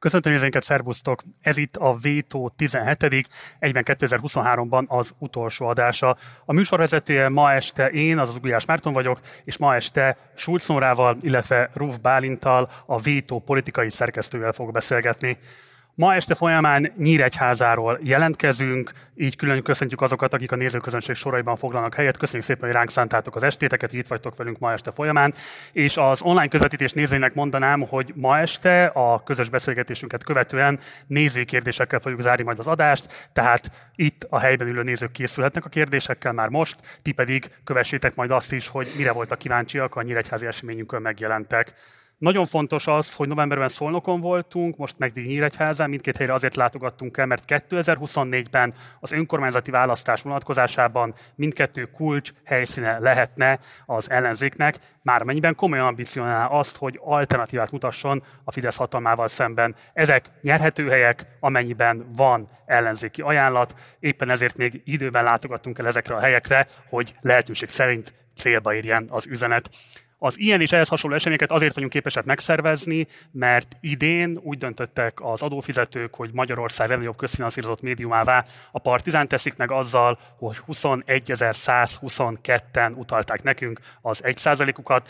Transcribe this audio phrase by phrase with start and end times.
[0.00, 1.22] Köszöntöm nézőinket, szervusztok!
[1.40, 6.16] Ez itt a Vétó 17 egyben 2023-ban az utolsó adása.
[6.44, 10.68] A műsorvezetője ma este én, azaz Gulyás Márton vagyok, és ma este Schulz
[11.20, 15.38] illetve Ruf Bálintal, a Vétó politikai szerkesztővel fog beszélgetni.
[16.00, 22.16] Ma este folyamán Nyíregyházáról jelentkezünk, így külön köszöntjük azokat, akik a nézőközönség soraiban foglalnak helyet.
[22.16, 25.34] Köszönjük szépen, hogy ránk szántátok az estéteket, hogy itt vagytok velünk ma este folyamán.
[25.72, 32.00] És az online közvetítés nézőinek mondanám, hogy ma este a közös beszélgetésünket követően nézői kérdésekkel
[32.00, 36.48] fogjuk zárni majd az adást, tehát itt a helyben ülő nézők készülhetnek a kérdésekkel már
[36.48, 41.74] most, ti pedig kövessétek majd azt is, hogy mire voltak kíváncsiak a Nyíregyházi eseményünkön megjelentek.
[42.20, 47.26] Nagyon fontos az, hogy novemberben Szolnokon voltunk, most meg Nyíregyházán, mindkét helyre azért látogattunk el,
[47.26, 55.86] mert 2024-ben az önkormányzati választás vonatkozásában mindkettő kulcs helyszíne lehetne az ellenzéknek, már mennyiben komolyan
[55.86, 59.74] ambicionál azt, hogy alternatívát mutasson a Fidesz hatalmával szemben.
[59.92, 66.20] Ezek nyerhető helyek, amennyiben van ellenzéki ajánlat, éppen ezért még időben látogattunk el ezekre a
[66.20, 69.70] helyekre, hogy lehetőség szerint célba érjen az üzenet.
[70.22, 75.42] Az ilyen és ehhez hasonló eseményeket azért vagyunk képesek megszervezni, mert idén úgy döntöttek az
[75.42, 83.80] adófizetők, hogy Magyarország legnagyobb közfinanszírozott médiumává a Partizán teszik meg azzal, hogy 21.122-en utalták nekünk
[84.00, 85.08] az 1%-ukat.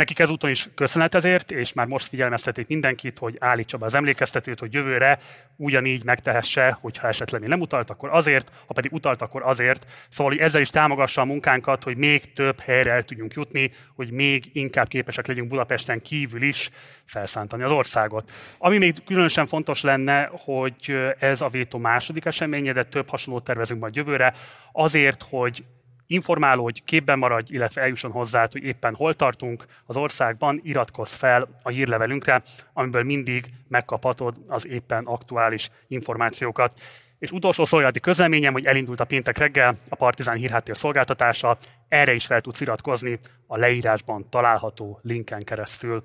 [0.00, 4.58] Nekik ezúton is köszönet ezért, és már most figyelmeztetik mindenkit, hogy állítsa be az emlékeztetőt,
[4.58, 5.18] hogy jövőre
[5.56, 9.86] ugyanígy megtehesse, hogyha esetleg nem utalt, akkor azért, ha pedig utalt, akkor azért.
[10.08, 14.10] Szóval, hogy ezzel is támogassa a munkánkat, hogy még több helyre el tudjunk jutni, hogy
[14.10, 16.70] még inkább képesek legyünk Budapesten kívül is
[17.04, 18.30] felszántani az országot.
[18.58, 23.80] Ami még különösen fontos lenne, hogy ez a vétó második eseménye, de több hasonlót tervezünk
[23.80, 24.34] majd jövőre,
[24.72, 25.64] azért, hogy
[26.10, 31.48] informáló, hogy képben maradj, illetve eljusson hozzá, hogy éppen hol tartunk az országban, iratkozz fel
[31.62, 36.80] a hírlevelünkre, amiből mindig megkaphatod az éppen aktuális információkat.
[37.18, 42.26] És utolsó szolgálati közleményem, hogy elindult a péntek reggel a Partizán hírháttér szolgáltatása, erre is
[42.26, 46.04] fel tudsz iratkozni a leírásban található linken keresztül.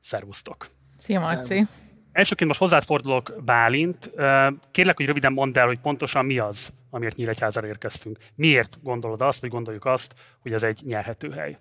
[0.00, 0.66] Szervusztok!
[0.98, 1.62] Szia Marci!
[2.12, 4.10] Elsőként most hozzád fordulok, Bálint.
[4.70, 8.18] Kérlek, hogy röviden mondd el, hogy pontosan mi az, amiért Nyíregyházára érkeztünk.
[8.34, 11.56] Miért gondolod azt, vagy gondoljuk azt, hogy ez egy nyerhető hely?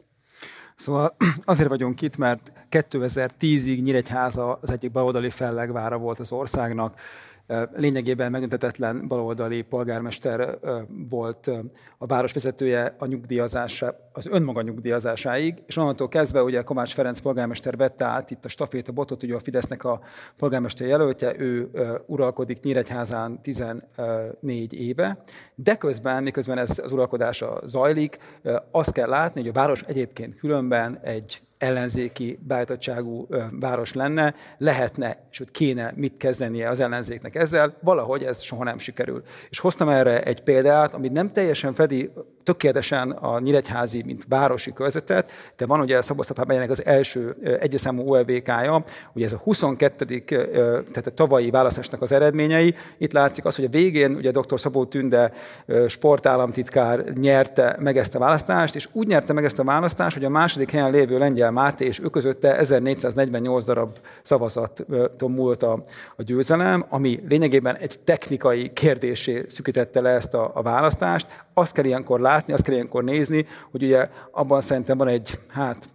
[0.76, 7.00] Szóval azért vagyunk itt, mert 2010-ig Nyíregyháza az egyik baloldali fellegvára volt az országnak
[7.76, 10.58] lényegében megöntetetlen baloldali polgármester
[11.10, 11.52] volt
[11.98, 18.06] a városvezetője a nyugdíjazása, az önmaga nyugdíjazásáig, és onnantól kezdve ugye Kovács Ferenc polgármester vette
[18.06, 20.02] át itt a stafétabotot, ugye a Fidesznek a
[20.38, 21.70] polgármester jelöltje, ő
[22.06, 25.24] uralkodik Nyíregyházán 14 éve,
[25.56, 28.18] de közben, miközben ez az uralkodása zajlik,
[28.72, 33.28] azt kell látni, hogy a város egyébként különben egy ellenzéki beállítottságú
[33.60, 38.78] város lenne, lehetne, és hogy kéne mit kezdenie az ellenzéknek ezzel, valahogy ez soha nem
[38.78, 39.24] sikerül.
[39.50, 42.12] És hoztam erre egy példát, amit nem teljesen fedi
[42.44, 48.84] tökéletesen a Nyíregyházi, mint városi körzetet, de van ugye Szabosztapá megyének az első egyeszámú OLVK-ja,
[49.14, 50.06] ugye ez a 22.
[50.06, 52.76] tehát a tavalyi választásnak az eredményei.
[52.98, 54.60] Itt látszik az, hogy a végén ugye dr.
[54.60, 55.32] Szabó Tünde
[55.88, 60.30] sportállamtitkár nyerte meg ezt a választást, és úgy nyerte meg ezt a választást, hogy a
[60.30, 65.84] második helyen lévő lengyel Máté és ő közötte 1448 darab szavazaton múlt a,
[66.16, 71.28] a győzelem, ami lényegében egy technikai kérdésé szükítette le ezt a, a választást.
[71.54, 75.94] Azt kell ilyenkor látni, azt kell ilyenkor nézni, hogy ugye abban szerintem van egy, hát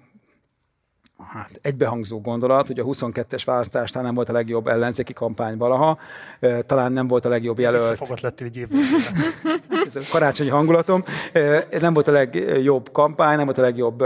[1.32, 5.98] hát egybehangzó gondolat, hogy a 22-es választás talán nem volt a legjobb ellenzéki kampány valaha,
[6.66, 7.88] talán nem volt a legjobb jelölt.
[7.88, 8.66] Visszafogott lett egy.
[9.86, 11.02] Ez a karácsonyi hangulatom.
[11.80, 14.04] Nem volt a legjobb kampány, nem volt a legjobb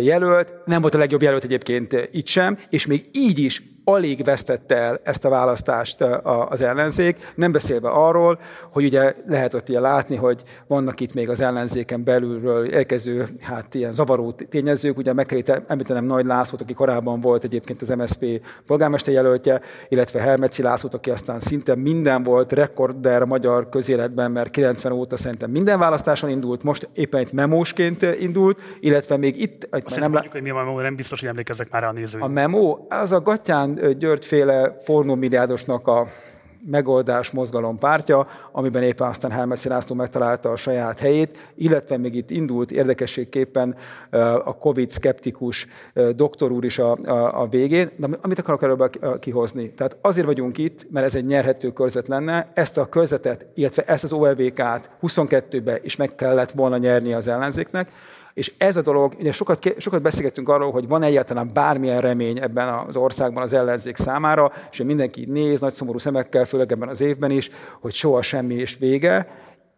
[0.00, 4.76] jelölt, nem volt a legjobb jelölt egyébként itt sem, és még így is alig vesztette
[4.76, 6.00] el ezt a választást
[6.48, 8.38] az ellenzék, nem beszélve arról,
[8.72, 13.74] hogy ugye lehet ott ugye látni, hogy vannak itt még az ellenzéken belülről érkező, hát
[13.74, 18.40] ilyen zavaró tényezők, ugye meg kell említenem Nagy Lászlót, aki korábban volt egyébként az MSZP
[18.66, 24.50] polgármester jelöltje, illetve Helmeci Lászlót, aki aztán szinte minden volt, rekorder a magyar közéletben, mert
[24.50, 29.68] 90 óta szerintem minden választáson indult, most éppen itt memósként indult, illetve még itt...
[29.70, 32.22] Azt nem, mondjuk, hogy mi a memó, nem biztos, hogy emlékeznek már a nézők.
[32.22, 36.06] A memó, az a gatyán Györgyféle pornómilliárdosnak a
[36.66, 42.30] megoldás mozgalom pártja, amiben éppen aztán Helmetszi László megtalálta a saját helyét, illetve még itt
[42.30, 43.76] indult érdekességképpen
[44.44, 45.66] a Covid-szkeptikus
[46.16, 47.90] doktor úr is a, a, a végén.
[47.96, 48.90] De amit akarok erről
[49.20, 49.70] kihozni?
[49.70, 54.04] Tehát azért vagyunk itt, mert ez egy nyerhető körzet lenne, ezt a körzetet, illetve ezt
[54.04, 57.88] az OLVK-t 22-be is meg kellett volna nyerni az ellenzéknek,
[58.34, 62.68] És ez a dolog, ugye sokat, sokat beszélgettünk arról, hogy van egyáltalán bármilyen remény ebben
[62.68, 67.30] az országban az ellenzék számára, és mindenki néz nagy szomorú szemekkel, főleg ebben az évben
[67.30, 67.50] is,
[67.80, 69.28] hogy soha semmi és vége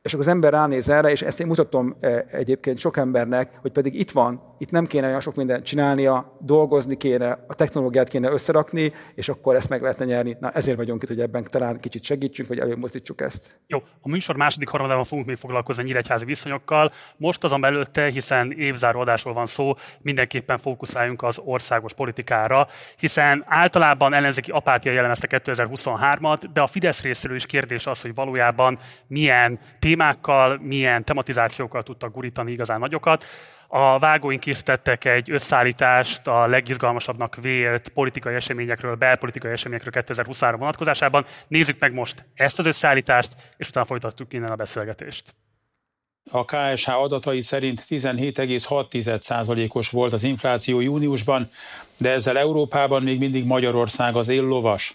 [0.06, 3.72] és akkor az ember ránéz erre, és ezt én mutatom e, egyébként sok embernek, hogy
[3.72, 8.30] pedig itt van, itt nem kéne olyan sok mindent csinálnia, dolgozni kéne, a technológiát kéne
[8.30, 10.36] összerakni, és akkor ezt meg lehetne nyerni.
[10.40, 13.60] Na ezért vagyunk itt, hogy ebben talán kicsit segítsünk, vagy előmozdítsuk ezt.
[13.66, 16.92] Jó, a műsor második harmadában fogunk még foglalkozni nyíregyházi viszonyokkal.
[17.16, 22.66] Most azon belőtte, hiszen évzáró adásról van szó, mindenképpen fókuszáljunk az országos politikára,
[22.96, 28.78] hiszen általában ellenzéki apátia jellemezte 2023-at, de a Fidesz részéről is kérdés az, hogy valójában
[29.06, 29.58] milyen
[29.96, 33.24] témákkal, milyen tematizációkkal tudtak gurítani igazán nagyokat.
[33.68, 41.24] A vágóink készítettek egy összeállítást a legizgalmasabbnak vélt politikai eseményekről, belpolitikai eseményekről 2023 vonatkozásában.
[41.48, 45.34] Nézzük meg most ezt az összeállítást, és utána folytatjuk innen a beszélgetést.
[46.30, 51.48] A KSH adatai szerint 17,6%-os volt az infláció júniusban,
[51.98, 54.94] de ezzel Európában még mindig Magyarország az éllovas.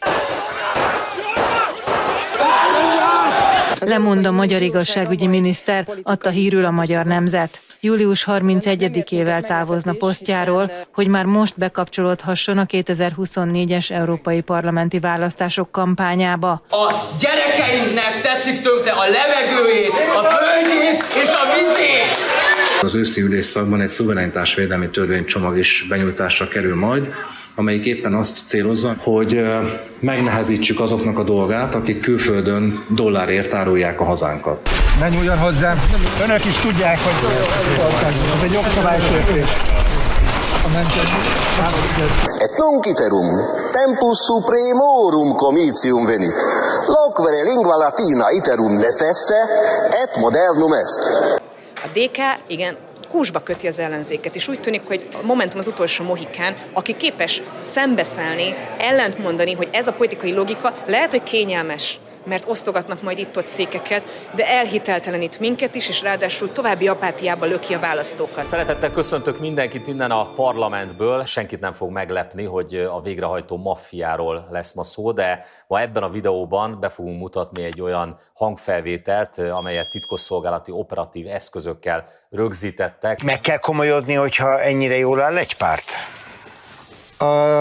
[3.86, 7.62] Lemond a magyar igazságügyi miniszter, adta hírül a magyar nemzet.
[7.80, 16.66] Július 31-ével távozna posztjáról, hogy már most bekapcsolódhasson a 2024-es európai parlamenti választások kampányába.
[16.70, 22.32] A gyerekeinknek teszik tönkre a levegőjét, a földjét és a vizét!
[22.82, 27.14] Az őszi ülésszakban egy szuverenitásvédelmi törvénycsomag is benyújtásra kerül majd,
[27.56, 29.46] amelyik éppen azt célozza, hogy
[30.00, 34.70] megnehezítsük azoknak a dolgát, akik külföldön dollárért árulják a hazánkat.
[35.00, 35.82] Ne nyúljon hozzám!
[36.24, 37.30] Önök is tudják, hogy
[38.36, 39.46] ez egy jogszabálysértés.
[42.38, 43.30] Et nunc iterum
[43.72, 46.36] tempus supremorum comitium venit.
[46.86, 49.40] Locvere lingua latina iterum necesse
[50.04, 51.00] et modernum est.
[51.76, 52.78] A DK, igen,
[53.12, 57.42] kúsba köti az ellenzéket, és úgy tűnik, hogy a Momentum az utolsó mohikán, aki képes
[57.58, 62.00] szembeszállni, ellentmondani, hogy ez a politikai logika lehet, hogy kényelmes,
[62.32, 64.04] mert osztogatnak majd itt-ott székeket,
[64.36, 68.48] de elhiteltelenít minket is, és ráadásul további apátiába löki a választókat.
[68.48, 71.26] Szeretettel köszöntök mindenkit innen a parlamentből.
[71.26, 76.10] Senkit nem fog meglepni, hogy a végrehajtó maffiáról lesz ma szó, de ma ebben a
[76.10, 83.24] videóban be fogunk mutatni egy olyan hangfelvételt, amelyet titkosszolgálati operatív eszközökkel rögzítettek.
[83.24, 86.21] Meg kell komolyodni, hogyha ennyire jól áll egy párt?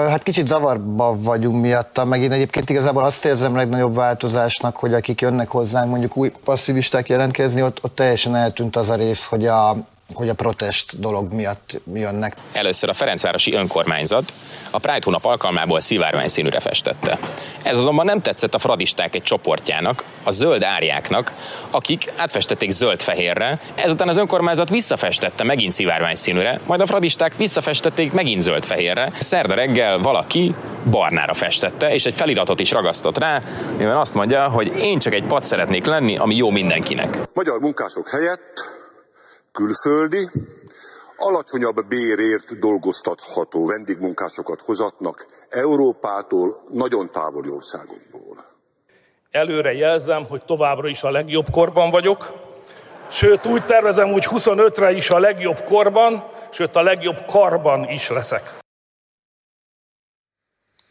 [0.09, 5.21] Hát kicsit zavarba vagyunk miatta, meg én egyébként igazából azt érzem legnagyobb változásnak, hogy akik
[5.21, 9.77] jönnek hozzánk mondjuk új passzivisták jelentkezni, ott, ott teljesen eltűnt az a rész, hogy a,
[10.13, 12.37] hogy a protest dolog miatt jönnek.
[12.53, 14.33] Először a Ferencvárosi önkormányzat
[14.71, 17.19] a Pride hónap alkalmából szivárvány színűre festette.
[17.63, 21.33] Ez azonban nem tetszett a fradisták egy csoportjának, a zöld árjáknak,
[21.71, 28.43] akik átfestették zöld-fehérre, ezután az önkormányzat visszafestette megint szivárvány színűre, majd a fradisták visszafestették megint
[28.43, 29.13] zöld-fehérre.
[29.21, 30.55] Szerda reggel valaki
[30.91, 33.43] barnára festette, és egy feliratot is ragasztott rá,
[33.77, 37.19] mivel azt mondja, hogy én csak egy pad szeretnék lenni, ami jó mindenkinek.
[37.35, 38.80] Magyar munkások helyett
[39.53, 40.31] külföldi,
[41.17, 48.45] alacsonyabb bérért dolgoztatható vendégmunkásokat hozatnak Európától, nagyon távoli országokból.
[49.31, 52.33] Előre jelzem, hogy továbbra is a legjobb korban vagyok,
[53.11, 58.60] sőt úgy tervezem, hogy 25-re is a legjobb korban, sőt a legjobb karban is leszek.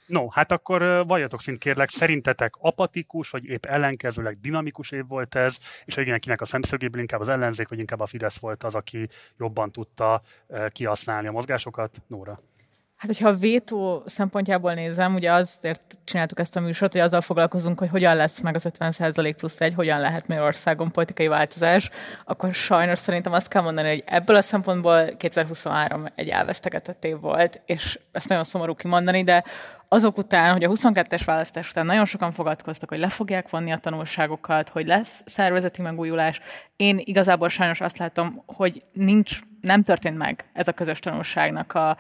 [0.10, 5.58] No, hát akkor valljatok szint kérlek, szerintetek apatikus, vagy épp ellenkezőleg dinamikus év volt ez,
[5.86, 9.10] és hogy mindenkinek a szemszögéből inkább az ellenzék, vagy inkább a Fidesz volt az, aki
[9.38, 10.22] jobban tudta
[10.72, 12.02] kihasználni a mozgásokat?
[12.08, 12.40] Nóra.
[13.00, 17.80] Hát, hogyha a vétó szempontjából nézem, ugye azért csináltuk ezt a műsort, hogy azzal foglalkozunk,
[17.80, 21.90] hogy hogyan lesz meg az 50% plusz egy, hogyan lehet Magyarországon politikai változás,
[22.26, 27.62] akkor sajnos szerintem azt kell mondani, hogy ebből a szempontból 2023 egy elvesztegetett év volt,
[27.66, 29.44] és ezt nagyon szomorú kimondani, de
[29.92, 33.78] azok után, hogy a 22-es választás után nagyon sokan fogadkoztak, hogy le fogják vonni a
[33.78, 36.40] tanulságokat, hogy lesz szervezeti megújulás.
[36.76, 41.98] Én igazából sajnos azt látom, hogy nincs, nem történt meg ez a közös tanulságnak a,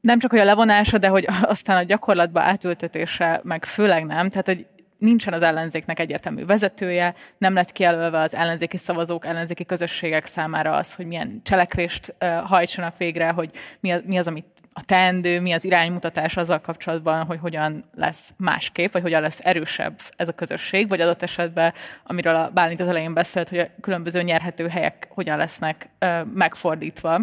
[0.00, 4.28] nem csak hogy a levonása, de hogy aztán a gyakorlatba átültetése meg főleg nem.
[4.28, 4.66] Tehát, hogy
[4.98, 10.94] nincsen az ellenzéknek egyértelmű vezetője, nem lett kijelölve az ellenzéki szavazók, ellenzéki közösségek számára az,
[10.94, 13.50] hogy milyen cselekvést hajtsanak végre, hogy
[13.80, 14.46] mi az, mi az, amit
[14.78, 20.00] a teendő, mi az iránymutatás azzal kapcsolatban, hogy hogyan lesz másképp, vagy hogyan lesz erősebb
[20.16, 21.72] ez a közösség, vagy adott esetben,
[22.04, 27.20] amiről a Bálint az elején beszélt, hogy a különböző nyerhető helyek hogyan lesznek uh, megfordítva.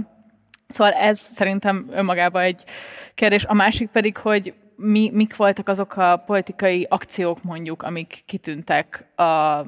[0.67, 2.63] Szóval ez szerintem önmagában egy
[3.13, 3.45] kérdés.
[3.45, 9.61] A másik pedig, hogy mi, mik voltak azok a politikai akciók mondjuk, amik kitűntek a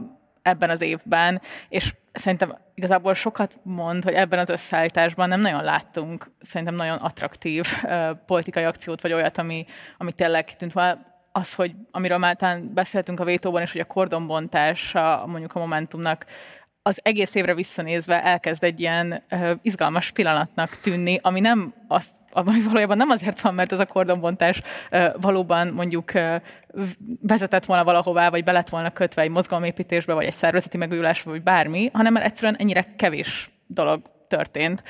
[0.46, 6.32] ebben az évben, és szerintem igazából sokat mond, hogy ebben az összeállításban nem nagyon láttunk
[6.42, 9.66] szerintem nagyon attraktív uh, politikai akciót, vagy olyat, ami,
[9.98, 11.14] ami tényleg kitűnt volna.
[11.32, 15.60] Az, hogy amiről már talán beszéltünk a vétóban, és hogy a kordonbontás a, mondjuk a
[15.60, 16.26] Momentumnak
[16.88, 22.62] az egész évre visszanézve elkezd egy ilyen uh, izgalmas pillanatnak tűnni, ami nem az, ami
[22.62, 24.62] valójában nem azért van, mert ez a kordonbontás
[24.92, 26.36] uh, valóban mondjuk uh,
[27.22, 31.44] vezetett volna valahová, vagy be lett volna kötve egy mozgalomépítésbe, vagy egy szervezeti megújulásba, vagy
[31.44, 34.84] bármi, hanem mert egyszerűen ennyire kevés dolog történt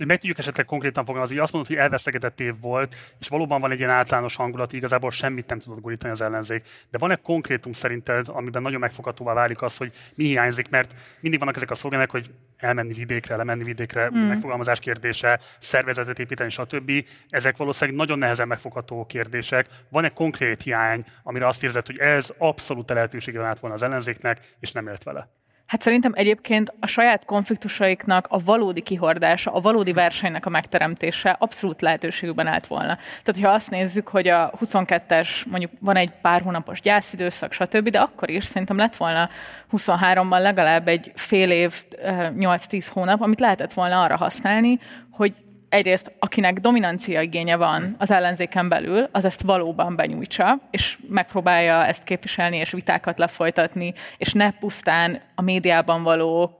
[0.00, 3.70] de meg tudjuk esetleg konkrétan fogalmazni, azt mondod, hogy elvesztegetett év volt, és valóban van
[3.70, 6.68] egy ilyen általános hangulat, igazából semmit nem tudott gurítani az ellenzék.
[6.90, 11.56] De van-e konkrétum szerinted, amiben nagyon megfoghatóvá válik az, hogy mi hiányzik, mert mindig vannak
[11.56, 14.18] ezek a szlogenek, hogy elmenni vidékre, lemenni vidékre, mm.
[14.18, 16.90] megfogalmazás kérdése, szervezetet építeni, stb.
[17.28, 19.66] Ezek valószínűleg nagyon nehezen megfogható kérdések.
[19.88, 24.56] Van-e konkrét hiány, amire azt érzed, hogy ez abszolút lehetősége van át volna az ellenzéknek,
[24.60, 25.39] és nem ért vele?
[25.70, 31.80] Hát szerintem egyébként a saját konfliktusaiknak a valódi kihordása, a valódi versenynek a megteremtése abszolút
[31.80, 32.98] lehetőségükben állt volna.
[33.22, 37.98] Tehát, ha azt nézzük, hogy a 22-es, mondjuk van egy pár hónapos gyászidőszak, stb., de
[37.98, 39.28] akkor is szerintem lett volna
[39.72, 44.78] 23-ban legalább egy fél év, 8-10 hónap, amit lehetett volna arra használni,
[45.10, 45.34] hogy
[45.70, 52.04] egyrészt akinek dominancia igénye van az ellenzéken belül, az ezt valóban benyújtsa, és megpróbálja ezt
[52.04, 56.58] képviselni, és vitákat lefolytatni, és ne pusztán a médiában való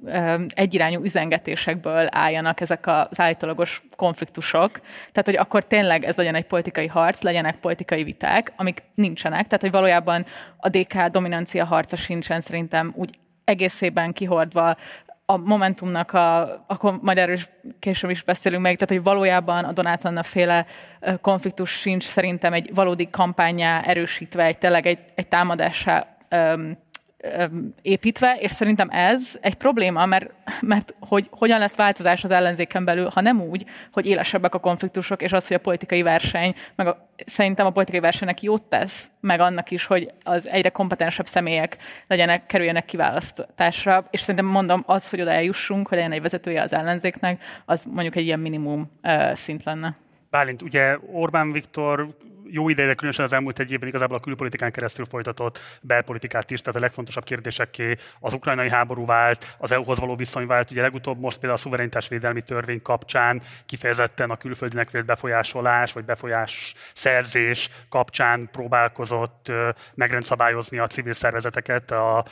[0.49, 4.71] egyirányú üzengetésekből álljanak ezek az állítólagos konfliktusok.
[5.13, 9.47] Tehát, hogy akkor tényleg ez legyen egy politikai harc, legyenek politikai viták, amik nincsenek.
[9.47, 10.27] Tehát, hogy valójában
[10.57, 13.11] a DK dominancia harca sincsen szerintem úgy
[13.45, 14.77] egészében kihordva
[15.31, 19.73] a Momentumnak, a, akkor majd erről is később is beszélünk meg, tehát hogy valójában a
[19.73, 20.67] Donát Anna féle
[21.21, 26.79] konfliktus sincs szerintem egy valódi kampányá erősítve, egy tényleg egy, egy támadásá um,
[27.83, 33.09] építve, és szerintem ez egy probléma, mert, mert hogy hogyan lesz változás az ellenzéken belül,
[33.15, 37.09] ha nem úgy, hogy élesebbek a konfliktusok, és az, hogy a politikai verseny, meg a,
[37.27, 42.47] szerintem a politikai versenynek jót tesz, meg annak is, hogy az egyre kompetensebb személyek legyenek,
[42.47, 47.43] kerüljenek kiválasztásra, és szerintem mondom, az, hogy oda eljussunk, hogy legyen egy vezetője az ellenzéknek,
[47.65, 49.97] az mondjuk egy ilyen minimum uh, szint lenne.
[50.31, 52.09] Bálint, ugye Orbán Viktor
[52.53, 56.77] jó ideje, különösen az elmúlt egy évben igazából a külpolitikán keresztül folytatott belpolitikát is, tehát
[56.77, 61.39] a legfontosabb kérdésekké az ukrajnai háború vált, az EU-hoz való viszony vált, ugye legutóbb most
[61.39, 69.53] például a szuverenitásvédelmi törvény kapcsán kifejezetten a külföldinek vélt befolyásolás vagy befolyás szerzés kapcsán próbálkozott
[69.95, 72.25] megrendszabályozni a civil szervezeteket a,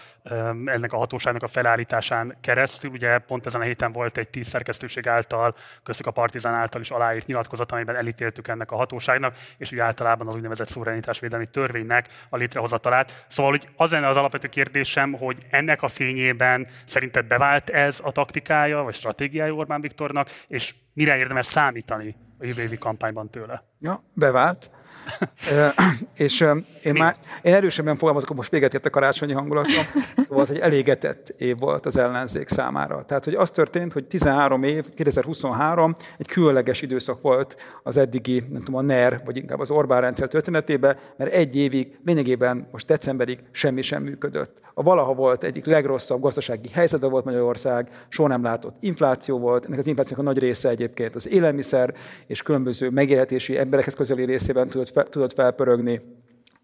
[0.65, 2.91] ennek a hatóságnak a felállításán keresztül.
[2.91, 6.91] Ugye pont ezen a héten volt egy tíz szerkesztőség által, köztük a Partizán által is
[6.91, 12.09] aláírt nyilatkozat, amiben elítéltük ennek a hatóságnak, és ugye általában általában az úgynevezett szuverenitásvédelmi törvénynek
[12.31, 13.25] a létrehozatalát.
[13.29, 18.12] Szóval hogy az lenne az alapvető kérdésem, hogy ennek a fényében szerinted bevált ez a
[18.12, 23.62] taktikája, vagy stratégiája Orbán Viktornak, és mire érdemes számítani a jövő évi kampányban tőle?
[23.81, 24.71] Ja, bevált
[26.17, 26.47] és
[26.83, 29.85] én már én erősebben fogalmazok, most véget ért a karácsonyi hangulatom,
[30.28, 33.05] szóval hogy elégetett év volt az ellenzék számára.
[33.05, 38.62] Tehát, hogy az történt, hogy 13 év, 2023 egy különleges időszak volt az eddigi, nem
[38.62, 43.38] tudom, a NER, vagy inkább az Orbán rendszer történetében, mert egy évig, lényegében most decemberig
[43.50, 44.61] semmi sem működött.
[44.75, 49.78] A valaha volt egyik legrosszabb gazdasági helyzete volt Magyarország, soha nem látott infláció volt, ennek
[49.78, 51.95] az inflációnak a nagy része egyébként az élelmiszer
[52.26, 56.00] és különböző megélhetési emberekhez közeli részében tudott tudott felpörögni,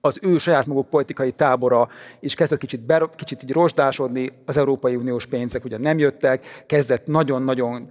[0.05, 1.89] az ő saját maguk politikai tábora
[2.21, 7.07] is kezdett kicsit, ber, kicsit így rozsdásodni, az Európai Uniós pénzek ugye nem jöttek, kezdett
[7.07, 7.89] nagyon-nagyon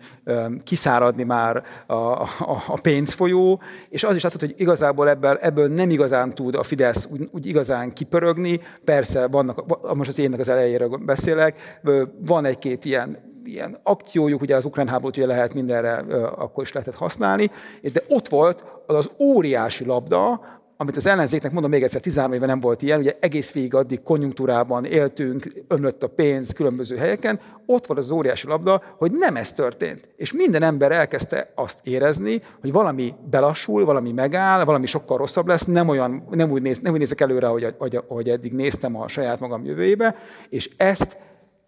[0.63, 2.27] kiszáradni már a, a,
[2.67, 7.07] a pénzfolyó, és az is azt hogy igazából ebből, ebből nem igazán tud a Fidesz
[7.11, 9.63] úgy, úgy igazán kipörögni, persze vannak,
[9.95, 11.79] most az énnek az elejéről beszélek,
[12.25, 15.93] van egy-két ilyen ilyen akciójuk, ugye az ukrán háborút ugye lehet mindenre
[16.35, 17.49] akkor is lehetett használni,
[17.93, 20.41] de ott volt az, az óriási labda,
[20.77, 24.03] amit az ellenzéknek, mondom még egyszer, 13 éve nem volt ilyen, ugye egész végig addig
[24.03, 29.51] konjunktúrában éltünk, ömlött a pénz különböző helyeken, ott volt az óriási labda, hogy nem ez
[29.51, 30.09] történt.
[30.15, 35.65] És minden ember elkezdte azt érezni, hogy valami belassul, valami megáll, valami sokkal rosszabb lesz,
[35.65, 39.07] nem, olyan, nem, úgy, néz, nem úgy nézek előre, ahogy, ahogy, ahogy eddig néztem a
[39.07, 40.15] saját magam jövőjébe,
[40.49, 41.17] és ezt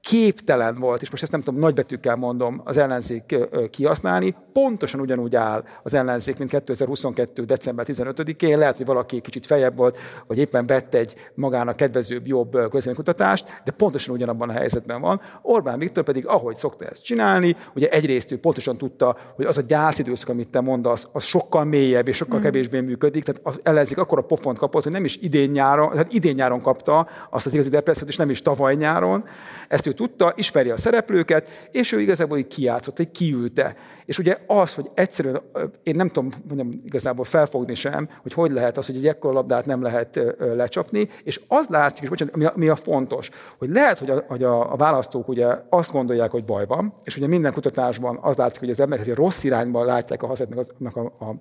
[0.06, 3.36] képtelen volt, és most ezt nem tudom, nagybetűkkel mondom, az ellenzék
[3.70, 7.44] kihasználni, pontosan ugyanúgy áll az ellenzék, mint 2022.
[7.44, 8.58] december 15-én.
[8.58, 9.98] Lehet, hogy valaki kicsit fejebb volt,
[10.28, 15.22] vagy éppen vett egy magának kedvezőbb, jobb közvéleménykutatást, de pontosan ugyanabban a helyzetben van.
[15.42, 19.62] Orbán Viktor pedig, ahogy szokta ezt csinálni, ugye egyrészt ő pontosan tudta, hogy az a
[19.62, 22.42] gyászidőszak, amit te mondasz, az sokkal mélyebb és sokkal mm.
[22.42, 23.24] kevésbé működik.
[23.24, 26.60] Tehát az ellenzék akkor a pofont kapott, hogy nem is idén nyáron, tehát idén nyáron
[26.60, 29.24] kapta azt az igazi depressziót, és nem is tavaly nyáron.
[29.68, 33.76] Ezt ő tudta, ismeri a szereplőket, és ő igazából így kiátszott, hogy kiülte.
[34.06, 35.42] És ugye az, hogy egyszerűen,
[35.84, 39.66] én nem tudom mondjam, igazából felfogni sem, hogy hogy lehet az, hogy egy ekkora labdát
[39.66, 44.00] nem lehet lecsapni, és az látszik, és bocsánat, mi a, mi a fontos, hogy lehet,
[44.00, 48.20] hogy a, hogy a, választók ugye azt gondolják, hogy baj van, és ugye minden kutatásban
[48.22, 51.36] az látszik, hogy az emberek egy rossz irányban látják a hazadnak az, a, a,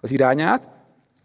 [0.00, 0.68] az irányát,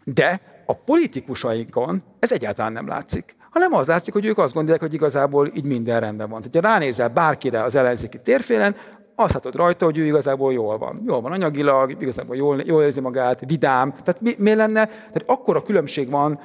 [0.04, 4.94] de a politikusainkon ez egyáltalán nem látszik hanem az látszik, hogy ők azt gondolják, hogy
[4.94, 6.40] igazából így minden rendben van.
[6.40, 8.76] Tehát, ha ránézel bárkire az ellenzéki térfélen,
[9.20, 11.02] azt látod rajta, hogy ő igazából jól van.
[11.06, 13.90] Jól van anyagilag, igazából jól, jól érzi magát, vidám.
[13.90, 14.86] Tehát mi, mi lenne?
[14.86, 16.40] Tehát akkor a különbség van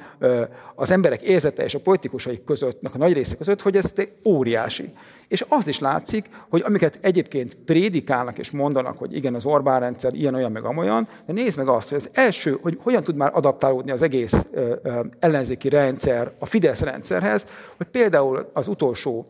[0.74, 3.92] az emberek érzete és a politikusaik közöttnek a nagy része között, hogy ez
[4.24, 4.92] óriási.
[5.28, 10.14] És az is látszik, hogy amiket egyébként prédikálnak és mondanak, hogy igen, az Orbán rendszer
[10.14, 13.30] ilyen, olyan, meg amolyan, de nézd meg azt, hogy az első, hogy hogyan tud már
[13.34, 14.74] adaptálódni az egész ö,
[15.18, 19.26] ellenzéki rendszer a Fidesz rendszerhez, hogy például az utolsó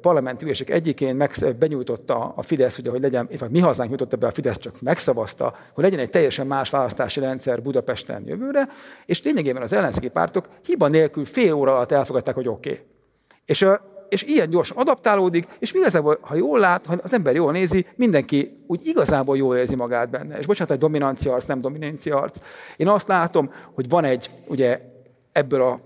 [0.00, 4.30] parlamenti ülések egyikén meg, benyújtotta a Fidesz, hogy legyen, vagy mi hazánk nyújtotta be, a
[4.30, 8.68] Fidesz csak megszavazta, hogy legyen egy teljesen más választási rendszer Budapesten jövőre,
[9.06, 12.70] és lényegében az ellenzéki pártok hiba nélkül fél óra alatt elfogadták, hogy oké.
[12.70, 12.84] Okay.
[13.44, 13.66] És
[14.10, 18.64] és ilyen gyorsan adaptálódik, és igazából, ha jól lát, ha az ember jól nézi, mindenki
[18.66, 20.38] úgy igazából jól érzi magát benne.
[20.38, 22.38] És bocsánat, egy dominancia arc, nem dominancia arc.
[22.76, 24.80] Én azt látom, hogy van egy, ugye
[25.32, 25.80] ebből a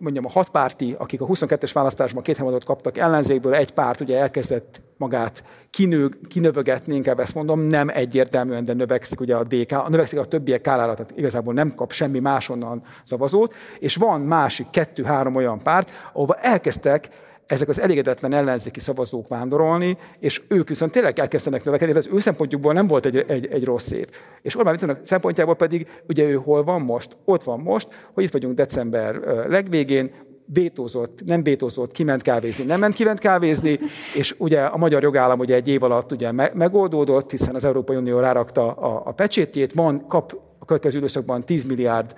[0.00, 4.18] mondjam, a hat párti, akik a 22-es választásban két harmadot kaptak ellenzékből, egy párt ugye
[4.18, 10.18] elkezdett magát kinő, kinövögetni, inkább ezt mondom, nem egyértelműen, de növekszik ugye a DK, növekszik
[10.18, 15.58] a többiek kárára, tehát igazából nem kap semmi másonnan szavazót, és van másik kettő-három olyan
[15.58, 17.08] párt, ahova elkezdtek
[17.50, 22.72] ezek az elégedetlen ellenzéki szavazók vándorolni, és ők viszont tényleg elkezdenek növekedni, ez ő szempontjukból
[22.72, 24.06] nem volt egy, egy, egy rossz év.
[24.42, 27.16] És Orbán Viktornak szempontjából pedig, ugye ő hol van most?
[27.24, 29.14] Ott van most, hogy itt vagyunk december
[29.48, 30.10] legvégén,
[30.44, 33.78] bétózott, nem bétózott, kiment kávézni, nem ment kiment kávézni,
[34.16, 38.18] és ugye a magyar jogállam ugye egy év alatt ugye megoldódott, hiszen az Európai Unió
[38.18, 42.14] rárakta a, a pecsétjét, van, kap a következő időszakban 10 milliárd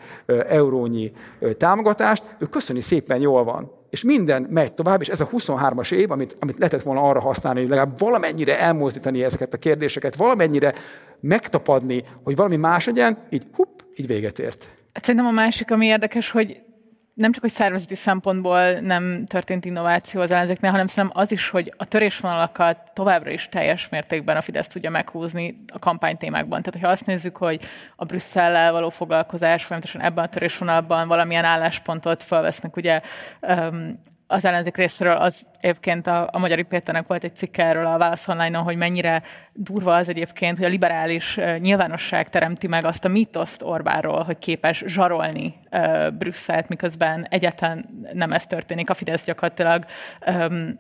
[0.48, 1.12] eurónyi
[1.56, 6.10] támogatást, ő köszöni szépen jól van és minden megy tovább, és ez a 23-as év,
[6.10, 10.74] amit, amit lehetett volna arra használni, hogy legalább valamennyire elmozdítani ezeket a kérdéseket, valamennyire
[11.20, 14.70] megtapadni, hogy valami más legyen, így hupp, így véget ért.
[14.92, 16.62] Szerintem a másik, ami érdekes, hogy
[17.14, 21.74] nem csak, hogy szervezeti szempontból nem történt innováció az ellenzéknél, hanem szerintem az is, hogy
[21.76, 26.62] a törésvonalakat továbbra is teljes mértékben a Fidesz tudja meghúzni a kampánytémákban.
[26.62, 27.60] Tehát, hogyha azt nézzük, hogy
[27.96, 33.00] a Brüsszellel való foglalkozás folyamatosan ebben a törésvonalban valamilyen álláspontot felvesznek, ugye
[34.32, 38.28] az ellenzék részéről az egyébként a, a Magyar Péternek volt egy cikke erről a Válasz
[38.28, 43.62] online hogy mennyire durva az egyébként, hogy a liberális nyilvánosság teremti meg azt a mítoszt
[43.62, 48.90] Orbáról, hogy képes zsarolni uh, Brüsszelt, miközben egyáltalán nem ez történik.
[48.90, 49.84] A Fidesz gyakorlatilag
[50.26, 50.78] um,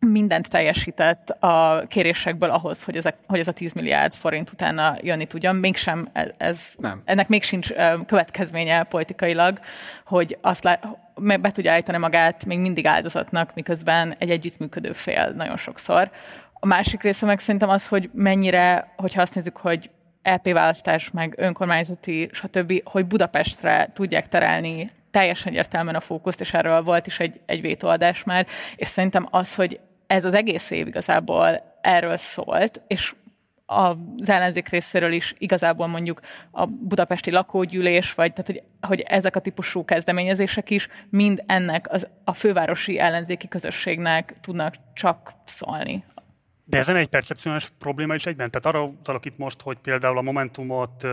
[0.00, 5.26] mindent teljesített a kérésekből ahhoz, hogy, ezek, hogy ez a 10 milliárd forint utána jönni
[5.26, 5.56] tudjon.
[5.56, 7.02] Mégsem ez, ez Nem.
[7.04, 7.72] ennek még sincs
[8.06, 9.58] következménye politikailag,
[10.04, 10.78] hogy azt lá,
[11.40, 16.10] be tudja állítani magát még mindig áldozatnak, miközben egy együttműködő fél nagyon sokszor.
[16.52, 19.90] A másik része meg szerintem az, hogy mennyire, hogyha azt nézzük, hogy
[20.22, 26.82] LP választás, meg önkormányzati, stb., hogy Budapestre tudják terelni teljesen egyértelműen a fókuszt, és erről
[26.82, 31.76] volt is egy, egy vétóadás már, és szerintem az, hogy ez az egész év igazából
[31.80, 33.14] erről szólt, és
[33.66, 39.40] az ellenzék részéről is igazából mondjuk a budapesti lakógyűlés, vagy tehát, hogy, hogy ezek a
[39.40, 46.04] típusú kezdeményezések is mind ennek az, a fővárosi ellenzéki közösségnek tudnak csak szólni.
[46.70, 48.50] De ez egy percepciós probléma is egyben?
[48.50, 51.06] Tehát arra utalok itt most, hogy például a Momentumot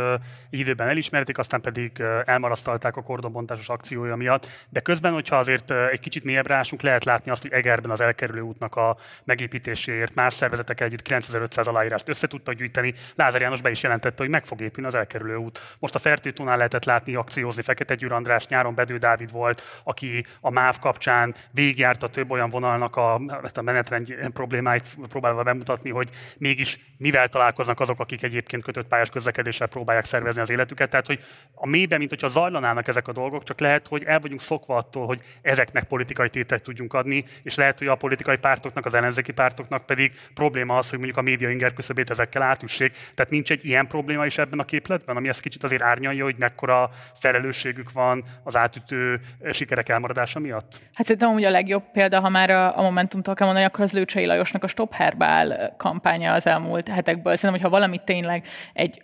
[0.50, 6.24] időben elismerték, aztán pedig elmarasztalták a kordonbontásos akciója miatt, de közben, hogyha azért egy kicsit
[6.24, 11.02] mélyebbre ásunk, lehet látni azt, hogy Egerben az elkerülő útnak a megépítéséért más szervezetek együtt
[11.02, 12.94] 9500 aláírást össze tudtak gyűjteni.
[13.16, 15.60] Lázár János be is jelentette, hogy meg fog épülni az elkerülő út.
[15.80, 20.50] Most a Fertőtónál lehetett látni akciózni Fekete Győr András, nyáron Bedő Dávid volt, aki a
[20.50, 23.14] MÁV kapcsán végigjárta több olyan vonalnak a,
[23.54, 29.68] a menetrend problémáit próbálva bemutatni, hogy mégis mivel találkoznak azok, akik egyébként kötött pályás közlekedéssel
[29.68, 30.90] próbálják szervezni az életüket.
[30.90, 31.20] Tehát, hogy
[31.54, 35.06] a mélyben, mint hogyha zajlanának ezek a dolgok, csak lehet, hogy el vagyunk szokva attól,
[35.06, 39.86] hogy ezeknek politikai tételt tudjunk adni, és lehet, hogy a politikai pártoknak, az ellenzéki pártoknak
[39.86, 42.92] pedig probléma az, hogy mondjuk a média inger küszöbét ezekkel átüssék.
[43.16, 46.36] Tehát nincs egy ilyen probléma is ebben a képletben, ami ezt kicsit azért árnyalja, hogy
[46.38, 49.20] mekkora felelősségük van az átütő
[49.52, 50.80] sikerek elmaradása miatt?
[50.94, 54.26] Hát szerintem ugye a legjobb példa, ha már a, Momentumtól kell mondani, akkor az Lőcsei
[54.26, 54.94] Lajosnak a Stop
[55.36, 57.36] Herbál kampánya az elmúlt hetekből.
[57.36, 59.04] Szerintem, hogyha valami tényleg egy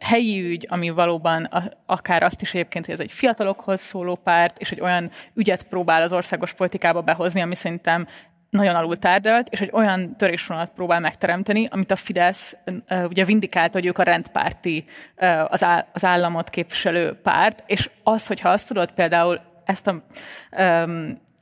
[0.00, 1.48] helyi ügy, ami valóban
[1.86, 6.02] akár azt is egyébként, hogy ez egy fiatalokhoz szóló párt, és egy olyan ügyet próbál
[6.02, 8.06] az országos politikába behozni, ami szerintem
[8.50, 12.56] nagyon alul tárgyalt, és egy olyan törésvonalat próbál megteremteni, amit a Fidesz
[13.08, 14.84] ugye vindikált, hogy ők a rendpárti,
[15.92, 20.02] az, államot képviselő párt, és az, hogyha azt tudod például ezt a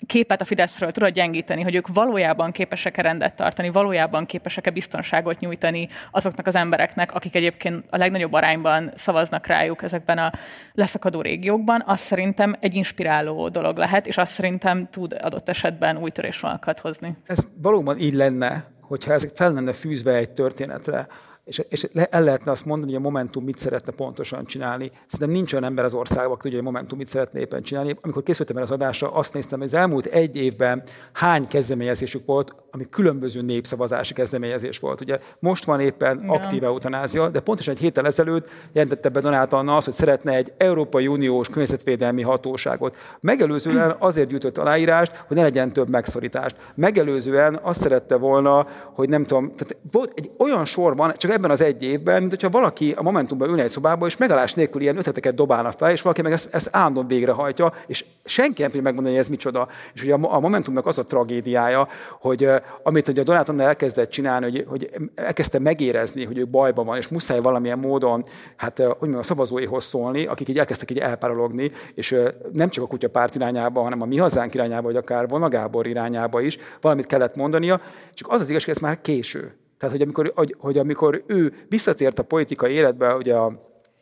[0.07, 5.89] képet a Fideszről tudod gyengíteni, hogy ők valójában képesek-e rendet tartani, valójában képesek-e biztonságot nyújtani
[6.11, 10.33] azoknak az embereknek, akik egyébként a legnagyobb arányban szavaznak rájuk ezekben a
[10.73, 16.11] leszakadó régiókban, az szerintem egy inspiráló dolog lehet, és azt szerintem tud adott esetben új
[16.11, 17.17] törésvonalakat hozni.
[17.27, 21.07] Ez valóban így lenne, hogyha ezek fel lenne fűzve egy történetre,
[21.45, 24.91] és, és el lehetne azt mondani, hogy a Momentum mit szeretne pontosan csinálni.
[25.07, 27.97] Szerintem nincs olyan ember az országban, aki tudja, hogy a Momentum mit szeretne éppen csinálni.
[28.01, 32.55] Amikor készültem el az adásra, azt néztem, hogy az elmúlt egy évben hány kezdeményezésük volt,
[32.71, 35.01] ami különböző népszavazási kezdeményezés volt.
[35.01, 36.33] Ugye most van éppen ja.
[36.33, 40.53] aktív eutanázia, de pontosan egy héttel ezelőtt jelentette be Donát Anna azt, hogy szeretne egy
[40.57, 42.97] Európai Uniós környezetvédelmi hatóságot.
[43.21, 46.57] Megelőzően azért gyűjtött aláírást, hogy ne legyen több megszorítást.
[46.75, 51.61] Megelőzően azt szerette volna, hogy nem tudom, tehát volt egy olyan sorban, csak ebben az
[51.61, 55.35] egy évben, mint hogyha valaki a Momentumban ülne egy szobába, és megállás nélkül ilyen ötleteket
[55.35, 59.25] dobálna fel, és valaki meg ezt, ezt állandóan végrehajtja, és senki nem tudja megmondani, hogy
[59.25, 59.69] ez micsoda.
[59.95, 61.89] És ugye a, a Momentumnak az a tragédiája,
[62.21, 62.49] hogy
[62.83, 66.97] amit ugye a Donát Anna elkezdett csinálni, hogy, hogy elkezdte megérezni, hogy ő bajban van,
[66.97, 68.25] és muszáj valamilyen módon,
[68.57, 72.17] hát hogy mondjam, a szavazóihoz szólni, akik így elkezdtek így elpárologni, és
[72.53, 76.41] nem csak a kutyapárt irányába, hanem a mi hazánk irányába, vagy akár Vona Gábor irányába
[76.41, 77.81] is valamit kellett mondania,
[78.15, 79.62] csak az az igazság, hogy ez már késő.
[79.83, 83.53] Tehát, hogy amikor, hogy, amikor ő visszatért a politikai életbe, ugye a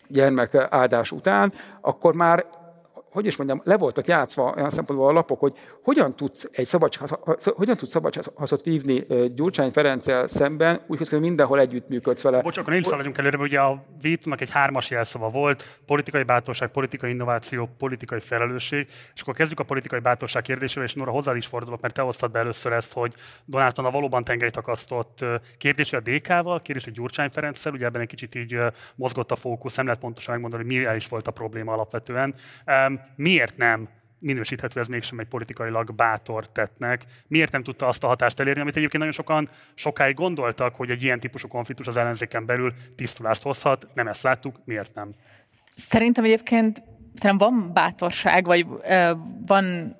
[0.08, 2.46] gyermek áldás után, akkor már
[3.10, 6.70] hogy is mondjam, le voltak játszva olyan szempontból a lapok, hogy hogyan tudsz egy
[7.54, 12.42] hogyan tudsz szabadsághaszot vívni Gyurcsány Ferenccel szemben, úgy hogy mindenhol együttműködsz vele.
[12.42, 17.10] Bocs, akkor nem szaladjunk előre, ugye a vétónak egy hármas jelszava volt, politikai bátorság, politikai
[17.10, 21.80] innováció, politikai felelősség, és akkor kezdjük a politikai bátorság kérdésével, és Nora hozzád is fordulok,
[21.80, 25.24] mert te hoztad be először ezt, hogy Donát a valóban tengelyt akasztott
[25.58, 28.58] kérdés a DK-val, kérdés a Gyurcsány Ferenccel, ugye ebben egy kicsit így
[28.94, 32.34] mozgott a fókusz, nem lehet pontosan megmondani, hogy mi is volt a probléma alapvetően
[33.16, 37.04] miért nem minősíthető ez mégsem egy politikailag bátor tettnek.
[37.26, 41.02] Miért nem tudta azt a hatást elérni, amit egyébként nagyon sokan sokáig gondoltak, hogy egy
[41.02, 45.10] ilyen típusú konfliktus az ellenzéken belül tisztulást hozhat, nem ezt láttuk, miért nem?
[45.74, 46.82] Szerintem egyébként
[47.14, 49.10] szerintem van bátorság, vagy uh,
[49.46, 49.98] van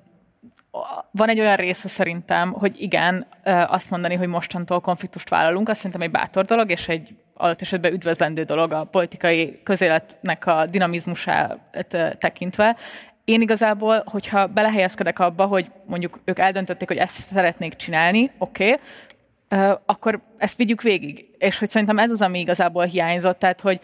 [1.10, 6.00] van egy olyan része szerintem, hogy igen, azt mondani, hogy mostantól konfliktust vállalunk, azt szerintem
[6.00, 11.58] egy bátor dolog, és egy adott esetben üdvözlendő dolog a politikai közéletnek a dinamizmusát
[12.18, 12.76] tekintve.
[13.24, 18.78] Én igazából, hogyha belehelyezkedek abba, hogy mondjuk ők eldöntötték, hogy ezt szeretnék csinálni, oké, okay,
[19.86, 21.28] akkor ezt vigyük végig.
[21.38, 23.80] És hogy szerintem ez az, ami igazából hiányzott, tehát hogy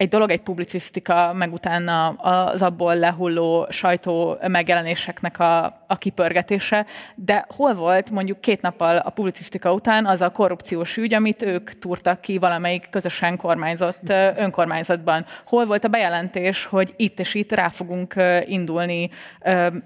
[0.00, 7.46] egy dolog egy publicisztika, meg utána az abból lehulló sajtó megjelenéseknek a, a kipörgetése, de
[7.56, 12.20] hol volt mondjuk két nappal a publicisztika után az a korrupciós ügy, amit ők túrtak
[12.20, 15.26] ki valamelyik közösen kormányzott önkormányzatban?
[15.46, 18.14] Hol volt a bejelentés, hogy itt és itt rá fogunk
[18.46, 19.10] indulni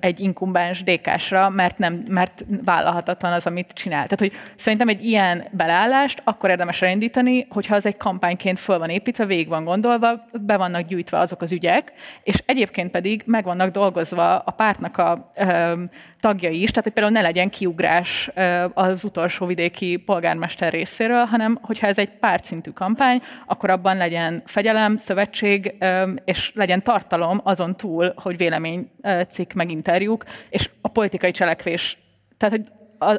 [0.01, 4.07] egy inkumbáns DK-sra, mert, nem, mert vállalhatatlan az, amit csinál.
[4.07, 8.89] Tehát, hogy szerintem egy ilyen beleállást akkor érdemes elindítani, hogyha az egy kampányként föl van
[8.89, 13.45] építve, végig van gondolva, dolgozva, be vannak gyűjtve azok az ügyek, és egyébként pedig meg
[13.45, 15.73] vannak dolgozva a pártnak a ö,
[16.21, 21.59] tagjai is, tehát hogy például ne legyen kiugrás ö, az utolsó vidéki polgármester részéről, hanem
[21.63, 27.77] hogyha ez egy pártszintű kampány, akkor abban legyen fegyelem, szövetség, ö, és legyen tartalom azon
[27.77, 31.99] túl, hogy véleménycikk meg interjúk, és a politikai cselekvés
[32.37, 32.67] tehát, hogy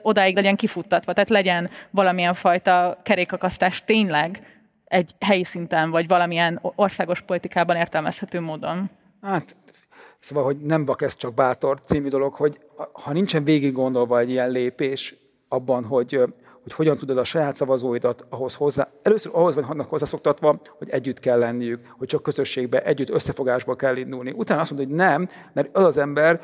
[0.02, 4.55] odáig legyen kifuttatva, tehát legyen valamilyen fajta kerékakasztás tényleg
[4.86, 8.90] egy helyi szinten, vagy valamilyen országos politikában értelmezhető módon?
[9.22, 9.56] Hát,
[10.20, 12.60] szóval, hogy nem vak ez csak bátor című dolog, hogy
[12.92, 15.16] ha nincsen végig gondolva egy ilyen lépés
[15.48, 16.22] abban, hogy,
[16.64, 21.40] hogy hogyan tudod a saját szavazóidat ahhoz hozzá, először ahhoz vannak hozzászoktatva, hogy együtt kell
[21.40, 24.32] lenniük, hogy csak közösségbe, együtt összefogásba kell indulni.
[24.32, 26.42] Utána azt mondod, hogy nem, mert az az ember,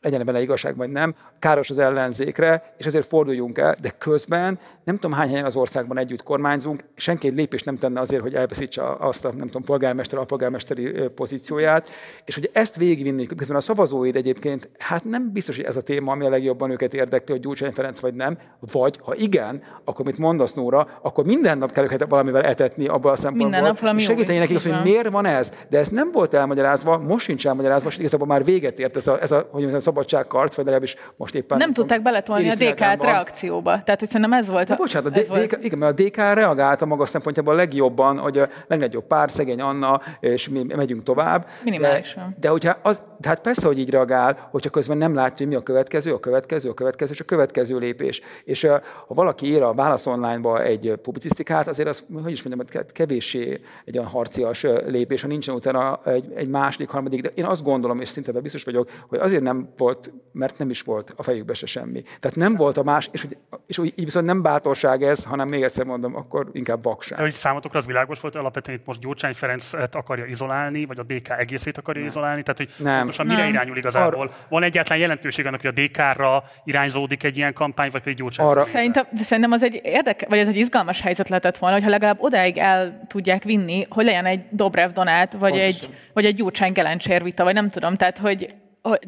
[0.00, 4.94] legyen benne igazság vagy nem, káros az ellenzékre, és ezért forduljunk el, de közben nem
[4.94, 8.82] tudom hány helyen az országban együtt kormányzunk, senki egy lépést nem tenne azért, hogy elveszítse
[8.98, 11.88] azt a nem tudom, polgármester, alpolgármesteri pozícióját,
[12.24, 16.12] és hogy ezt végigvinni, közben a szavazóid egyébként, hát nem biztos, hogy ez a téma,
[16.12, 18.38] ami a legjobban őket érdekli, hogy Gyurcsány Ferenc vagy nem,
[18.72, 23.12] vagy ha igen, akkor mit mondasz Nóra, akkor minden nap kell őket valamivel etetni abban
[23.12, 23.50] a szempontból.
[23.50, 25.50] Minden nap valami segíteni nekik, hogy miért van ez.
[25.68, 29.20] De ez nem volt elmagyarázva, most sincs elmagyarázva, és igazából már véget ért ez a,
[29.20, 31.58] ez a, hogy a szabadságkarc, vagy legalábbis most éppen.
[31.58, 33.82] Nem tudták beletolni a DK-t reakcióba.
[33.82, 34.70] Tehát, hogy szerintem ez volt.
[34.70, 35.58] A, bocsánat, a DK, volt.
[35.62, 40.00] igen, mert a DK reagálta maga szempontjából a legjobban, hogy a legnagyobb pár, szegény Anna,
[40.20, 41.46] és mi megyünk tovább.
[41.64, 42.24] Minimálisan.
[42.28, 45.48] De, de hogyha az, de hát persze, hogy így reagál, hogyha közben nem látja, hogy
[45.48, 48.20] mi a következő, a következő, a következő, és a következő lépés.
[48.44, 48.80] És ha
[49.14, 54.10] valaki ír a Válasz Online-ba egy publicisztikát, azért az, hogy is mondjam, kevéssé egy olyan
[54.10, 58.40] harcias lépés, ha nincsen utána egy, egy második, harmadik, de én azt gondolom, és szinte
[58.40, 62.02] biztos vagyok, hogy azért nem volt, mert nem is volt a fejükbe se semmi.
[62.02, 63.36] Tehát nem volt a más, és, hogy,
[63.66, 67.18] és így viszont nem bátorság ez, hanem még egyszer mondom, akkor inkább vakság.
[67.18, 71.02] De hogy számotokra az világos volt, alapvetően itt most Gyurcsány Ferencet akarja izolálni, vagy a
[71.02, 72.10] DK egészét akarja nem.
[72.10, 72.96] izolálni, tehát hogy nem.
[72.96, 73.48] pontosan mire nem.
[73.48, 74.20] irányul igazából?
[74.20, 74.36] Arra...
[74.48, 78.62] Van egyáltalán jelentőség annak, hogy a DK-ra irányzódik egy ilyen kampány, vagy pedig Gyurcsány Arra...
[78.62, 82.58] Szerintem, szerintem az egy érdeke, vagy ez egy izgalmas helyzet lehetett volna, hogyha legalább odáig
[82.58, 87.44] el tudják vinni, hogy legyen egy Dobrev Donát, vagy egy, vagy egy Gyurcsány Gelencsér vita,
[87.44, 88.46] vagy nem tudom, tehát hogy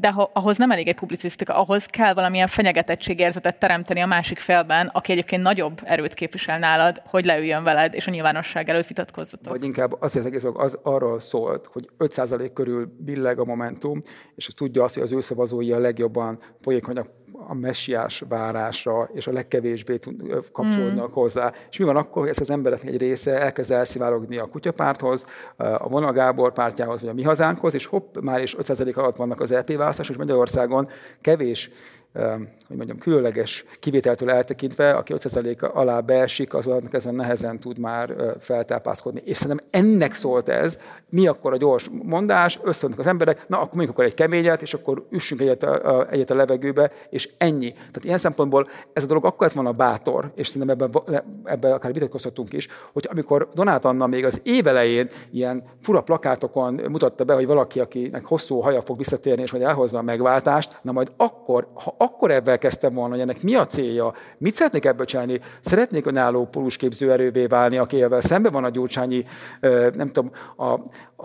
[0.00, 4.86] de ha, ahhoz nem elég egy publicisztika, ahhoz kell valamilyen fenyegetettségérzetet teremteni a másik félben,
[4.86, 9.52] aki egyébként nagyobb erőt képvisel nálad, hogy leüljön veled, és a nyilvánosság előtt vitatkozzatok.
[9.52, 14.00] Vagy inkább az, az egész az arról szólt, hogy 5% körül billeg a Momentum,
[14.34, 19.26] és az tudja azt, hogy az ő szavazói a legjobban folyékonyak a messiás várásra, és
[19.26, 19.98] a legkevésbé
[20.52, 21.12] kapcsolódnak mm.
[21.12, 21.52] hozzá.
[21.70, 25.88] És mi van akkor, hogy ez az emberek egy része elkezd elszivárogni a kutyapárthoz, a
[25.88, 29.52] Vona Gábor pártjához, vagy a mi hazánkhoz, és hopp, már is 5% alatt vannak az
[29.52, 30.88] LP választások, és Magyarországon
[31.20, 31.70] kevés
[32.12, 38.14] hogy mondjam, különleges kivételtől eltekintve, aki 5% alá beesik, az olyan ezen nehezen tud már
[38.40, 39.20] feltápászkodni.
[39.24, 40.78] És szerintem ennek szólt ez,
[41.10, 44.74] mi akkor a gyors mondás, összeadnak az emberek, na akkor mondjuk akkor egy keményet, és
[44.74, 47.72] akkor üssünk egyet a, a, egyet a levegőbe, és ennyi.
[47.72, 51.92] Tehát ilyen szempontból ez a dolog akkor lett volna bátor, és szerintem ebben, ebben akár
[51.92, 57.46] vitatkozhatunk is, hogy amikor Donát Anna még az évelején ilyen fura plakátokon mutatta be, hogy
[57.46, 61.94] valaki, akinek hosszú haja fog visszatérni, és majd elhozza a megváltást, na majd akkor, ha
[61.98, 66.46] akkor ebben kezdtem volna, hogy ennek mi a célja, mit szeretnék ebből csinálni, szeretnék önálló
[66.46, 69.24] pólusképző erővé válni, akivel szembe van a gyurcsányi,
[69.94, 70.72] nem tudom, a,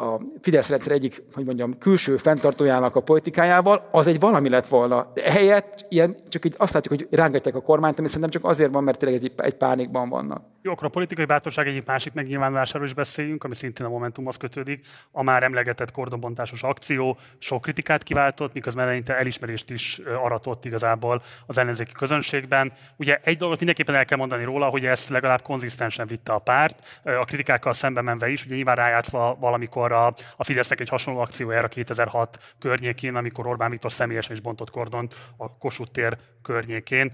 [0.04, 5.12] a Fidesz rendszer egyik, hogy mondjam, külső fenntartójának a politikájával, az egy valami lett volna.
[5.14, 8.74] De ehelyett ilyen, csak így azt látjuk, hogy rángatják a kormányt, ami szerintem csak azért
[8.74, 10.53] van, mert tényleg egy, egy pánikban vannak.
[10.66, 14.88] Jó, akkor a politikai bátorság egyik másik megnyilvánulásáról is beszéljünk, ami szintén a Momentumhoz kötődik.
[15.12, 21.58] A már emlegetett kordonbontásos akció sok kritikát kiváltott, miközben eleinte elismerést is aratott igazából az
[21.58, 22.74] ellenzéki közönségben.
[22.96, 27.02] Ugye egy dolgot mindenképpen el kell mondani róla, hogy ezt legalább konzisztensen vitte a párt,
[27.04, 31.68] a kritikákkal szembe menve is, ugye nyilván rájátszva valamikor a, a Fidesznek egy hasonló akciójára
[31.68, 37.12] 2006 környékén, amikor Orbán Viktor személyesen is bontott kordont a Kossuth tér környékén.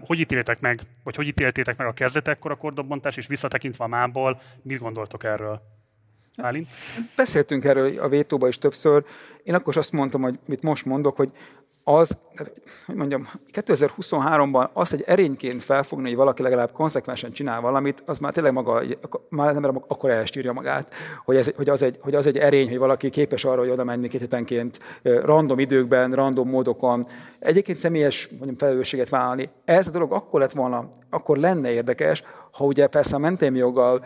[0.00, 4.40] Hogy ítéltek meg, vagy hogy ítéltétek meg a kezdetekkor a kordonbontás, és visszatekintve a mából,
[4.62, 5.62] mit gondoltok erről?
[6.36, 6.66] Álint?
[7.16, 9.04] Beszéltünk erről a vétóba is többször.
[9.44, 11.30] Én akkor is azt mondtam, hogy mit most mondok, hogy
[11.84, 12.18] az,
[12.86, 18.32] hogy mondjam, 2023-ban azt egy erényként felfogni, hogy valaki legalább konzekvensen csinál valamit, az már
[18.32, 18.82] tényleg maga,
[19.28, 22.68] már az ember akkor elstírja magát, hogy, ez, hogy, az egy, hogy az egy erény,
[22.68, 27.06] hogy valaki képes arra, hogy oda menni két hetenként random időkben, random módokon,
[27.38, 29.50] egyébként személyes mondjam, felelősséget vállalni.
[29.64, 32.22] Ez a dolog akkor lett volna, akkor lenne érdekes,
[32.52, 34.04] ha ugye persze a mentelmi joggal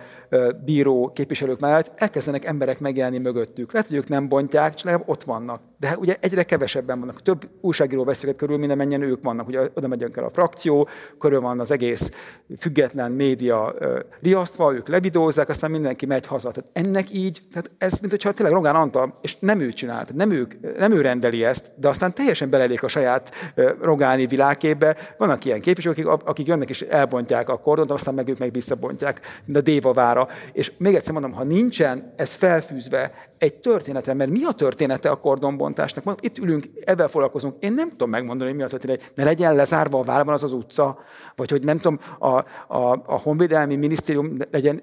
[0.65, 3.73] bíró képviselők mellett elkezdenek emberek megjelenni mögöttük.
[3.73, 5.61] Lehet, hogy ők nem bontják, csak legalább ott vannak.
[5.79, 7.23] De hát ugye egyre kevesebben vannak.
[7.23, 9.47] Több újságíró beszélget körül, minden menjen ők vannak.
[9.47, 10.89] Ugye oda megyünk el a frakció,
[11.19, 12.11] körül van az egész
[12.59, 13.75] független média
[14.23, 16.51] riasztva, ők levidózzák, aztán mindenki megy haza.
[16.51, 20.31] Tehát ennek így, tehát ez, mint hogyha tényleg Rogán Antal, és nem ő csinált, nem,
[20.31, 23.35] ők, nem ő rendeli ezt, de aztán teljesen belelék a saját
[23.81, 24.97] Rogáni világképbe.
[25.19, 29.21] Vannak ilyen képviselők, akik, akik jönnek és elbontják a kordont, aztán meg ők meg visszabontják,
[29.45, 30.29] mint a Déva vára.
[30.53, 35.17] És még egyszer mondom, ha nincsen ez felfűzve egy története, mert mi a története a
[35.17, 36.05] kordonbontásnak?
[36.05, 37.55] Mondom, itt ülünk, ebben foglalkozunk.
[37.61, 39.05] Én nem tudom megmondani, hogy mi a története.
[39.15, 40.99] Ne legyen lezárva a várban az az utca,
[41.37, 44.83] vagy hogy nem tudom, a, a, a honvédelmi minisztérium legyen,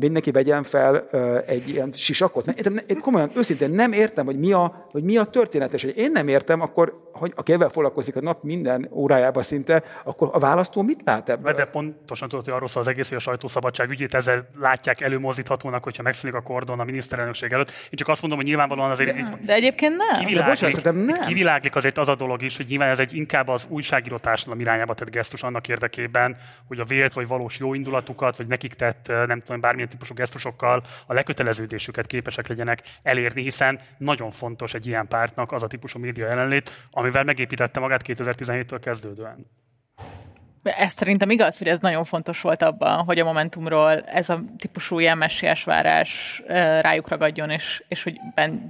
[0.00, 1.06] mindenki vegyen fel
[1.46, 2.44] egy ilyen sisakot.
[2.44, 5.96] Nem, én komolyan, őszintén nem értem, hogy mi a, hogy mi a történet, és hogy
[5.96, 10.38] én nem értem, akkor, hogy aki ebben foglalkozik a nap minden órájában szinte, akkor a
[10.38, 11.53] választó mit lát ebből?
[11.56, 15.82] De pontosan tudod, hogy arról szól az egész, hogy a sajtószabadság ügyét ezzel látják előmozdíthatónak,
[15.82, 17.70] hogyha megszűnik a kordon a miniszterelnökség előtt.
[17.70, 20.24] Én csak azt mondom, hogy nyilvánvalóan azért de, de egyébként nem.
[20.24, 21.26] Kiviláglik, de bocsánat, nem.
[21.26, 24.94] kiviláglik azért az a dolog is, hogy nyilván ez egy inkább az újságíró társadalom irányába
[24.94, 26.36] tett gesztus annak érdekében,
[26.66, 30.82] hogy a vélt vagy valós jó indulatukat, vagy nekik tett nem tudom, bármilyen típusú gesztusokkal
[31.06, 36.26] a leköteleződésüket képesek legyenek elérni, hiszen nagyon fontos egy ilyen pártnak az a típusú média
[36.26, 39.46] jelenlét, amivel megépítette magát 2017-től kezdődően.
[40.64, 44.98] Ez szerintem igaz, hogy ez nagyon fontos volt abban, hogy a Momentumról ez a típusú
[44.98, 46.42] ilyen messiás várás
[46.80, 48.20] rájuk ragadjon, és, és hogy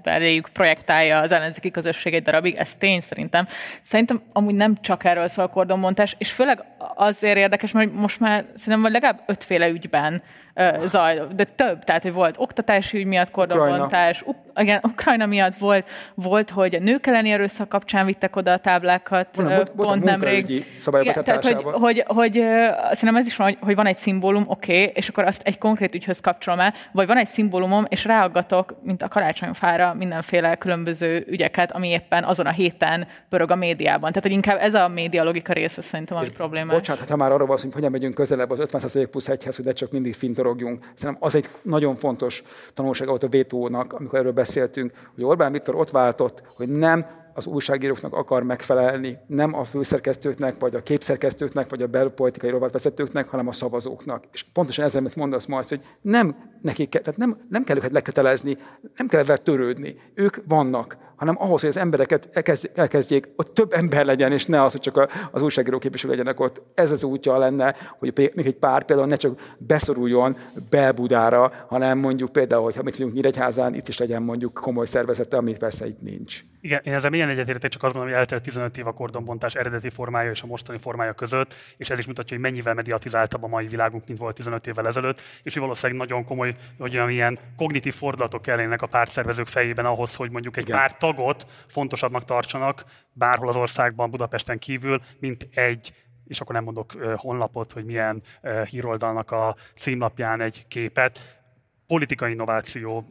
[0.03, 2.55] beléjük projektálja az ellenzéki közösség egy darabig.
[2.55, 3.47] Ez tény szerintem.
[3.83, 6.65] Szerintem amúgy nem csak erről szól a kordonbontás, és főleg
[6.97, 10.23] azért érdekes, mert most már szerintem legalább ötféle ügyben
[10.85, 14.43] zajlott, de több, tehát hogy volt oktatási ügy miatt kordonbontás, Ukrajna.
[14.57, 19.37] Igen, Ukrajna miatt volt, volt, hogy a nők elleni erőszak kapcsán vittek oda a táblákat,
[19.37, 20.49] Van, pont nemrég.
[21.01, 22.33] Igen, tehát, hogy, hogy, hogy
[22.91, 25.95] szerintem ez is van, hogy, van egy szimbólum, oké, okay, és akkor azt egy konkrét
[25.95, 31.73] ügyhöz kapcsolom el, vagy van egy szimbólumom, és ráaggatok, mint a karácsonyfára mindenféle különböző ügyeket,
[31.73, 34.09] ami éppen azon a héten pörög a médiában.
[34.09, 36.73] Tehát, hogy inkább ez a média logika része szerintem, ami probléma.
[36.73, 39.65] Bocsánat, hát ha már arról van hogy hogyan megyünk közelebb az 50% plusz egyhez, hogy
[39.65, 40.15] ne csak mindig
[40.45, 40.93] fintorogjunk.
[40.95, 42.43] Szerintem az egy nagyon fontos
[42.75, 47.47] tanulság volt a vétónak, amikor erről beszéltünk, hogy Orbán Viktor ott váltott, hogy nem az
[47.47, 53.53] újságíróknak akar megfelelni, nem a főszerkesztőknek, vagy a képszerkesztőknek, vagy a belpolitikai rovatvezetőknek, hanem a
[53.53, 54.25] szavazóknak.
[54.33, 58.57] És pontosan ezzel, amit mondasz majd, hogy nem nekik, tehát nem, nem kell őket lekötelezni,
[58.97, 59.97] nem kell ezzel törődni.
[60.15, 62.29] Ők vannak, hanem ahhoz, hogy az embereket
[62.75, 66.63] elkezdjék, ott több ember legyen, és ne az, hogy csak az újságíró képviselő legyenek ott.
[66.75, 70.37] Ez az útja lenne, hogy még egy pár például ne csak beszoruljon
[70.71, 75.37] Belbudára, hanem mondjuk például, hogy ha mit mondjuk Nyíregyházán, itt is legyen mondjuk komoly szervezete,
[75.37, 76.45] amit persze itt nincs.
[76.61, 79.91] Igen, én ezzel mélyen egyetértek, csak azt mondom, hogy eltelt 15 év a kordonbontás eredeti
[79.91, 83.67] formája és a mostani formája között, és ez is mutatja, hogy mennyivel mediatizáltabb a mai
[83.67, 87.95] világunk, mint volt 15 évvel ezelőtt, és hogy valószínűleg nagyon komoly, hogy olyan ilyen kognitív
[87.95, 90.79] fordulatok kellenek a pártszervezők fejében ahhoz, hogy mondjuk egy Igen.
[91.05, 95.93] Tagot fontosabbnak tartsanak bárhol az országban, Budapesten kívül, mint egy
[96.27, 98.23] és akkor nem mondok honlapot, hogy milyen
[98.71, 101.43] híroldalnak a címlapján egy képet.
[101.87, 103.07] Politikai innováció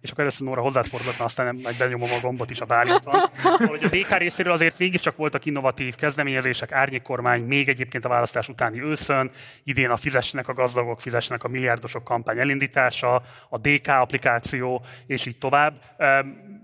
[0.00, 3.20] és akkor először Nóra hozzád fordulhatna, aztán meg benyomom a gombot is a Bálinton.
[3.36, 8.48] Szóval, hogy a DK részéről azért mégiscsak voltak innovatív kezdeményezések, árnyékkormány, még egyébként a választás
[8.48, 9.30] utáni őszön,
[9.64, 15.38] idén a fizessenek a gazdagok, fizessenek a milliárdosok kampány elindítása, a DK applikáció, és így
[15.38, 15.80] tovább.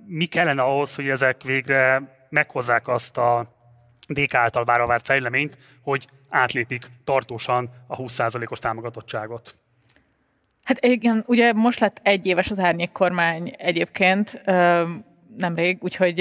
[0.07, 3.55] Mi kellene ahhoz, hogy ezek végre meghozzák azt a
[4.09, 9.55] DK által vára várt fejleményt, hogy átlépik tartósan a 20%-os támogatottságot?
[10.66, 14.42] Hát igen, ugye most lett egy éves az árnyék kormány egyébként,
[15.37, 16.16] nemrég, úgyhogy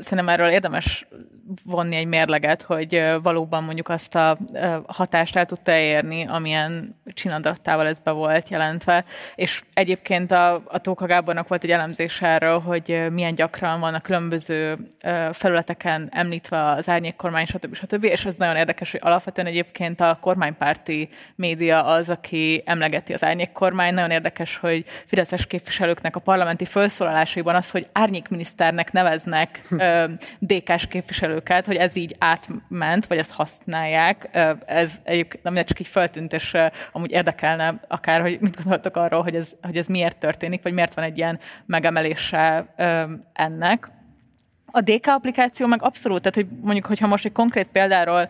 [0.00, 1.08] szerintem erről érdemes
[1.64, 4.36] vonni egy mérleget, hogy valóban mondjuk azt a
[4.86, 9.04] hatást el tudta érni, amilyen csinadattával ez be volt jelentve.
[9.34, 14.00] És egyébként a, a Tóka Gábornak volt egy elemzés erről, hogy milyen gyakran van a
[14.00, 14.78] különböző
[15.32, 17.74] felületeken említve az árnyék kormány, stb.
[17.74, 18.04] stb.
[18.04, 23.52] És ez nagyon érdekes, hogy alapvetően egyébként a kormánypárti média az, aki emlegeti az árnyék
[23.52, 23.94] kormány.
[23.94, 29.62] Nagyon érdekes, hogy fideszes képviselőknek a parlamenti felszólalásaiban az, hogy árnyékminiszternek neveznek
[30.48, 34.28] DK-s képviselők őket, hogy ez így átment, vagy ezt használják.
[34.66, 36.56] Ez egyébként nem csak így feltűnt, és
[36.92, 40.94] amúgy érdekelne akár, hogy mit gondoltok arról, hogy ez, hogy ez miért történik, vagy miért
[40.94, 42.74] van egy ilyen megemelése
[43.32, 43.88] ennek.
[44.72, 48.28] A DK applikáció meg abszolút, tehát hogy mondjuk, hogyha most egy konkrét példáról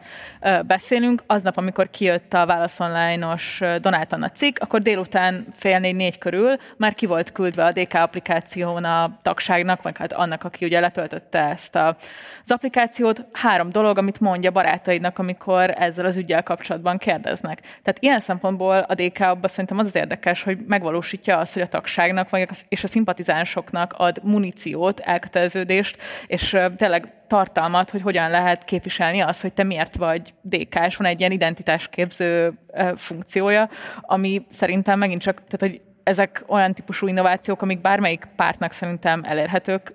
[0.66, 6.56] beszélünk, aznap, amikor kijött a Válasz Online-os Donát Anna cikk, akkor délután fél négy-négy körül
[6.76, 11.38] már ki volt küldve a DK applikáción a tagságnak, vagy hát annak, aki ugye letöltötte
[11.38, 11.96] ezt a,
[12.44, 13.24] az applikációt.
[13.32, 17.60] Három dolog, amit mondja barátaidnak, amikor ezzel az ügyel kapcsolatban kérdeznek.
[17.60, 21.66] Tehát ilyen szempontból a DK abban szerintem az az érdekes, hogy megvalósítja azt, hogy a
[21.66, 25.96] tagságnak vagy és a szimpatizánsoknak ad muníciót, elköteleződést,
[26.30, 31.20] és tényleg tartalmat, hogy hogyan lehet képviselni azt, hogy te miért vagy DK-s, van egy
[31.20, 32.52] ilyen identitásképző
[32.94, 33.68] funkciója,
[34.00, 39.94] ami szerintem megint csak, tehát hogy ezek olyan típusú innovációk, amik bármelyik pártnak szerintem elérhetők,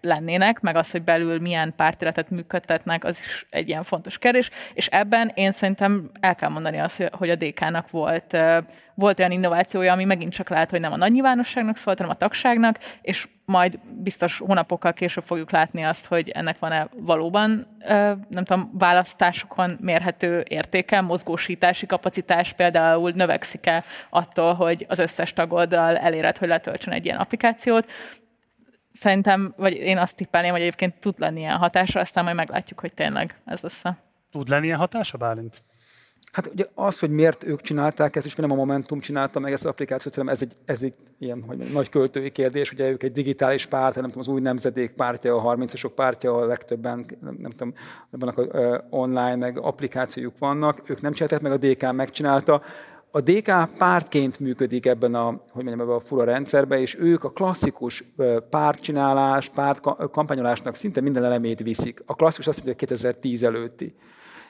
[0.00, 4.86] lennének, meg az, hogy belül milyen pártéletet működtetnek, az is egy ilyen fontos kérdés, és
[4.86, 8.36] ebben én szerintem el kell mondani azt, hogy a DK-nak volt,
[8.94, 12.18] volt olyan innovációja, ami megint csak lehet, hogy nem a nagy nyilvánosságnak szólt, hanem a
[12.18, 17.66] tagságnak, és majd biztos hónapokkal később fogjuk látni azt, hogy ennek van-e valóban,
[18.28, 26.38] nem tudom, választásokon mérhető értéke, mozgósítási kapacitás például növekszik-e attól, hogy az összes tagoddal eléred,
[26.38, 27.90] hogy letöltsön egy ilyen applikációt
[28.92, 32.94] szerintem, vagy én azt tippelném, hogy egyébként tud lenni ilyen hatása, aztán majd meglátjuk, hogy
[32.94, 33.82] tényleg ez lesz
[34.30, 35.62] Tud lenni ilyen hatása, Bálint?
[36.32, 39.64] Hát ugye az, hogy miért ők csinálták ezt, és nem a Momentum csinálta meg ezt
[39.64, 42.72] az applikációt, szerintem ez egy, ez egy ilyen hogy nagy költői kérdés.
[42.72, 46.46] Ugye ők egy digitális párt, nem tudom, az új nemzedék pártja, a 30-asok pártja, a
[46.46, 47.74] legtöbben, nem, nem tudom,
[48.10, 50.90] vannak uh, online, meg applikációjuk vannak.
[50.90, 52.62] Ők nem csinálták meg, a DK megcsinálta.
[53.14, 57.30] A DK pártként működik ebben a, hogy mondjam, ebben a fura rendszerben, és ők a
[57.30, 58.04] klasszikus
[58.50, 59.80] pártcsinálás, párt
[60.10, 62.02] kampányolásnak szinte minden elemét viszik.
[62.06, 63.94] A klasszikus azt mondja, hogy 2010 előtti.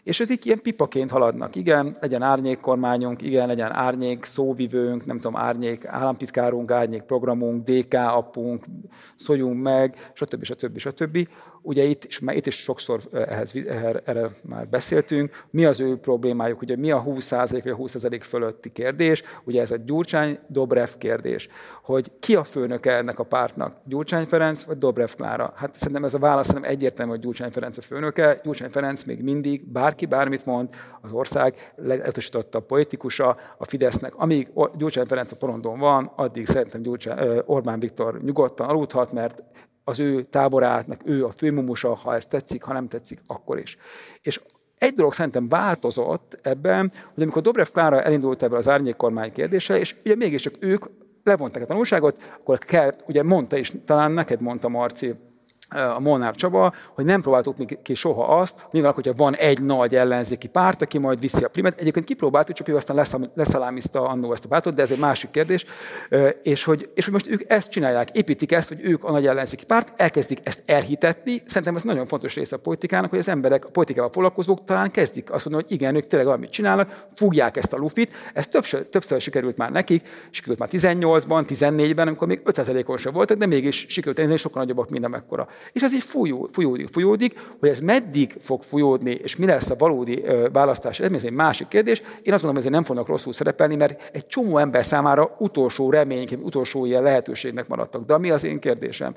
[0.03, 1.55] És ezek ilyen pipaként haladnak.
[1.55, 7.95] Igen, legyen árnyék kormányunk, igen, legyen árnyék szóvivőnk, nem tudom, árnyék államtitkárunk, árnyék programunk, DK
[7.95, 8.65] appunk,
[9.17, 10.45] szóljunk meg, stb.
[10.45, 10.79] stb.
[10.79, 11.29] stb.
[11.63, 13.53] Ugye itt, és itt is sokszor ehhez,
[14.05, 18.73] erre már beszéltünk, mi az ő problémájuk, ugye mi a 20% vagy a 20% fölötti
[18.73, 21.49] kérdés, ugye ez a Gyurcsány-Dobrev kérdés,
[21.83, 25.53] hogy ki a főnök ennek a pártnak, Gyurcsány Ferenc vagy Dobrev Klára?
[25.57, 29.23] Hát szerintem ez a válasz szerintem egyértelmű, hogy Gyurcsány Ferenc a főnöke, Gyurcsány Ferenc még
[29.23, 30.69] mindig, bárki bármit mond,
[31.01, 34.15] az ország legutasította a politikusa a Fidesznek.
[34.15, 39.43] Amíg Gyurcsány Ferenc a porondon van, addig szerintem Gyurcsány, Orbán Viktor nyugodtan aludhat, mert
[39.85, 43.77] az ő táborátnak, ő a főmumusa, ha ez tetszik, ha nem tetszik, akkor is.
[44.23, 44.41] És
[44.79, 49.97] egy dolog szerintem változott ebben, hogy amikor Dobrev Klára elindult ebből az árnyékkormány kérdése, és
[50.05, 50.85] ugye mégiscsak ők
[51.25, 55.15] levonták a tanulságot, akkor kell, ugye mondta is, talán neked mondta Marci,
[55.97, 59.95] a Molnár Csaba, hogy nem próbáltuk ki soha azt, mi van, hogyha van egy nagy
[59.95, 61.81] ellenzéki párt, aki majd viszi a primet.
[61.81, 65.65] Egyébként kipróbáltuk, csak ő aztán leszalámizta annó ezt a pártot, de ez egy másik kérdés.
[66.43, 69.65] És hogy, és hogy most ők ezt csinálják, építik ezt, hogy ők a nagy ellenzéki
[69.65, 71.43] párt, elkezdik ezt elhitetni.
[71.47, 75.33] Szerintem ez nagyon fontos része a politikának, hogy az emberek, a politikával foglalkozók talán kezdik
[75.33, 78.11] azt mondani, hogy igen, ők tényleg valamit csinálnak, fogják ezt a lufit.
[78.35, 83.37] Ez többször, többször sikerült már nekik, sikerült már 18-ban, 14-ben, amikor még 5%-on sem voltak,
[83.37, 87.69] de mégis sikerült ennél sokkal nagyobbak, mint amekkora és ez így folyó, folyódik, folyódik, hogy
[87.69, 92.03] ez meddig fog folyódni, és mi lesz a valódi választás ez egy másik kérdés.
[92.23, 96.29] Én azt mondom, hogy nem fognak rosszul szerepelni, mert egy csomó ember számára utolsó remény,
[96.43, 98.05] utolsó ilyen lehetőségnek maradtak.
[98.05, 99.15] De mi az én kérdésem,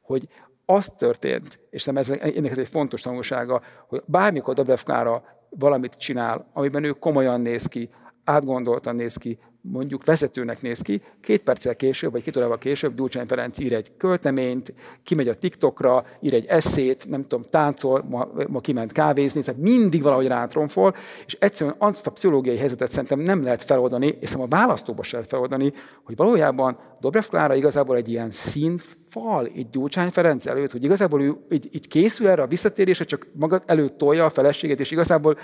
[0.00, 0.28] hogy
[0.64, 5.94] az történt, és nem ez, ennek ez egy fontos tanulsága, hogy bármikor Dobrev Klára valamit
[5.94, 7.90] csinál, amiben ő komolyan néz ki,
[8.24, 13.26] átgondoltan néz ki, mondjuk vezetőnek néz ki, két perccel később, vagy két órával később Gyurcsány
[13.26, 18.60] Ferenc ír egy költeményt, kimegy a TikTokra, ír egy eszét, nem tudom, táncol, ma, ma
[18.60, 20.94] kiment kávézni, tehát mindig valahogy rátronfol,
[21.26, 25.12] és egyszerűen azt a pszichológiai helyzetet szerintem nem lehet feloldani, és szerintem a választóba sem
[25.12, 25.72] lehet feloldani,
[26.04, 31.36] hogy valójában Dobrev Klára igazából egy ilyen színfal, egy Gyurcsány Ferenc előtt, hogy igazából ő
[31.50, 35.36] így, így készül erre a visszatérésre, csak maga előtt tolja a feleséget, és igazából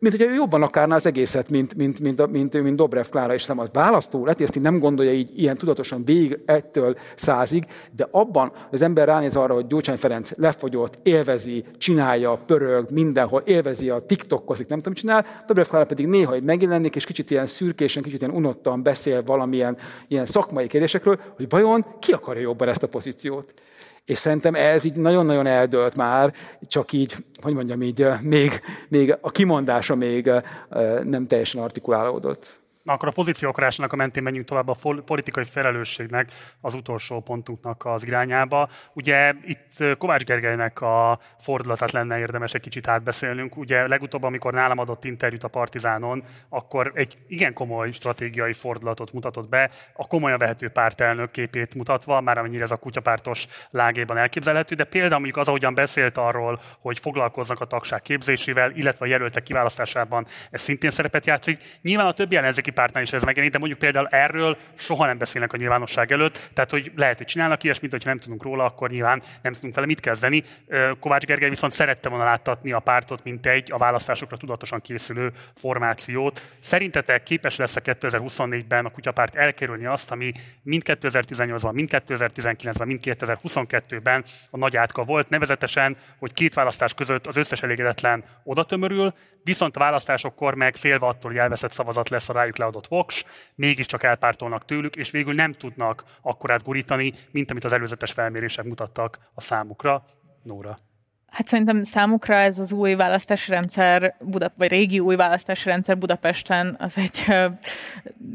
[0.00, 3.48] mint hogyha ő jobban akarná az egészet, mint, mint, mint, mint, mint Dobrev Klára, és
[3.48, 7.64] a választó lehet, hogy ezt így nem gondolja így ilyen tudatosan végig ettől százig,
[7.96, 13.90] de abban az ember ránéz arra, hogy Gyurcsány Ferenc lefogyott, élvezi, csinálja, pörög, mindenhol, élvezi
[13.90, 18.02] a TikTokozik, nem tudom, csinál, Dobrev Klára pedig néha hogy megjelenik, és kicsit ilyen szürkésen,
[18.02, 19.76] kicsit ilyen unottan beszél valamilyen
[20.08, 20.66] ilyen szakmai
[21.00, 23.54] kérdésekről, hogy vajon ki akarja jobban ezt a pozíciót.
[24.04, 29.30] És szerintem ez így nagyon-nagyon eldölt már, csak így, hogy mondjam így, még, még a
[29.30, 30.30] kimondása még
[31.04, 32.60] nem teljesen artikulálódott.
[32.90, 36.30] Akkor a pozícióakarásnak a mentén menjünk tovább a politikai felelősségnek
[36.60, 38.68] az utolsó pontunknak az irányába.
[38.92, 43.56] Ugye itt Kovács Gergelynek a fordulatát lenne érdemes egy kicsit átbeszélnünk.
[43.56, 49.48] Ugye legutóbb, amikor nálam adott interjút a Partizánon, akkor egy igen komoly stratégiai fordulatot mutatott
[49.48, 54.84] be, a komolyan vehető pártelnök képét mutatva, már amennyire ez a kutyapártos lágében elképzelhető, de
[54.84, 60.26] például mondjuk az, ahogyan beszélt arról, hogy foglalkoznak a tagság képzésével, illetve a jelöltek kiválasztásában,
[60.50, 61.78] ez szintén szerepet játszik.
[61.82, 65.52] Nyilván a többi ellenzéki pártnál is ez megjelenik, de mondjuk például erről soha nem beszélnek
[65.52, 69.22] a nyilvánosság előtt, tehát hogy lehet, hogy csinálnak ilyesmit, hogyha nem tudunk róla, akkor nyilván
[69.42, 70.44] nem tudunk vele mit kezdeni.
[71.00, 76.42] Kovács Gergely viszont szerette volna láttatni a pártot, mint egy a választásokra tudatosan készülő formációt.
[76.58, 83.00] Szerintetek képes lesz a 2024-ben a kutyapárt elkerülni azt, ami mind 2018-ban, mind 2019-ben, mind
[83.02, 89.14] 2022-ben a nagy átka volt, nevezetesen, hogy két választás között az összes elégedetlen oda tömörül,
[89.44, 94.02] viszont a választásokkor meg félve attól, hogy elveszett szavazat lesz a rájuk leadott voks, mégiscsak
[94.02, 99.40] elpártolnak tőlük, és végül nem tudnak akkorát gurítani, mint amit az előzetes felmérések mutattak a
[99.40, 100.04] számukra.
[100.42, 100.78] Nóra.
[101.30, 106.76] Hát szerintem számukra ez az új választási rendszer, Buda, vagy régi új választási rendszer Budapesten
[106.78, 107.24] az egy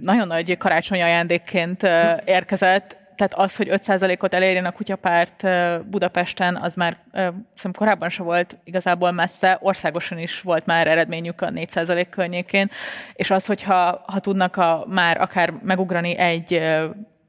[0.01, 1.87] nagyon nagy karácsonyi ajándékként
[2.25, 5.47] érkezett tehát az, hogy 5%-ot elérjen a kutyapárt
[5.89, 11.49] Budapesten, az már szerintem korábban se volt igazából messze, országosan is volt már eredményük a
[11.49, 12.69] 4% környékén,
[13.13, 16.61] és az, hogyha ha tudnak a, már akár megugrani egy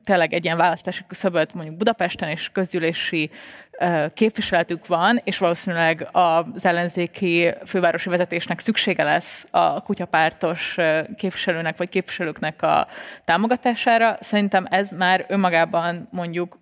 [0.04, 3.30] tényleg egy ilyen választási küszöböt mondjuk Budapesten és közgyűlési
[4.14, 10.76] képviseletük van, és valószínűleg az ellenzéki fővárosi vezetésnek szüksége lesz a kutyapártos
[11.16, 12.86] képviselőnek vagy képviselőknek a
[13.24, 14.16] támogatására.
[14.20, 16.58] Szerintem ez már önmagában mondjuk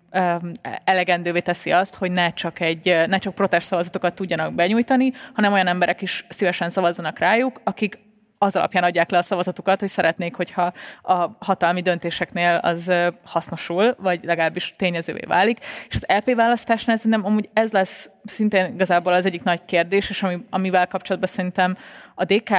[0.83, 5.67] elegendővé teszi azt, hogy ne csak, egy, ne csak protest szavazatokat tudjanak benyújtani, hanem olyan
[5.67, 7.99] emberek is szívesen szavazzanak rájuk, akik
[8.37, 12.91] az alapján adják le a szavazatukat, hogy szeretnék, hogyha a hatalmi döntéseknél az
[13.25, 15.59] hasznosul, vagy legalábbis tényezővé válik.
[15.87, 20.23] És az LP választásnál szerintem amúgy ez lesz szintén igazából az egyik nagy kérdés, és
[20.23, 21.77] ami, amivel kapcsolatban szerintem
[22.15, 22.53] a DK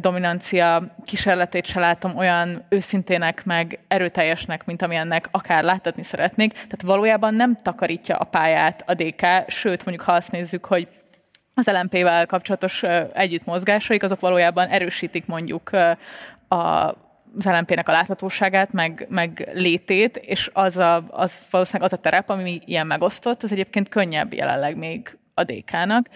[0.00, 6.52] dominancia kísérletét se látom olyan őszintének, meg erőteljesnek, mint amilyennek akár láthatni szeretnék.
[6.52, 10.88] Tehát valójában nem takarítja a pályát a DK, sőt, mondjuk ha azt nézzük, hogy
[11.58, 12.82] az LMP-vel kapcsolatos
[13.12, 15.70] együttmozgásaik, azok valójában erősítik mondjuk
[16.48, 16.94] a
[17.38, 22.28] az LMP-nek a láthatóságát, meg, meg létét, és az, a, az valószínűleg az a terep,
[22.28, 26.08] ami ilyen megosztott, az egyébként könnyebb jelenleg még a DK-nak.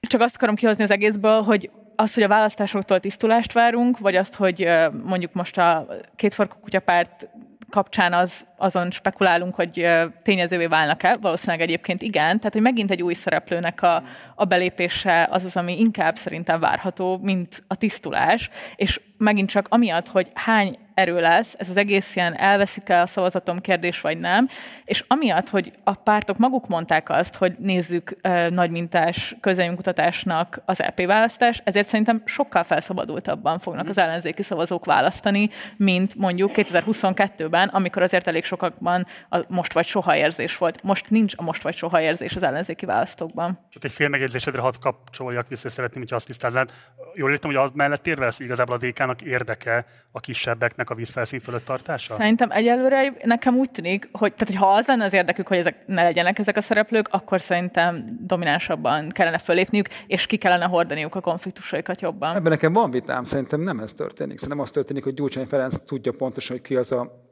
[0.00, 4.34] Csak azt akarom kihozni az egészből, hogy az, hogy a választásoktól tisztulást várunk, vagy azt,
[4.34, 4.68] hogy
[5.04, 7.28] mondjuk most a kétfarkú kutyapárt
[7.70, 9.88] kapcsán az, azon spekulálunk, hogy
[10.22, 14.02] tényezővé válnak-e, valószínűleg egyébként igen, tehát hogy megint egy új szereplőnek a,
[14.34, 20.08] a belépése az az, ami inkább szerintem várható, mint a tisztulás, és megint csak amiatt,
[20.08, 24.48] hogy hány erő lesz, ez az egész ilyen elveszik el a szavazatom kérdés, vagy nem,
[24.84, 31.06] és amiatt, hogy a pártok maguk mondták azt, hogy nézzük uh, nagymintás közönkutatásnak az EP
[31.06, 38.26] választás, ezért szerintem sokkal felszabadultabban fognak az ellenzéki szavazók választani, mint mondjuk 2022-ben, amikor azért
[38.26, 40.82] elég sokakban a most vagy soha érzés volt.
[40.82, 43.58] Most nincs a most vagy soha érzés az ellenzéki választókban.
[43.70, 46.72] Csak egy fél megjegyzésedre hadd kapcsoljak vissza, szeretném, hogy azt tisztáznád.
[47.14, 51.40] Jól értem, hogy az mellett érve lesz, igazából a DK-nak érdeke a kisebbeknek a vízfelszín
[51.40, 52.14] fölött tartása?
[52.14, 55.86] Szerintem egyelőre nekem úgy tűnik, hogy, tehát, hogy ha az lenne az érdekük, hogy ezek
[55.86, 61.20] ne legyenek ezek a szereplők, akkor szerintem dominánsabban kellene fölépniük, és ki kellene hordaniuk a
[61.20, 62.36] konfliktusaikat jobban.
[62.36, 64.38] Ebben nekem van vitám, szerintem nem ez történik.
[64.38, 67.24] Szerintem az történik, hogy Gyurcsány Ferenc tudja pontosan, hogy ki az a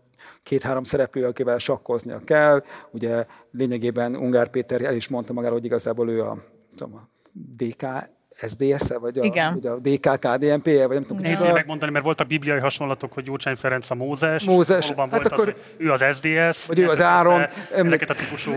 [0.42, 2.62] két-három szereplő, akivel sakkoznia kell.
[2.90, 6.38] Ugye lényegében Ungár Péter el is mondta magáról, hogy igazából ő a,
[6.76, 7.86] tudom, a DK
[8.34, 9.54] SZDSZ-e, vagy a, Igen.
[9.54, 11.22] Ugye a DK, KDNP, -e, vagy nem tudom.
[11.22, 14.90] Nehéz megmondani, mert voltak bibliai hasonlatok, hogy Gyurcsány Ferenc a Mózes, Mózes.
[14.90, 17.46] hát volt akkor, az, ő az SDS, vagy ő az Áron.
[17.74, 18.52] Ezeket a típusú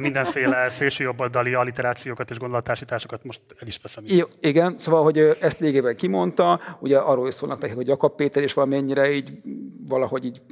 [0.00, 4.04] mindenféle szélsőjobboldali alliterációkat és gondolatásításokat most el is veszem.
[4.06, 8.42] Jó, igen, szóval, hogy ezt légében kimondta, ugye arról is szólnak neki, hogy Jakab Péter
[8.42, 9.32] is valamennyire így
[9.88, 10.42] valahogy így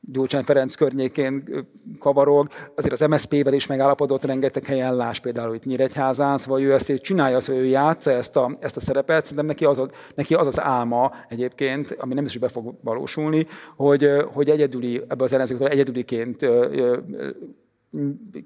[0.00, 1.66] Gyurcsány Ferenc környékén
[1.98, 6.94] kavarog, azért az MSZP-vel is megállapodott rengeteg helyen, láss például itt Nyíregyházán, szóval ő ezt
[6.94, 10.46] csinálja, hogy ő játsza ezt a, ezt a szerepet, szerintem neki az, a, neki az
[10.46, 15.68] az álma egyébként, ami nem is be fog valósulni, hogy, hogy egyedüli, ebbe az ellenzéktől
[15.68, 16.48] egyedüliként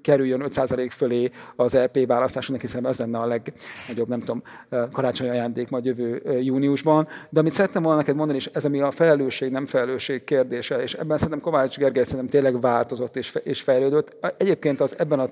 [0.01, 4.43] kerüljön 5% fölé az EP választáson, hiszen ez lenne a legnagyobb, nem tudom,
[4.91, 7.07] karácsonyi ajándék majd jövő júniusban.
[7.29, 10.93] De amit szerettem volna neked mondani, és ez ami a felelősség, nem felelősség kérdése, és
[10.93, 14.17] ebben szerintem Kovács Gergely szerintem tényleg változott és, és fejlődött.
[14.37, 15.29] Egyébként az ebben a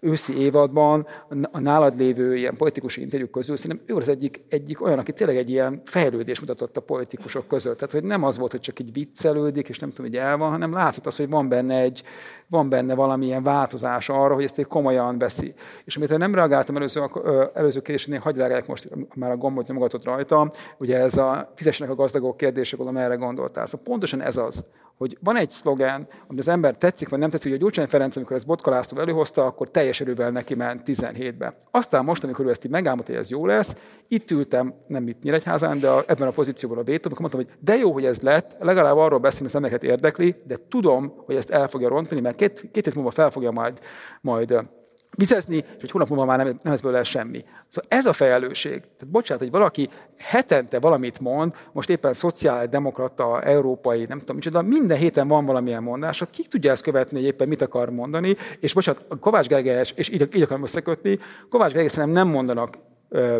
[0.00, 1.06] őszi évadban
[1.50, 5.36] a nálad lévő ilyen politikus interjúk közül szerintem ő az egyik, egyik olyan, aki tényleg
[5.36, 7.78] egy ilyen fejlődés mutatott a politikusok között.
[7.78, 10.50] Tehát, hogy nem az volt, hogy csak így viccelődik, és nem tudom, hogy el van,
[10.50, 12.02] hanem látszott az, hogy van benne egy,
[12.50, 15.54] van benne valamilyen változás arra, hogy ezt egy komolyan veszi.
[15.84, 17.04] És amit nem reagáltam előző,
[17.54, 21.96] előző kérdésnél, hagyj reagálják most, már a gombot nyomogatott rajta, ugye ez a fizessenek a
[21.96, 23.66] gazdagok kérdése, gondolom erre gondoltál.
[23.66, 24.64] Szóval pontosan ez az,
[24.98, 28.16] hogy van egy szlogen, ami az ember tetszik, vagy nem tetszik, hogy a Gyurcsány Ferenc,
[28.16, 31.56] amikor ezt Botkalásztó előhozta, akkor teljes erővel neki ment 17-be.
[31.70, 33.74] Aztán most, amikor ő ezt így megálmodta, hogy ez jó lesz,
[34.08, 37.64] itt ültem, nem itt Nyíregyházán, de a, ebben a pozícióban a vétom, akkor mondtam, hogy
[37.64, 41.36] de jó, hogy ez lett, legalább arról beszélni, hogy az embereket érdekli, de tudom, hogy
[41.36, 43.80] ezt el fogja rontani, mert két, két hét múlva fel fogja majd,
[44.20, 44.68] majd
[45.16, 47.44] vizezni, és egy hónap múlva már nem, nem lesz belőle semmi.
[47.68, 48.80] Szóval ez a felelősség.
[48.80, 49.88] Tehát bocsánat, hogy valaki
[50.18, 56.18] hetente valamit mond, most éppen szociáldemokrata, európai, nem tudom micsoda, minden héten van valamilyen mondás,
[56.18, 60.08] hát ki tudja ezt követni, hogy éppen mit akar mondani, és bocsánat, Kovács Gergely, és
[60.08, 61.18] így, így akarom összekötni,
[61.50, 62.68] Kovács Gergely szerintem nem mondanak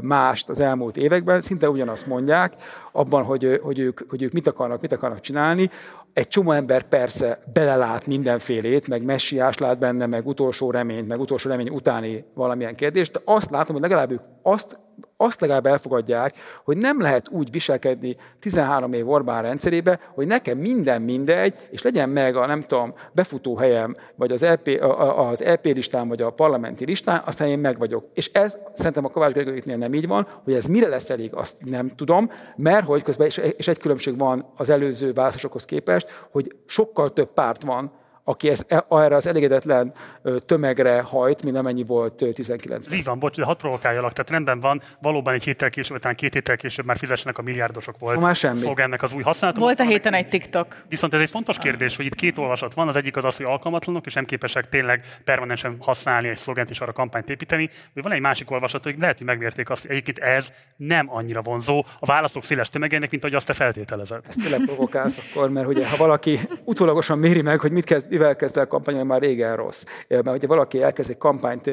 [0.01, 2.53] mást az elmúlt években, szinte ugyanazt mondják,
[2.93, 5.71] abban, hogy, hogy, ők, hogy ők mit akarnak, mit akarnak csinálni.
[6.19, 11.51] Egy csomó ember persze belelát mindenfélét, meg messiás lát benne, meg utolsó reményt, meg utolsó
[11.51, 14.81] remény utáni valamilyen kérdést, de azt látom, hogy legalább ők azt
[15.21, 21.03] azt legalább elfogadják, hogy nem lehet úgy viselkedni 13 év Orbán rendszerébe, hogy nekem minden
[21.03, 24.69] mindegy, és legyen meg a nem tudom, befutó helyem, vagy az EP,
[25.16, 28.05] az EP listán, vagy a parlamenti listán, aztán én meg vagyok.
[28.14, 31.57] És ez szerintem a Kovács Gergelyéknél nem így van, hogy ez mire lesz elég, azt
[31.64, 37.12] nem tudom, mert hogy közben, és egy különbség van az előző választásokhoz képest, hogy sokkal
[37.12, 37.93] több párt van,
[38.29, 39.93] aki ez, e, erre az elégedetlen
[40.47, 44.12] tömegre hajt, mint amennyi volt 19 Ez így van, bocs, de hadd provokáljalak.
[44.12, 47.99] Tehát rendben van, valóban egy héttel később, talán két héttel később már fizessenek a milliárdosok
[47.99, 48.20] volt.
[48.20, 48.72] már semmi.
[48.76, 49.57] ennek az új használat.
[49.57, 50.83] Volt a héten egy TikTok.
[50.89, 52.89] Viszont ez egy fontos kérdés, hogy itt két olvasat van.
[52.89, 56.81] Az egyik az az, hogy alkalmatlanok, és nem képesek tényleg permanensen használni egy szlogent és
[56.81, 57.70] arra kampányt építeni.
[57.95, 61.43] Vagy van egy másik olvasat, hogy lehet, hogy megmérték azt, hogy egyébként ez nem annyira
[61.43, 64.24] vonzó a választók széles tömegének, mint ahogy azt te feltételezed.
[64.29, 68.37] Ezt tényleg provokálsz akkor, mert ugye, ha valaki utólagosan méri meg, hogy mit kezd, mivel
[68.37, 69.85] kezd el kampányolni, már régen rossz.
[70.09, 71.71] Mert hogyha valaki elkezd egy kampányt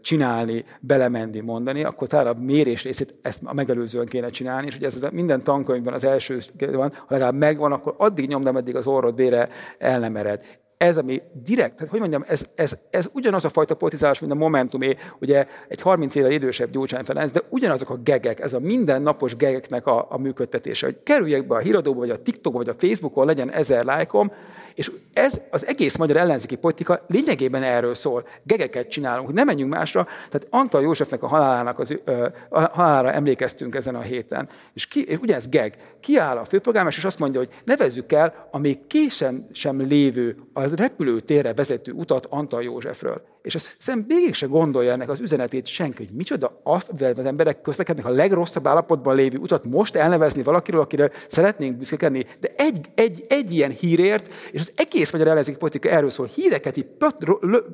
[0.00, 4.86] csinálni, belemenni, mondani, akkor talán a mérés részét ezt a megelőzően kéne csinálni, és ugye
[4.86, 6.38] ez minden tankönyvben az első
[6.72, 9.48] van, ha legalább megvan, akkor addig nyomd, ameddig az orrod vére
[9.78, 10.40] el nem ered
[10.78, 14.34] ez, ami direkt, tehát hogy mondjam, ez, ez, ez ugyanaz a fajta politizálás, mint a
[14.34, 19.36] Momentumé, ugye egy 30 évvel idősebb Gyurcsány Ferenc, de ugyanazok a gegek, ez a mindennapos
[19.36, 23.26] gegeknek a, a működtetése, hogy kerüljek be a híradóba, vagy a TikTokba, vagy a Facebookon,
[23.26, 24.32] legyen ezer lájkom,
[24.78, 28.26] és ez az egész magyar ellenzéki politika lényegében erről szól.
[28.42, 30.04] Gegeket csinálunk, nem menjünk másra.
[30.04, 34.48] Tehát Antal Józsefnek a halálának az, ö, a halálára emlékeztünk ezen a héten.
[34.72, 35.96] És, ki, és ugyanez geg.
[36.00, 40.74] Kiáll a főpolgármester, és azt mondja, hogy nevezzük el a még készen sem lévő, az
[40.74, 43.22] repülőtérre vezető utat Antal Józsefről.
[43.48, 47.26] És ezt szem végig se gondolja ennek az üzenetét senki, hogy micsoda azt, hogy az
[47.26, 52.24] emberek közlekednek a legrosszabb állapotban lévő utat most elnevezni valakiről, akire szeretnénk büszkekedni.
[52.40, 56.76] De egy, egy, egy ilyen hírért, és az egész magyar ellenzéki politika erről szól, híreket
[56.76, 57.14] így pöt,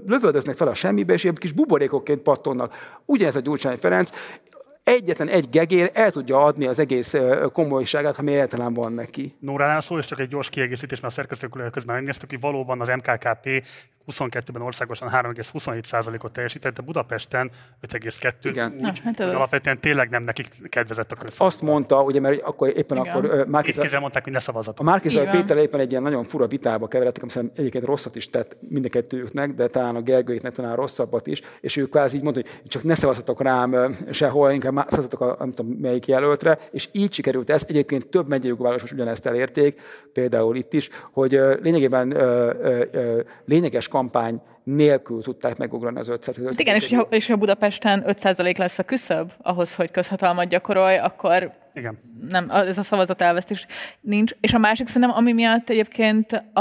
[0.06, 3.00] lövöldöznek fel a semmibe, és ilyen kis buborékokként pattonnak.
[3.04, 4.10] Ugyanez a Gyurcsány Ferenc,
[4.84, 7.14] egyetlen egy gegér el tudja adni az egész
[7.52, 9.34] komolyságát, ha egyáltalán van neki.
[9.40, 12.88] Nóránál szól, és csak egy gyors kiegészítés, mert a szerkesztők közben megnéztük, hogy valóban az
[12.88, 13.64] MKKP
[14.06, 17.50] 22-ben országosan 3,27%-ot teljesített, de Budapesten
[17.86, 18.32] 5,2.
[18.42, 18.72] Igen.
[18.72, 21.44] Úgy, Na, hát alapvetően tényleg nem nekik kedvezett a közszó.
[21.44, 23.16] Azt mondta, ugye, mert akkor éppen Igen.
[23.16, 24.00] akkor Márkizaj...
[24.00, 24.86] mondták, hogy ne szavazatok.
[24.86, 28.56] A Márkizaj Péter éppen egy ilyen nagyon fura vitába keveredtek, ami egyébként rosszat is tett
[28.68, 32.82] mindenkettőjüknek, de talán a Gergőjéknek talán rosszabbat is, és ő kvázi így mondta, hogy csak
[32.82, 37.64] ne szavazatok rám sehol, inkább szavazatok a, nem tudom melyik jelöltre, és így sikerült ez.
[37.68, 39.80] Egyébként több megyei jogváros ugyanezt elérték,
[40.12, 42.16] például itt is, hogy lényegében
[43.44, 48.58] lényeges kampány nélkül tudták megugrani az 500 hát Igen, és, ha, és ha Budapesten 5%
[48.58, 51.98] lesz a küszöb ahhoz, hogy közhatalmat gyakorolj, akkor Igen.
[52.28, 53.66] nem, ez a szavazat elvesztés
[54.00, 54.32] nincs.
[54.40, 56.60] És a másik szerintem, ami miatt egyébként a,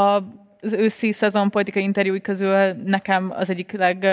[0.62, 4.08] az őszi szezon politikai interjúi közül nekem az egyik leg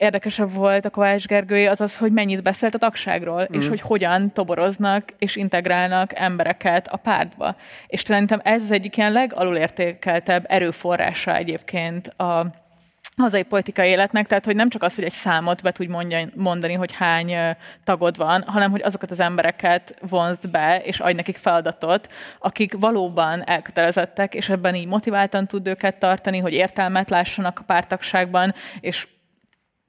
[0.00, 3.58] érdekesebb volt a Kovács Gergői, az az, hogy mennyit beszélt a tagságról, mm.
[3.58, 7.56] és hogy hogyan toboroznak és integrálnak embereket a pártba.
[7.86, 12.46] És szerintem ez az egyik ilyen legalulértékeltebb erőforrása egyébként a
[13.16, 15.92] hazai politikai életnek, tehát hogy nem csak az, hogy egy számot be tudj
[16.34, 21.36] mondani, hogy hány tagod van, hanem hogy azokat az embereket vonzd be, és adj nekik
[21.36, 27.64] feladatot, akik valóban elkötelezettek, és ebben így motiváltan tud őket tartani, hogy értelmet lássanak a
[27.66, 29.06] pártagságban, és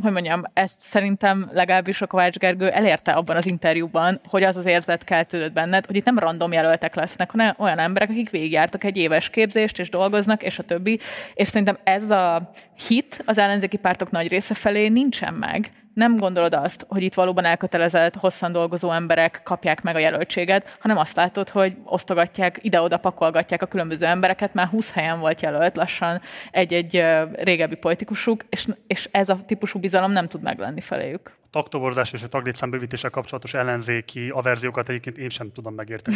[0.02, 4.66] hogy mondjam, ezt szerintem legalábbis a Kovács Gergő elérte abban az interjúban, hogy az az
[4.66, 8.98] érzet keltődött benned, hogy itt nem random jelöltek lesznek, hanem olyan emberek, akik végigjártak egy
[8.98, 11.00] éves képzést, és dolgoznak, és a többi.
[11.34, 12.52] És szerintem ez a
[12.88, 17.46] hit az ellenzéki pártok nagy része felé nincsen meg nem gondolod azt, hogy itt valóban
[17.46, 23.62] elkötelezett, hosszan dolgozó emberek kapják meg a jelöltséget, hanem azt látod, hogy osztogatják, ide-oda pakolgatják
[23.62, 26.22] a különböző embereket, már 20 helyen volt jelölt lassan
[26.52, 32.24] egy-egy régebbi politikusuk, és, és ez a típusú bizalom nem tud meglenni feléjük taktoborzás és
[32.24, 36.16] a taglétszám bővítéssel kapcsolatos ellenzéki averziókat egyébként én sem tudom megérteni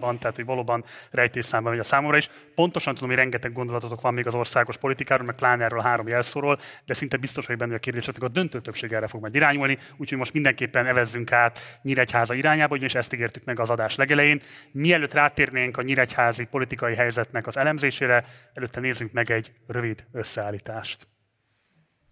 [0.00, 2.30] tehát hogy valóban rejtészámban vagy a számomra is.
[2.54, 6.08] Pontosan tudom, hogy rengeteg gondolatotok van még az országos politikáról, meg pláne erről a három
[6.08, 9.78] jelszóról, de szinte biztos, hogy benne a kérdéseknek a döntő többség erre fog majd irányulni,
[9.96, 14.40] úgyhogy most mindenképpen evezzünk át Nyíregyháza irányába, ugyanis ezt ígértük meg az adás legelején.
[14.72, 18.24] Mielőtt rátérnénk a nyíregyházi politikai helyzetnek az elemzésére,
[18.54, 21.06] előtte nézzünk meg egy rövid összeállítást.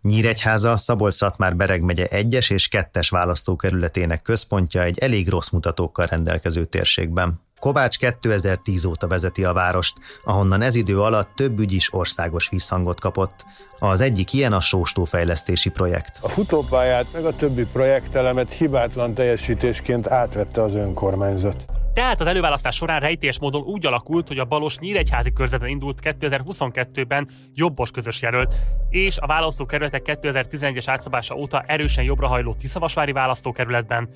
[0.02, 7.40] Nyíregyháza Szabolcs-Szatmár Bereg megye 1-es és 2-es választókerületének központja egy elég rossz mutatókkal rendelkező térségben.
[7.58, 13.00] Kovács 2010 óta vezeti a várost, ahonnan ez idő alatt több ügy is országos visszhangot
[13.00, 13.44] kapott.
[13.78, 16.18] Az egyik ilyen a sóstófejlesztési projekt.
[16.20, 21.79] A futópályát meg a többi projektelemet hibátlan teljesítésként átvette az önkormányzat.
[21.92, 27.28] Tehát az előválasztás során rejtés módon úgy alakult, hogy a Balos Nyíregyházi körzetben indult 2022-ben
[27.54, 28.54] jobbos közös jelölt,
[28.88, 34.08] és a választókerületek 2011-es átszabása óta erősen jobbra hajló Tiszavasvári választókerületben,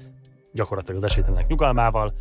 [0.52, 2.14] gyakorlatilag az esélytelenek nyugalmával,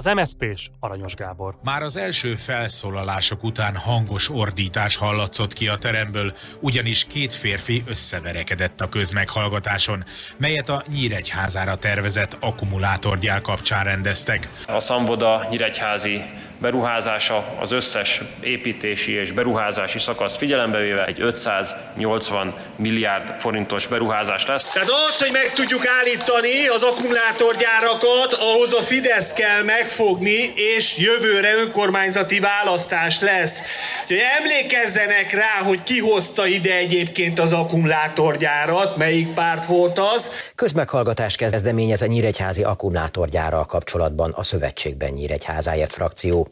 [0.00, 1.54] az MSZP-s Aranyos Gábor.
[1.62, 8.80] Már az első felszólalások után hangos ordítás hallatszott ki a teremből, ugyanis két férfi összeverekedett
[8.80, 10.04] a közmeghallgatáson,
[10.36, 14.48] melyet a Nyíregyházára tervezett akkumulátorgyár kapcsán rendeztek.
[14.66, 16.22] A Szamvoda Nyíregyházi
[16.60, 24.64] beruházása az összes építési és beruházási szakaszt figyelembe véve egy 580 milliárd forintos beruházás lesz.
[24.64, 31.54] Tehát az, hogy meg tudjuk állítani az akkumulátorgyárakat, ahhoz a Fidesz kell megfogni, és jövőre
[31.54, 33.60] önkormányzati választás lesz.
[34.06, 40.30] Hogy emlékezzenek rá, hogy ki hozta ide egyébként az akkumulátorgyárat, melyik párt volt az.
[40.54, 46.48] Közmeghallgatás kezdeményez a Nyíregyházi akkumulátorgyárral kapcsolatban a Szövetségben Nyíregyházáért frakció.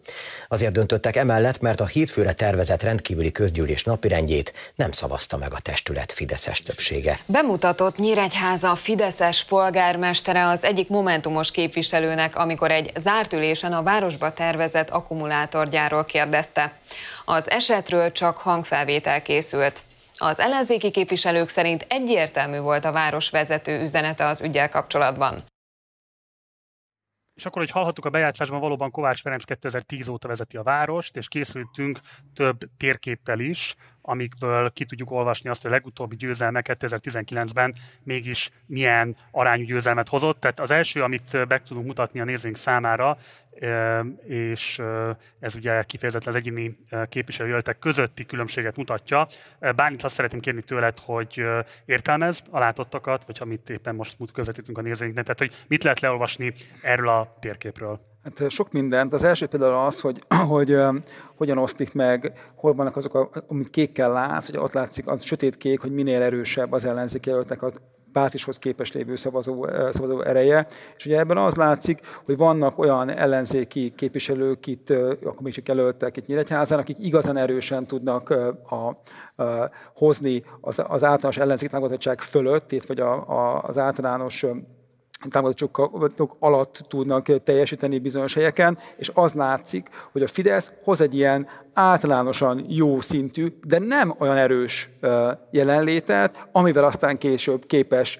[0.48, 6.12] Azért döntöttek emellett, mert a hétfőre tervezett rendkívüli közgyűlés napirendjét nem szavazta meg a testület
[6.12, 7.18] Fideszes többsége.
[7.26, 14.90] Bemutatott Nyíregyháza Fideszes polgármestere az egyik momentumos képviselőnek, amikor egy zárt ülésen a városba tervezett
[14.90, 16.72] akkumulátorgyárról kérdezte.
[17.24, 19.82] Az esetről csak hangfelvétel készült.
[20.18, 25.44] Az ellenzéki képviselők szerint egyértelmű volt a város vezető üzenete az ügyel kapcsolatban.
[27.38, 31.28] És akkor, hogy hallhattuk a bejátszásban, valóban Kovács Ferenc 2010 óta vezeti a várost, és
[31.28, 32.00] készültünk
[32.34, 33.74] több térképpel is,
[34.08, 40.40] amikből ki tudjuk olvasni azt, hogy a legutóbbi győzelme 2019-ben mégis milyen arányú győzelmet hozott.
[40.40, 43.18] Tehát az első, amit be tudunk mutatni a nézőink számára,
[44.26, 44.82] és
[45.40, 46.78] ez ugye kifejezetten az egyéni
[47.08, 49.26] képviselőjelöltek közötti különbséget mutatja.
[49.76, 51.44] Bármit azt szeretném kérni tőled, hogy
[51.84, 56.52] értelmezd a látottakat, vagy amit éppen most közvetítünk a nézőinknek, tehát hogy mit lehet leolvasni
[56.82, 58.00] erről a térképről.
[58.36, 59.12] Hát sok mindent.
[59.12, 60.18] Az első például az, hogy,
[60.48, 60.76] hogy
[61.36, 65.80] hogyan osztik meg, hol vannak azok, amit kékkel látsz, hogy ott látszik az sötét kék,
[65.80, 67.80] hogy minél erősebb az ellenzék jelöltnek az
[68.12, 70.66] bázishoz képes lévő szavazó, szavazó ereje.
[70.96, 76.16] És ugye ebben az látszik, hogy vannak olyan ellenzéki képviselők itt, akkor még csak jelöltek
[76.16, 78.30] itt Nyíregyházán, akik igazán erősen tudnak
[78.68, 78.86] a,
[79.36, 84.44] a, hozni az, az általános ellenzék támogatottság fölött, itt vagy a, a, az általános
[85.30, 91.48] támogatók alatt tudnak teljesíteni bizonyos helyeken, és az látszik, hogy a Fidesz hoz egy ilyen
[91.78, 94.90] általánosan jó szintű, de nem olyan erős
[95.50, 98.18] jelenlétet, amivel aztán később képes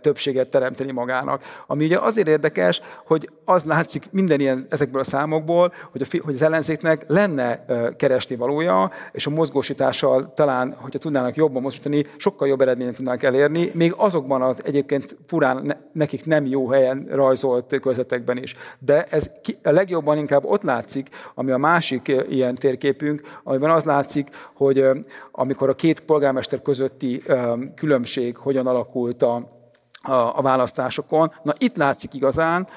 [0.00, 1.42] többséget teremteni magának.
[1.66, 6.34] Ami ugye azért érdekes, hogy az látszik minden ilyen ezekből a számokból, hogy, a, hogy
[6.34, 7.64] az ellenzéknek lenne
[7.96, 13.70] keresni valója, és a mozgósítással talán, hogyha tudnának jobban mozgósítani, sokkal jobb eredményt tudnánk elérni,
[13.74, 18.54] még azokban az egyébként furán nekik nem jó helyen rajzolt körzetekben is.
[18.78, 19.30] De ez
[19.62, 24.84] a legjobban inkább ott látszik, ami a másik ilyen térkép képünk, amiben az látszik, hogy
[25.32, 27.22] amikor a két polgármester közötti
[27.74, 29.34] különbség hogyan alakult a,
[30.02, 32.68] a, a választásokon, na itt látszik igazán,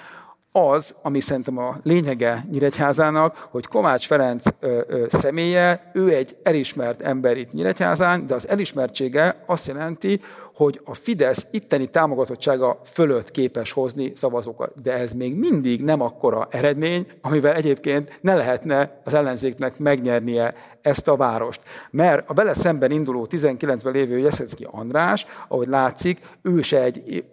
[0.51, 7.01] az, ami szerintem a lényege Nyíregyházának, hogy Kovács Ferenc ö, ö, személye, ő egy elismert
[7.01, 10.21] ember itt Nyíregyházán, de az elismertsége azt jelenti,
[10.55, 14.81] hogy a Fidesz itteni támogatottsága fölött képes hozni szavazókat.
[14.81, 21.07] De ez még mindig nem akkora eredmény, amivel egyébként ne lehetne az ellenzéknek megnyernie ezt
[21.07, 21.61] a várost.
[21.91, 27.25] Mert a bele szemben induló 19-ben lévő Jeszenszki András, ahogy látszik, ő se egy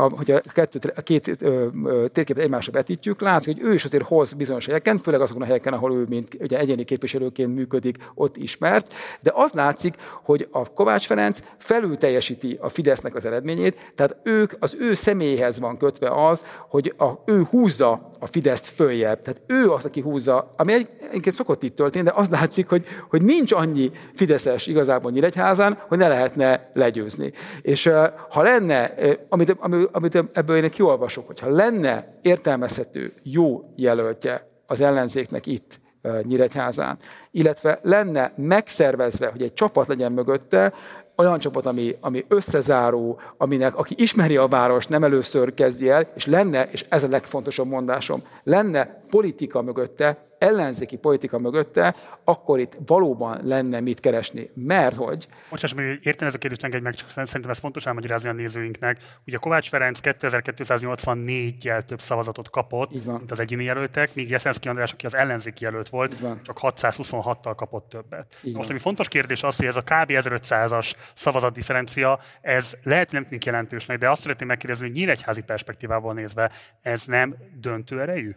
[0.00, 3.84] a, hogyha a, kettőt, a két ö, ö, térképet egymásra vetítjük, látszik, hogy ő is
[3.84, 7.96] azért hoz bizonyos helyeken, főleg azokon a helyeken, ahol ő mint ugye egyéni képviselőként működik,
[8.14, 13.92] ott ismert, de az látszik, hogy a Kovács Ferenc felül teljesíti a Fidesznek az eredményét,
[13.94, 19.20] tehát ők, az ő személyhez van kötve az, hogy a, ő húzza a Fideszt följebb.
[19.20, 23.22] Tehát ő az, aki húzza, ami egyébként szokott itt történni, de az látszik, hogy, hogy
[23.22, 27.32] nincs annyi Fideszes igazából Nyíregyházán, hogy ne lehetne legyőzni.
[27.62, 27.90] És
[28.30, 28.94] ha lenne,
[29.28, 35.80] amit, amit amit ebből én kiolvasok, hogyha lenne értelmezhető jó jelöltje az ellenzéknek itt,
[36.22, 36.98] Nyíregyházán,
[37.30, 40.72] illetve lenne megszervezve, hogy egy csapat legyen mögötte,
[41.16, 46.26] olyan csapat, ami, ami összezáró, aminek, aki ismeri a város, nem először kezdi el, és
[46.26, 53.40] lenne, és ez a legfontosabb mondásom, lenne politika mögötte, ellenzéki politika mögötte, akkor itt valóban
[53.44, 54.50] lenne mit keresni.
[54.54, 55.26] Mert hogy...
[55.50, 58.98] Bocsáss, hogy értem ez a kérdést, engedj meg, csak szerintem ezt fontos elmagyarázni a nézőinknek.
[59.26, 65.06] Ugye Kovács Ferenc 2284-jel több szavazatot kapott, mint az egyéni jelöltek, míg Jeszenszki András, aki
[65.06, 68.36] az ellenzéki jelölt volt, csak 626-tal kapott többet.
[68.52, 70.08] Most ami fontos kérdés az, hogy ez a kb.
[70.10, 76.50] 1500-as szavazatdifferencia, ez lehet nem tűnik jelentősnek, de azt szeretném megkérdezni, hogy nyíregyházi perspektívából nézve,
[76.82, 78.34] ez nem döntő erejű?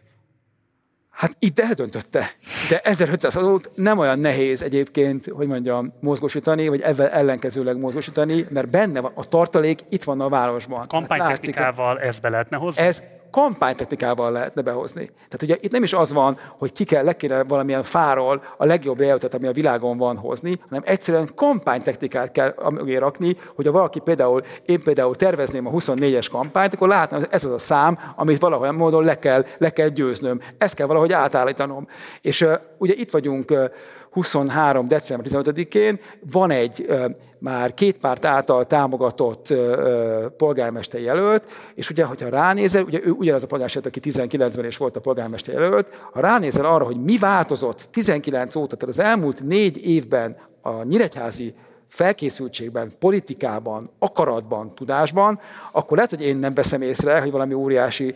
[1.13, 2.31] Hát itt eldöntötte.
[2.69, 8.69] De 1500 adót nem olyan nehéz egyébként, hogy mondjam, mozgósítani, vagy ezzel ellenkezőleg mozgósítani, mert
[8.69, 10.87] benne van, a tartalék itt van a városban.
[10.87, 12.83] Kampánytechnikával hát ezt be lehetne hozni?
[12.83, 13.03] Ez
[13.33, 15.05] kampánytechnikával lehetne behozni.
[15.05, 18.65] Tehát ugye itt nem is az van, hogy ki kell, le kéne valamilyen fáról a
[18.65, 23.71] legjobb layoutot, ami a világon van hozni, hanem egyszerűen kampánytechnikát kell mögé rakni, hogy ha
[23.71, 27.99] valaki például, én például tervezném a 24-es kampányt, akkor látnám, hogy ez az a szám,
[28.15, 30.41] amit valahol módon le kell, le kell győznöm.
[30.57, 31.87] Ezt kell valahogy átállítanom.
[32.21, 33.65] És uh, ugye itt vagyunk uh,
[34.13, 34.87] 23.
[34.87, 35.99] december 15-én,
[36.31, 36.87] van egy
[37.39, 39.53] már két párt által támogatott
[40.37, 41.45] polgármester jelölt,
[41.75, 45.53] és ugye, hogyha ránézel, ugye ő ugyanaz a polgármester, aki 19-ben is volt a polgármester
[45.53, 50.83] jelölt, ha ránézel arra, hogy mi változott 19 óta, tehát az elmúlt négy évben a
[50.83, 51.53] nyíregyházi
[51.93, 55.39] felkészültségben, politikában, akaratban, tudásban,
[55.71, 58.15] akkor lehet, hogy én nem veszem észre, hogy valami óriási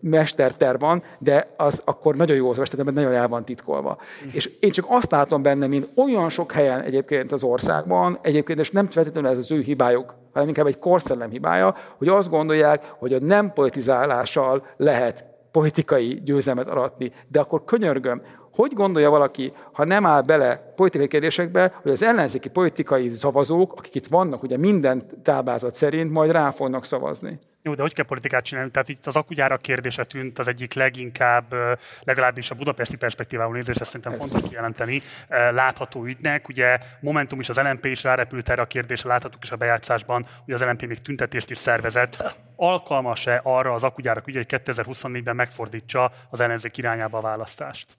[0.00, 3.98] mesterter van, de az akkor nagyon jó az mesterter, mert nagyon el van titkolva.
[4.32, 8.70] És én csak azt látom benne, mint olyan sok helyen egyébként az országban, egyébként, és
[8.70, 13.12] nem feltétlenül ez az ő hibájuk, hanem inkább egy korszellem hibája, hogy azt gondolják, hogy
[13.12, 17.12] a nem politizálással lehet politikai győzelmet aratni.
[17.28, 18.22] De akkor könyörgöm,
[18.52, 23.94] hogy gondolja valaki, ha nem áll bele politikai kérdésekbe, hogy az ellenzéki politikai szavazók, akik
[23.94, 27.38] itt vannak, ugye minden táblázat szerint majd rá fognak szavazni?
[27.62, 28.70] Jó, de hogy kell politikát csinálni?
[28.70, 31.54] Tehát itt az akugyárak kérdése tűnt az egyik leginkább,
[32.02, 36.48] legalábbis a budapesti perspektívából nézve, és ezt szerintem fontos kijelenteni, látható ügynek.
[36.48, 40.54] Ugye Momentum is az LNP is rárepült erre a kérdésre, láthatók is a bejátszásban, hogy
[40.54, 42.36] az LNP még tüntetést is szervezett.
[42.56, 47.98] Alkalmas-e arra az akugyárak ügye, hogy 2024-ben megfordítsa az ellenzék irányába a választást?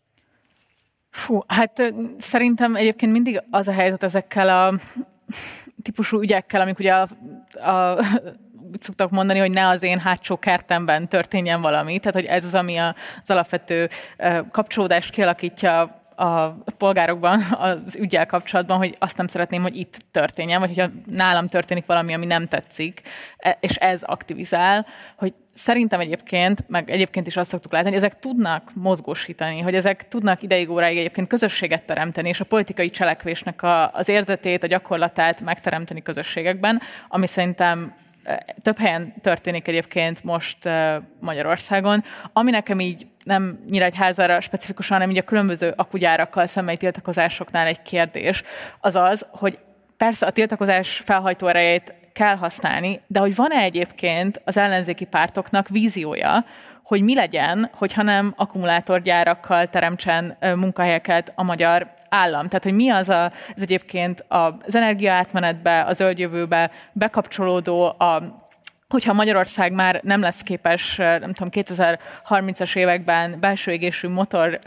[1.10, 4.74] Fú, hát szerintem egyébként mindig az a helyzet ezekkel a
[5.82, 7.08] típusú ügyekkel, amik ugye a,
[7.70, 8.04] a
[8.72, 12.00] úgy szoktak mondani, hogy ne az én hátsó kertemben történjen valami.
[12.00, 13.90] Tehát, hogy ez az, ami az alapvető
[14.52, 20.70] kapcsolódást kialakítja a polgárokban az ügyel kapcsolatban, hogy azt nem szeretném, hogy itt történjen, vagy
[20.76, 23.02] hogyha nálam történik valami, ami nem tetszik,
[23.38, 24.86] e, és ez aktivizál,
[25.18, 30.08] hogy szerintem egyébként, meg egyébként is azt szoktuk látni, hogy ezek tudnak mozgósítani, hogy ezek
[30.08, 35.42] tudnak ideig óráig egyébként közösséget teremteni, és a politikai cselekvésnek a, az érzetét, a gyakorlatát
[35.42, 37.94] megteremteni közösségekben, ami szerintem
[38.62, 40.58] több helyen történik egyébként most
[41.20, 42.04] Magyarországon,
[42.34, 48.44] ami nekem így nem Nyíregyházára specifikusan, hanem így a különböző akugyárakkal szemmel tiltakozásoknál egy kérdés,
[48.80, 49.60] az az, hogy
[49.98, 56.44] persze a tiltakozás felhajtó erejét kell használni, de hogy van-e egyébként az ellenzéki pártoknak víziója,
[56.84, 62.48] hogy mi legyen, hogyha nem akkumulátorgyárakkal teremtsen munkahelyeket a magyar állam.
[62.48, 68.38] Tehát, hogy mi az a, ez egyébként az energiaátmenetbe, a zöld jövőbe bekapcsolódó a
[68.90, 74.62] hogyha Magyarország már nem lesz képes, nem tudom, 2030-as években belső égésű motorokat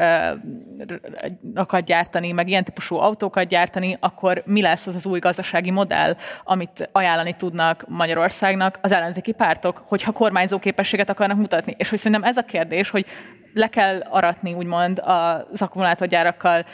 [1.85, 6.89] gyártani, meg ilyen típusú autókat gyártani, akkor mi lesz az az új gazdasági modell, amit
[6.93, 11.75] ajánlani tudnak Magyarországnak az ellenzéki pártok, hogyha kormányzó képességet akarnak mutatni.
[11.77, 13.07] És hogy szerintem ez a kérdés, hogy
[13.53, 16.65] le kell aratni, úgymond, az akkumulátorgyárakkal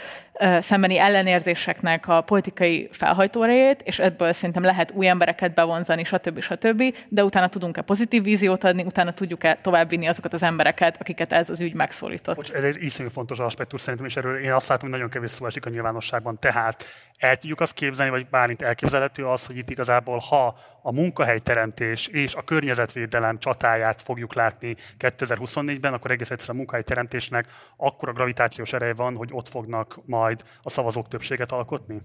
[0.58, 6.40] szembeni ellenérzéseknek a politikai felhajtórejét, és ebből szerintem lehet új embereket bevonzani, stb.
[6.40, 6.82] stb.
[7.08, 11.60] De utána tudunk-e pozitív víziót adni, utána tudjuk-e továbbvinni azokat az embereket, akiket ez az
[11.60, 12.34] ügy megszólított.
[12.34, 15.30] Bocs, ez egy iszonyú fontos aspektus szerintem, és erről én azt látom, hogy nagyon kevés
[15.30, 16.38] szó esik a nyilvánosságban.
[16.38, 16.84] Tehát
[17.16, 20.58] el tudjuk azt képzelni, vagy bármint elképzelhető az, hogy itt igazából, ha
[20.88, 28.12] a munkahelyteremtés és a környezetvédelem csatáját fogjuk látni 2024-ben, akkor egész egyszerűen a munkahelyteremtésnek akkora
[28.12, 32.00] gravitációs ereje van, hogy ott fognak majd a szavazók többséget alkotni?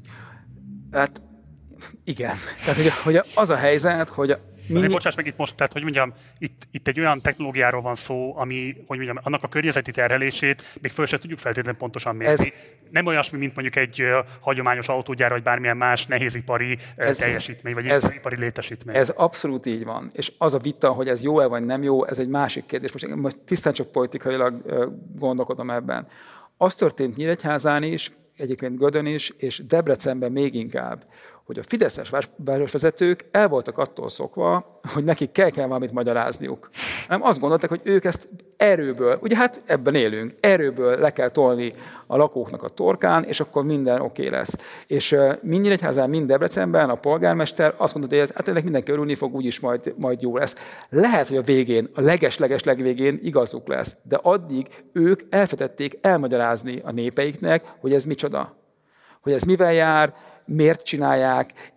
[0.91, 1.21] Hát
[2.03, 2.35] igen.
[2.65, 4.37] Tehát hogy, hogy az a helyzet, hogy
[4.69, 4.75] mi...
[4.75, 8.37] Azért bocsáss meg itt most, tehát hogy mondjam, itt, itt egy olyan technológiáról van szó,
[8.37, 12.33] ami, hogy mondjam, annak a környezeti terhelését még föl se tudjuk feltétlenül pontosan mérni.
[12.33, 12.47] Ez...
[12.89, 14.09] Nem olyasmi, mint mondjuk egy uh,
[14.39, 17.17] hagyományos autógyár, vagy bármilyen más nehézipari uh, ez...
[17.17, 18.11] teljesítmény, vagy ez...
[18.15, 18.95] ipari létesítmény.
[18.95, 20.09] Ez abszolút így van.
[20.13, 22.91] És az a vita, hogy ez jó-e vagy nem jó, ez egy másik kérdés.
[22.91, 26.07] Most, most tisztán csak politikailag uh, gondolkodom ebben.
[26.57, 31.05] Az történt Nyíregyházán is, egyébként Gödön is, és Debrecenben még inkább,
[31.45, 36.69] hogy a fideszes városvezetők el voltak attól szokva, hogy nekik kell, kell valamit magyarázniuk.
[37.07, 41.73] Nem azt gondolták, hogy ők ezt erőből, ugye hát ebben élünk, erőből le kell tolni
[42.07, 44.55] a lakóknak a torkán, és akkor minden oké okay lesz.
[44.87, 49.35] És mind Nyíregyházán, mind Debrecenben a polgármester azt mondta, hogy hát ennek mindenki örülni fog,
[49.35, 50.55] úgyis majd, majd jó lesz.
[50.89, 56.91] Lehet, hogy a végén, a leges-leges legvégén igazuk lesz, de addig ők elfetették elmagyarázni a
[56.91, 58.61] népeiknek, hogy ez micsoda.
[59.21, 60.13] Hogy ez mivel jár,
[60.45, 61.71] miért csinálják,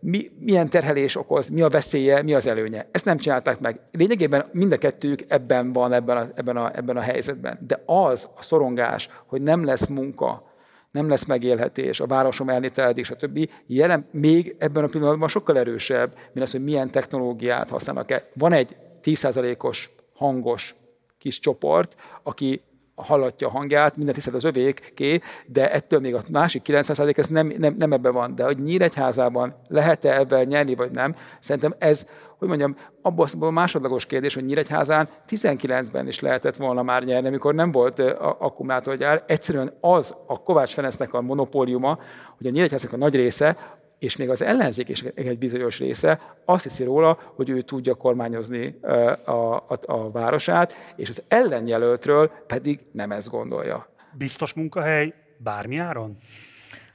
[0.00, 2.88] mi, milyen terhelés okoz, mi a veszélye, mi az előnye.
[2.90, 3.80] Ezt nem csinálták meg.
[3.92, 7.58] Lényegében mind a kettőjük ebben van, ebben a, ebben a, ebben a helyzetben.
[7.66, 10.54] De az a szorongás, hogy nem lesz munka,
[10.90, 13.48] nem lesz megélhetés, a városom elnételedik, stb.
[13.66, 18.10] Jelen, még ebben a pillanatban sokkal erősebb, mint az, hogy milyen technológiát használnak.
[18.10, 18.28] -e.
[18.34, 20.74] Van egy 10%-os hangos
[21.18, 22.62] kis csoport, aki
[22.96, 27.52] hallatja a hangját, minden tisztelt az övéké, de ettől még a másik 90% ez nem,
[27.58, 28.34] nem, nem ebben van.
[28.34, 32.06] De hogy Nyíregyházában lehet-e ebben nyerni, vagy nem, szerintem ez,
[32.38, 37.54] hogy mondjam, abban a másodlagos kérdés, hogy Nyíregyházán 19-ben is lehetett volna már nyerni, amikor
[37.54, 38.00] nem volt
[38.38, 39.24] akkumulátorgyár.
[39.26, 41.98] Egyszerűen az a Kovács Ferencnek a monopóliuma,
[42.36, 43.56] hogy a Nyíregyháznak a nagy része
[43.98, 48.78] és még az ellenzék is egy bizonyos része azt hiszi róla, hogy ő tudja kormányozni
[49.24, 53.88] a, a, a városát, és az ellenjelöltről pedig nem ezt gondolja.
[54.12, 56.16] Biztos munkahely bármi áron?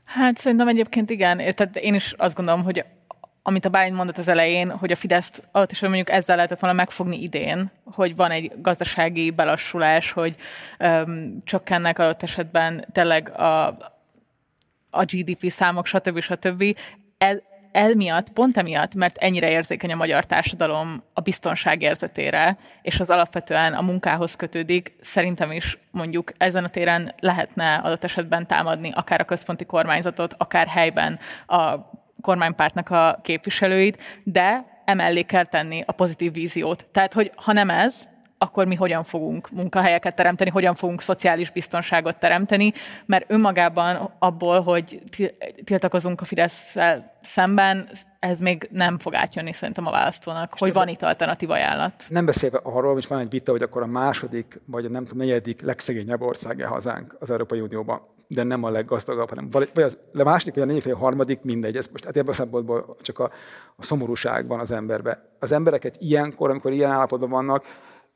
[0.05, 1.37] Hát szerintem egyébként igen.
[1.37, 2.85] Tehát én is azt gondolom, hogy
[3.43, 6.75] amit a Bálint mondott az elején, hogy a Fidesz alatt is mondjuk ezzel lehetett volna
[6.75, 10.35] megfogni idén, hogy van egy gazdasági belassulás, hogy
[10.79, 13.77] um, csökkennek adott esetben tényleg a,
[14.91, 16.19] a GDP számok, stb.
[16.19, 16.63] stb.
[17.17, 23.09] El, emiatt, pont emiatt, mert ennyire érzékeny a magyar társadalom a biztonság érzetére, és az
[23.09, 29.21] alapvetően a munkához kötődik, szerintem is mondjuk ezen a téren lehetne adott esetben támadni akár
[29.21, 31.75] a központi kormányzatot, akár helyben a
[32.21, 36.85] kormánypártnak a képviselőit, de emellé kell tenni a pozitív víziót.
[36.91, 38.09] Tehát, hogy ha nem ez,
[38.41, 42.73] akkor mi hogyan fogunk munkahelyeket teremteni, hogyan fogunk szociális biztonságot teremteni,
[43.05, 45.01] mert önmagában abból, hogy
[45.63, 46.75] tiltakozunk a fidesz
[47.21, 47.89] szemben,
[48.19, 52.03] ez még nem fog átjönni szerintem a választónak, hogy van itt alternatív ajánlat.
[52.09, 55.19] Nem beszélve arról, és van egy vita, hogy akkor a második, vagy a nem tudom,
[55.25, 58.01] negyedik legszegényebb ország hazánk az Európai Unióban
[58.33, 61.41] de nem a leggazdagabb, hanem vagy az, a második, vagy a negyedik, vagy a harmadik,
[61.43, 61.75] mindegy.
[61.75, 63.31] Ez most hát ebben a szempontból csak a,
[63.75, 65.29] a szomorúság van az emberbe.
[65.39, 67.65] Az embereket ilyenkor, amikor ilyen állapotban vannak,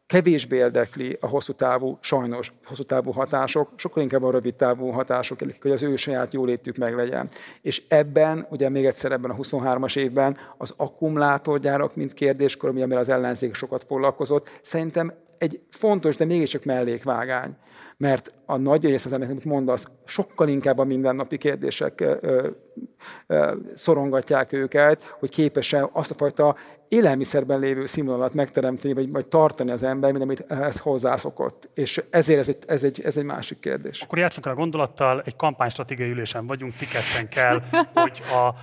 [0.07, 5.39] kevésbé érdekli a hosszú távú, sajnos hosszú távú hatások, sokkal inkább a rövid távú hatások,
[5.61, 7.29] hogy az ő saját jólétük meglegyen.
[7.61, 12.99] És ebben, ugye még egyszer ebben a 23-as évben az akkumulátorgyárak, mint kérdéskor, ami amivel
[12.99, 17.55] az ellenzék sokat foglalkozott, szerintem egy fontos, de mégiscsak mellékvágány
[17.97, 22.49] mert a nagy rész az emberek, amit mondasz, sokkal inkább a mindennapi kérdések ö,
[23.27, 26.55] ö, szorongatják őket, hogy képes-e azt a fajta
[26.87, 31.69] élelmiszerben lévő színvonalat megteremteni, vagy, vagy tartani az ember, mint amit ehhez hozzászokott.
[31.73, 34.01] És ezért ez egy, ez egy, ez egy másik kérdés.
[34.01, 36.85] Akkor játszunk a gondolattal, egy kampánystratégiai ülésen vagyunk, ti
[37.29, 37.61] kell,
[38.03, 38.53] hogy a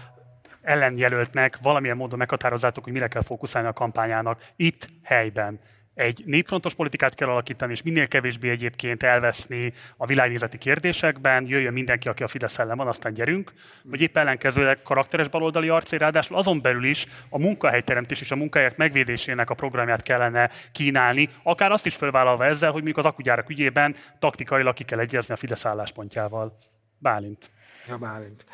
[0.63, 5.61] ellenjelöltnek valamilyen módon meghatározzátok, hogy mire kell fókuszálni a kampányának itt, helyben
[5.95, 12.09] egy népfrontos politikát kell alakítani, és minél kevésbé egyébként elveszni a világnézeti kérdésekben, jöjjön mindenki,
[12.09, 16.63] aki a Fidesz ellen van, aztán gyerünk, vagy épp ellenkezőleg karakteres baloldali arcé, ráadásul azon
[16.63, 21.95] belül is a munkahelyteremtés és a munkahelyek megvédésének a programját kellene kínálni, akár azt is
[21.95, 26.59] felvállalva ezzel, hogy mondjuk az akugyárak ügyében taktikailag ki kell egyezni a Fidesz álláspontjával.
[26.99, 27.51] Bálint.
[27.89, 28.45] Ja, Bálint.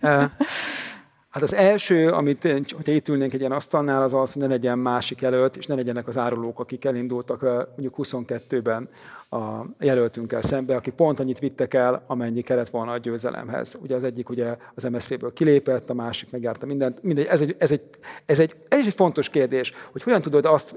[1.34, 4.78] Hát az első, amit, hogyha itt ülnénk egy ilyen asztalnál, az az, hogy ne legyen
[4.78, 8.88] másik előtt, és ne legyenek az árulók, akik elindultak mondjuk 22-ben
[9.34, 13.76] a jelöltünkkel szembe, aki pont annyit vittek el, amennyi kellett volna a győzelemhez.
[13.82, 17.02] Ugye az egyik ugye az MSZP-ből kilépett, a másik megjárta mindent.
[17.02, 17.82] Mindegy, ez egy, ez, egy,
[18.26, 20.76] ez, egy, ez egy fontos kérdés, hogy hogyan tudod azt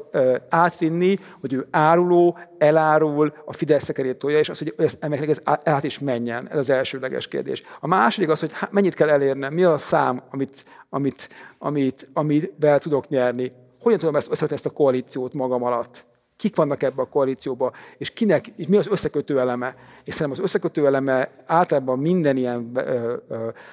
[0.49, 5.99] átvinni, hogy ő áruló, elárul, a Fidesz szekerét és az, hogy ez, ez át is
[5.99, 6.49] menjen.
[6.49, 7.63] Ez az elsődleges kérdés.
[7.79, 13.07] A második az, hogy mennyit kell elérnem, mi a szám, amit, amit, amit, amivel tudok
[13.07, 13.51] nyerni.
[13.81, 16.05] Hogyan tudom ezt, ezt a koalíciót magam alatt?
[16.37, 19.75] Kik vannak ebbe a koalícióba, és kinek, és mi az összekötő eleme.
[20.03, 22.71] És szerintem az összekötő eleme általában minden ilyen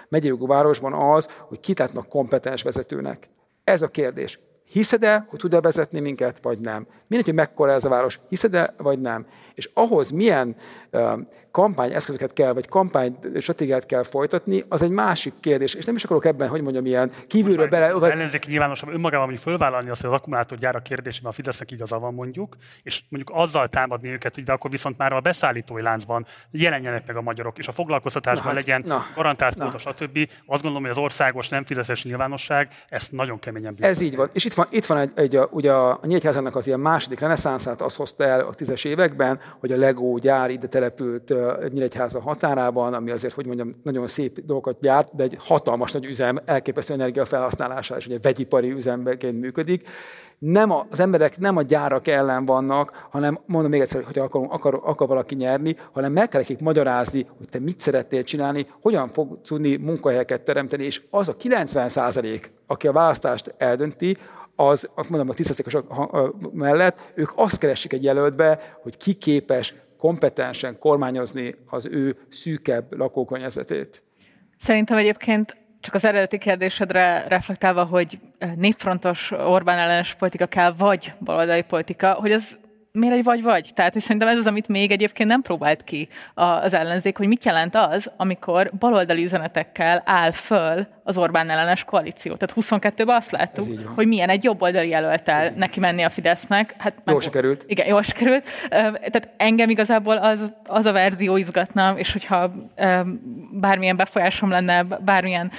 [0.09, 3.29] megyei városban az, hogy kitátnak kompetens vezetőnek.
[3.65, 4.39] Ez a kérdés.
[4.75, 6.87] Hiszed-e, hogy tud-e vezetni minket, vagy nem?
[7.07, 9.27] Mindegy, hogy mekkora ez a város, hiszed-e, vagy nem?
[9.55, 10.57] És ahhoz milyen
[10.93, 11.18] uh,
[11.55, 15.75] kampányeszközöket kell, vagy kampány stratégiát kell folytatni, az egy másik kérdés.
[15.75, 17.95] És nem is akarok ebben, hogy mondjam, ilyen kívülről bele...
[17.95, 22.14] Az ellenzéki nyilvánosabb önmagában, hogy fölvállalni azt, hogy az akkumulátorgyárak kérdésében a Fidesznek igaza van
[22.14, 27.07] mondjuk, és mondjuk azzal támadni őket, hogy de akkor viszont már a beszállítói láncban jelenjenek
[27.07, 30.18] meg a magyarok, és a foglalkoztatásban na, hát, legyen na, garantált a stb.
[30.47, 34.31] Azt gondolom, hogy az országos nem fideszes nyilvánosság ezt nagyon keményen Ez így van.
[34.33, 37.81] És itt van, itt van egy, egy a, ugye a Nyíregyházának az ilyen második reneszánszát
[37.81, 41.35] az hozta el a tízes években, hogy a Lego gyár ide települt
[41.73, 46.39] Nyíregyháza határában, ami azért, hogy mondjam, nagyon szép dolgokat gyárt, de egy hatalmas nagy üzem,
[46.45, 49.89] elképesztő energiafelhasználása, és ugye vegyipari üzemként működik.
[50.39, 54.47] Nem a, az emberek nem a gyárak ellen vannak, hanem mondom még egyszer, hogy akar,
[54.51, 59.09] akar, akar valaki nyerni, hanem meg kell nekik magyarázni, hogy te mit szerettél csinálni, hogyan
[59.09, 64.17] fog tudni munkahelyeket teremteni, és az a 90 százalék, aki a választást eldönti,
[64.57, 70.79] az, azt mondom, a tisztességosok mellett, ők azt keresik egy jelöltbe, hogy ki képes kompetensen
[70.79, 74.03] kormányozni az ő szűkebb lakókörnyezetét.
[74.59, 78.19] Szerintem egyébként csak az eredeti kérdésedre reflektálva, hogy
[78.57, 82.59] népfrontos Orbán ellenes politika kell, vagy baloldali politika, hogy az
[82.99, 83.71] miért egy vagy-vagy?
[83.75, 87.45] Tehát hogy szerintem ez az, amit még egyébként nem próbált ki az ellenzék, hogy mit
[87.45, 92.35] jelent az, amikor baloldali üzenetekkel áll föl az Orbán ellenes koalíció.
[92.35, 96.75] Tehát 22-ben azt láttuk, hogy milyen egy jobboldali jelöltel neki menni a Fidesznek.
[96.79, 97.65] Hát jól sikerült.
[97.67, 98.47] Igen, jól sikerült.
[98.69, 102.51] Tehát engem igazából az, az a verzió izgatna, és hogyha
[103.53, 105.51] bármilyen befolyásom lenne bármilyen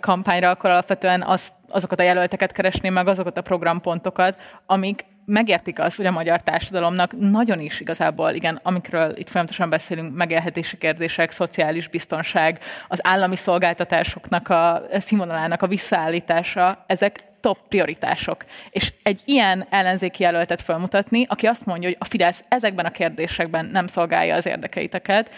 [0.00, 4.36] kampányra, akkor alapvetően azt azokat a jelölteket keresném meg, azokat a programpontokat,
[4.66, 10.16] amik megértik azt, hogy a magyar társadalomnak nagyon is igazából, igen, amikről itt folyamatosan beszélünk,
[10.16, 12.58] megélhetési kérdések, szociális biztonság,
[12.88, 18.44] az állami szolgáltatásoknak a színvonalának a visszaállítása, ezek top prioritások.
[18.70, 23.64] És egy ilyen ellenzéki jelöltet felmutatni, aki azt mondja, hogy a Fidesz ezekben a kérdésekben
[23.64, 25.34] nem szolgálja az érdekeiteket,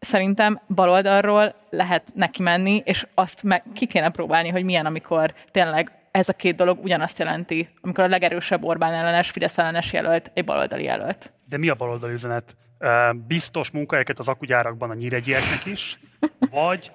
[0.00, 5.90] szerintem baloldalról lehet neki menni, és azt meg ki kéne próbálni, hogy milyen, amikor tényleg
[6.18, 10.44] ez a két dolog ugyanazt jelenti, amikor a legerősebb Orbán ellenes, Fidesz ellenes jelölt egy
[10.44, 11.32] baloldali jelölt.
[11.48, 12.56] De mi a baloldali üzenet?
[13.26, 15.98] Biztos munkahelyeket az akugyárakban a nyíregyieknek is,
[16.50, 16.92] vagy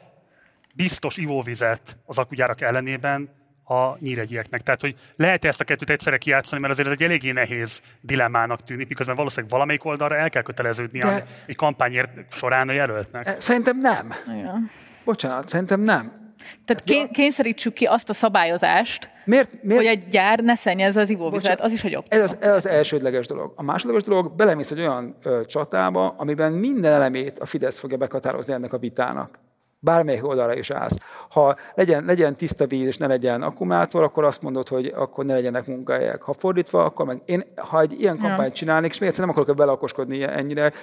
[0.76, 3.30] biztos ivóvizet az akugyárak ellenében
[3.64, 4.62] a nyíregyieknek.
[4.62, 8.64] Tehát, hogy lehet ezt a kettőt egyszerre kiátszani, mert azért ez egy eléggé nehéz dilemmának
[8.64, 11.26] tűnik, miközben valószínűleg valamelyik oldalra el kell köteleződni De...
[11.46, 13.42] egy kampányért során a jelöltnek.
[13.42, 14.14] Szerintem nem.
[14.38, 14.70] Igen.
[15.06, 16.23] Bocsánat, szerintem nem.
[16.66, 19.82] Tehát kényszerítsük ki azt a szabályozást, miért, miért?
[19.82, 22.20] hogy egy gyár ne szennyezze az ivóvizet, az is egy opció.
[22.20, 23.54] Ez az, ez az elsődleges dolog.
[23.56, 28.54] A másodlagos dolog, belemész egy olyan ö, csatába, amiben minden elemét a Fidesz fogja meghatározni
[28.54, 29.40] ennek a vitának.
[29.80, 30.98] Bármelyik oldalra is állsz.
[31.30, 35.34] Ha legyen, legyen tiszta víz, és ne legyen akkumulátor, akkor azt mondod, hogy akkor ne
[35.34, 36.22] legyenek munkahelyek.
[36.22, 39.56] Ha fordítva, akkor meg én, ha egy ilyen kampányt csinálnék, és még egyszer nem akarok
[39.58, 40.74] belakoskodni ennyire,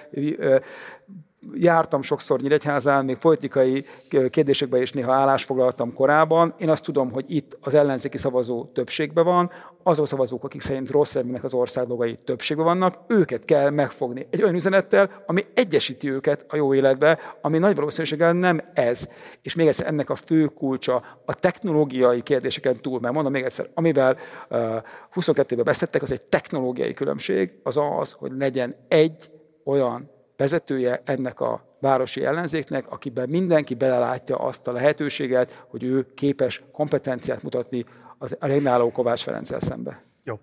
[1.55, 3.85] jártam sokszor Nyíregyházán, még politikai
[4.31, 6.55] kérdésekben is néha állásfoglaltam korábban.
[6.59, 9.51] Én azt tudom, hogy itt az ellenzéki szavazó többségben van,
[9.83, 14.27] azok szavazók, akik szerint rossz eredménynek az ország dolgai többségben vannak, őket kell megfogni.
[14.31, 19.09] Egy olyan üzenettel, ami egyesíti őket a jó életbe, ami nagy valószínűséggel nem ez.
[19.43, 23.71] És még egyszer ennek a fő kulcsa a technológiai kérdéseken túl, mert mondom még egyszer,
[23.75, 24.17] amivel
[24.51, 24.59] uh,
[25.15, 29.31] 22-ben beszéltek, az egy technológiai különbség, az az, hogy legyen egy
[29.65, 36.63] olyan vezetője ennek a városi ellenzéknek, akiben mindenki belelátja azt a lehetőséget, hogy ő képes
[36.73, 37.85] kompetenciát mutatni
[38.19, 40.03] az regnáló Kovács Ferenccel szembe.
[40.25, 40.39] Jó.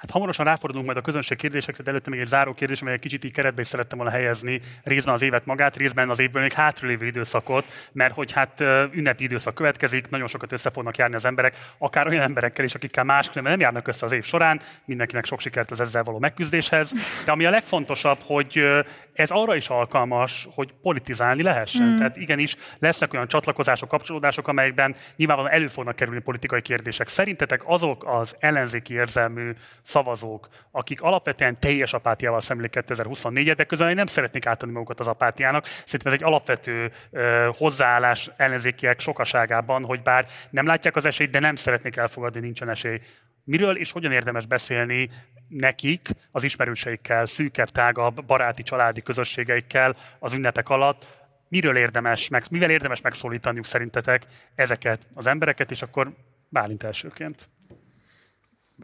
[0.00, 3.00] Hát hamarosan ráfordulunk majd a közönség kérdésekre, de előtte még egy záró kérdés, amely egy
[3.00, 6.52] kicsit így keretbe is szerettem volna helyezni, részben az évet magát, részben az évből még
[6.52, 8.60] hátralévő időszakot, mert hogy hát
[8.92, 13.04] ünnepi időszak következik, nagyon sokat össze fognak járni az emberek, akár olyan emberekkel is, akikkel
[13.04, 16.94] máskülönben nem járnak össze az év során, mindenkinek sok sikert az ezzel való megküzdéshez.
[17.24, 18.64] De ami a legfontosabb, hogy
[19.12, 21.94] ez arra is alkalmas, hogy politizálni lehessen.
[21.94, 21.96] Mm.
[21.96, 27.08] Tehát igenis lesznek olyan csatlakozások, kapcsolódások, amelyekben nyilvánvalóan elő fognak kerülni politikai kérdések.
[27.08, 29.52] Szerintetek azok az ellenzéki érzelmű
[29.90, 35.66] szavazók, akik alapvetően teljes apátiával szemlélik 2024-et, de közben nem szeretnék átadni magukat az apátiának.
[35.66, 41.38] Szerintem ez egy alapvető uh, hozzáállás ellenzékiek sokaságában, hogy bár nem látják az esélyt, de
[41.38, 43.00] nem szeretnék elfogadni, nincsen esély.
[43.44, 45.10] Miről és hogyan érdemes beszélni
[45.48, 51.18] nekik, az ismerőseikkel, szűkebb, tágabb, baráti, családi közösségeikkel az ünnepek alatt,
[51.48, 56.12] miről érdemes, meg, mivel érdemes megszólítaniuk szerintetek ezeket az embereket, és akkor
[56.52, 57.48] Bálint elsőként.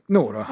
[0.06, 0.46] Nóra.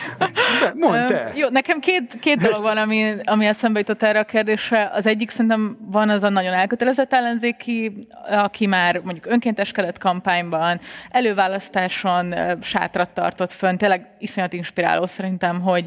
[0.74, 1.32] Mondd te.
[1.34, 4.90] Jó, nekem két, két dolog van, ami, ami eszembe jutott erre a kérdésre.
[4.94, 12.34] Az egyik szerintem van az a nagyon elkötelezett ellenzéki, aki már mondjuk önkénteskedett kampányban, előválasztáson
[12.60, 13.76] sátrat tartott fönn.
[13.76, 15.86] Tényleg iszonyat inspiráló szerintem, hogy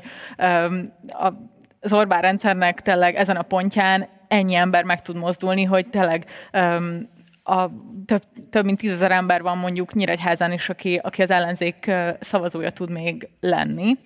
[1.80, 6.26] az Orbán rendszernek tényleg ezen a pontján ennyi ember meg tud mozdulni, hogy tényleg
[7.44, 7.70] a
[8.06, 12.92] több, több mint tízezer ember van mondjuk Nyíregyházán is, aki, aki az ellenzék szavazója tud
[12.92, 13.98] még lenni.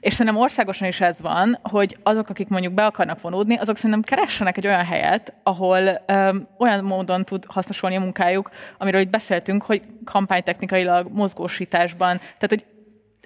[0.00, 4.02] És szerintem országosan is ez van, hogy azok, akik mondjuk be akarnak vonódni, azok szerintem
[4.02, 9.62] keressenek egy olyan helyet, ahol um, olyan módon tud hasznosulni a munkájuk, amiről itt beszéltünk,
[9.62, 12.64] hogy kampánytechnikailag mozgósításban, tehát hogy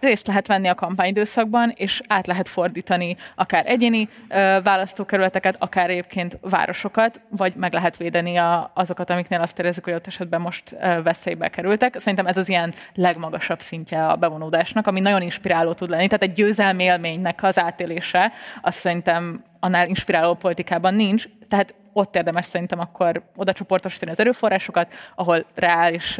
[0.00, 6.38] részt lehet venni a kampányidőszakban, és át lehet fordítani akár egyéni ö, választókerületeket, akár egyébként
[6.40, 11.02] városokat, vagy meg lehet védeni a, azokat, amiknél azt érezzük, hogy ott esetben most ö,
[11.02, 11.98] veszélybe kerültek.
[11.98, 16.06] Szerintem ez az ilyen legmagasabb szintje a bevonódásnak, ami nagyon inspiráló tud lenni.
[16.06, 18.32] Tehát egy győzelmi élménynek az átélése,
[18.62, 21.24] azt szerintem annál inspiráló politikában nincs.
[21.48, 26.16] Tehát ott érdemes szerintem akkor oda csoportosítani az erőforrásokat, ahol reális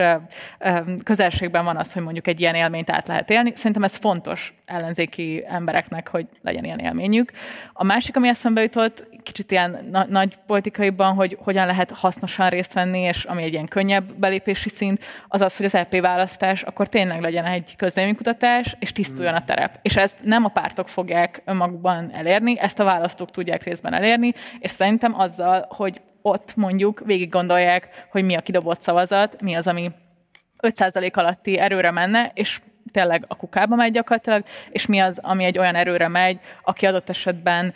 [1.04, 3.52] közelségben van az, hogy mondjuk egy ilyen élményt át lehet élni.
[3.56, 7.32] Szerintem ez fontos ellenzéki embereknek, hogy legyen ilyen élményük.
[7.72, 12.72] A másik, ami eszembe jutott, kicsit ilyen na- nagy politikaiban, hogy hogyan lehet hasznosan részt
[12.72, 16.88] venni, és ami egy ilyen könnyebb belépési szint, az az, hogy az LP választás akkor
[16.88, 19.78] tényleg legyen egy közleménykutatás, és tisztuljon a terep.
[19.82, 24.70] És ezt nem a pártok fogják önmagukban elérni, ezt a választók tudják részben elérni, és
[24.70, 29.90] szerintem azzal, hogy ott mondjuk végig gondolják, hogy mi a kidobott szavazat, mi az, ami
[30.62, 32.60] 5% alatti erőre menne, és
[32.90, 37.08] tényleg a kukába megy gyakorlatilag, és mi az, ami egy olyan erőre megy, aki adott
[37.08, 37.74] esetben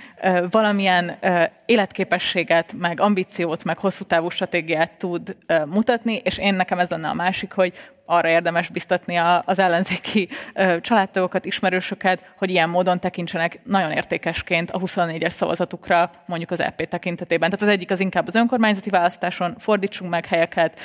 [0.51, 1.19] valamilyen
[1.67, 5.37] életképességet, meg ambíciót, meg hosszú távú stratégiát tud
[5.67, 7.73] mutatni, és én nekem ez lenne a másik, hogy
[8.07, 10.29] arra érdemes biztatni az ellenzéki
[10.81, 17.51] családtagokat, ismerősöket, hogy ilyen módon tekintsenek nagyon értékesként a 24-es szavazatukra, mondjuk az EP tekintetében.
[17.51, 20.81] Tehát az egyik az inkább az önkormányzati választáson, fordítsunk meg helyeket,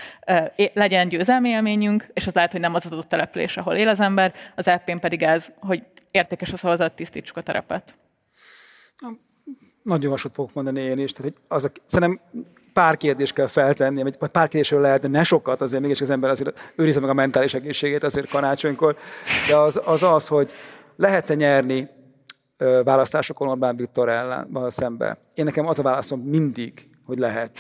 [0.74, 4.34] legyen győzelmi élményünk, és az lehet, hogy nem az adott település, ahol él az ember,
[4.56, 7.98] az EP-n pedig ez, hogy értékes a szavazat, tisztítsuk a terepet.
[9.84, 11.12] Nagyon hasonlót fogok mondani én is.
[11.12, 12.20] Tehát az a, szerintem
[12.80, 16.30] pár kérdést kell feltenni, vagy pár kérdésről lehet, de ne sokat, azért mégis az ember
[16.30, 18.96] azért őrizze meg a mentális egészségét azért karácsonykor.
[19.50, 20.52] De az az, az hogy
[20.96, 21.90] lehet-e nyerni
[22.84, 25.18] választásokon Orbán Viktor ellen szembe.
[25.34, 27.58] Én nekem az a válaszom mindig, hogy lehet.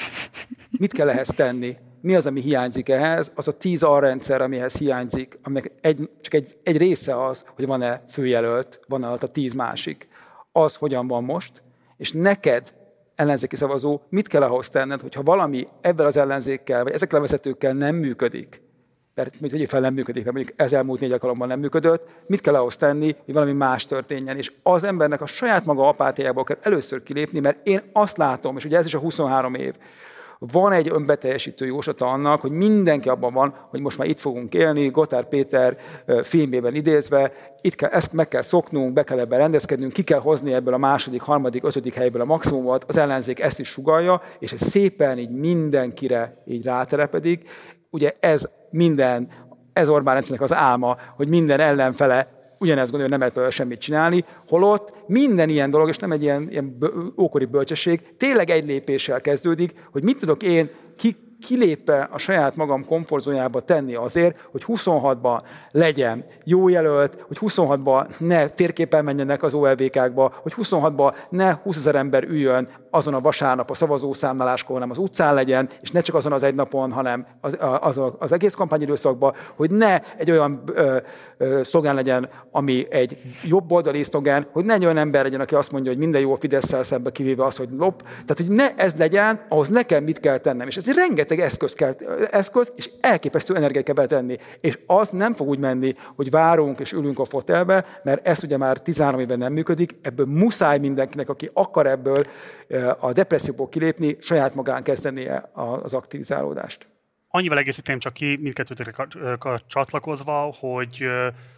[0.80, 1.78] Mit kell ehhez tenni?
[2.02, 3.32] Mi az, ami hiányzik ehhez?
[3.36, 8.04] Az a tíz alrendszer, amihez hiányzik, aminek egy, csak egy, egy része az, hogy van-e
[8.10, 10.08] főjelölt, van-e a tíz másik.
[10.52, 11.64] Az hogyan van most,
[11.98, 12.74] és neked
[13.20, 17.74] ellenzéki szavazó, mit kell ahhoz tenned, hogyha valami ebben az ellenzékkel, vagy ezekkel a vezetőkkel
[17.74, 18.62] nem működik,
[19.16, 22.56] mert mondjuk fel nem működik, mert mondjuk ez elmúlt négy alkalommal nem működött, mit kell
[22.56, 24.38] ahhoz tenni, hogy valami más történjen.
[24.38, 28.66] És az embernek a saját maga apátiából kell először kilépni, mert én azt látom, és
[28.66, 29.74] ugye ez is a 23 év,
[30.40, 34.88] van egy önbeteljesítő jóslata annak, hogy mindenki abban van, hogy most már itt fogunk élni,
[34.88, 35.78] Gotár Péter
[36.24, 40.54] filmében idézve, itt kell, ezt meg kell szoknunk, be kell ebben rendezkednünk, ki kell hozni
[40.54, 44.62] ebből a második, harmadik, ötödik helyből a maximumot, az ellenzék ezt is sugalja, és ez
[44.62, 47.50] szépen így mindenkire így rátelepedik.
[47.90, 49.28] Ugye ez minden,
[49.74, 54.26] ez Orbán rendszernek az álma, hogy minden ellenfele ugyanezt gondolja, hogy nem lehet semmit csinálni,
[54.48, 56.78] holott minden ilyen dolog, és nem egy ilyen, ilyen
[57.18, 61.16] ókori bölcsesség, tényleg egy lépéssel kezdődik, hogy mit tudok én ki,
[61.48, 65.42] kilépve a saját magam komfortzónába tenni azért, hogy 26-ban
[65.72, 71.96] legyen jó jelölt, hogy 26-ban ne térképen menjenek az OLVK-kba, hogy 26-ban ne 20 ezer
[71.96, 76.32] ember üljön azon a vasárnap a szavazószámláláskor, hanem az utcán legyen, és ne csak azon
[76.32, 80.98] az egy napon, hanem az, az, az egész kampányidőszakban, hogy ne egy olyan ö,
[81.38, 85.56] ö, szlogán legyen, ami egy jobb oldali szlogán, hogy ne egy olyan ember legyen, aki
[85.56, 88.02] azt mondja, hogy minden jó a fidesz szembe, kivéve az, hogy lop.
[88.02, 90.68] Tehát, hogy ne ez legyen, ahhoz nekem mit kell tennem.
[90.68, 91.94] És ez rengeteg eszköz, kell,
[92.32, 94.38] eszköz és elképesztő energiát kell betenni.
[94.62, 98.58] És az nem fog úgy menni, hogy várunk és ülünk a fotelbe, mert ez ugye
[98.58, 102.18] már 13 éve nem működik, ebből muszáj mindenkinek, aki akar ebből
[103.00, 106.88] a depresszióból kilépni, saját magán kezdenie az aktivizálódást.
[107.28, 109.08] Annyival egészíteném csak ki mindkettőtökre
[109.68, 111.04] csatlakozva, hogy,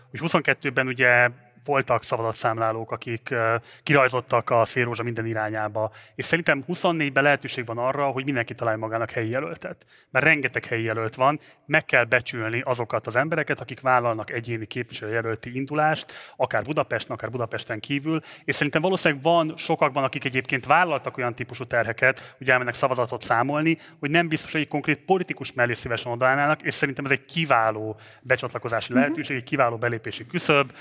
[0.10, 1.30] hogy 22-ben ugye
[1.66, 3.36] voltak szavazatszámlálók, akik
[3.84, 5.92] kirajzottak a szélrózsa minden irányába.
[6.16, 9.86] És szerintem 24-ben lehetőség van arra, hogy mindenki találja magának helyi jelöltet.
[10.12, 15.56] Mert rengeteg helyi jelölt van, meg kell becsülni azokat az embereket, akik vállalnak egyéni képviselőjelölti
[15.56, 18.22] indulást, akár Budapesten, akár Budapesten kívül.
[18.44, 23.78] És szerintem valószínűleg van sokakban, akik egyébként vállaltak olyan típusú terheket, hogy elmennek szavazatot számolni,
[24.00, 28.00] hogy nem biztos, hogy egy konkrét politikus mellé szívesen odaállnának, és szerintem ez egy kiváló
[28.22, 29.02] becsatlakozási mhm.
[29.02, 30.72] lehetőség, egy kiváló belépési küszöb,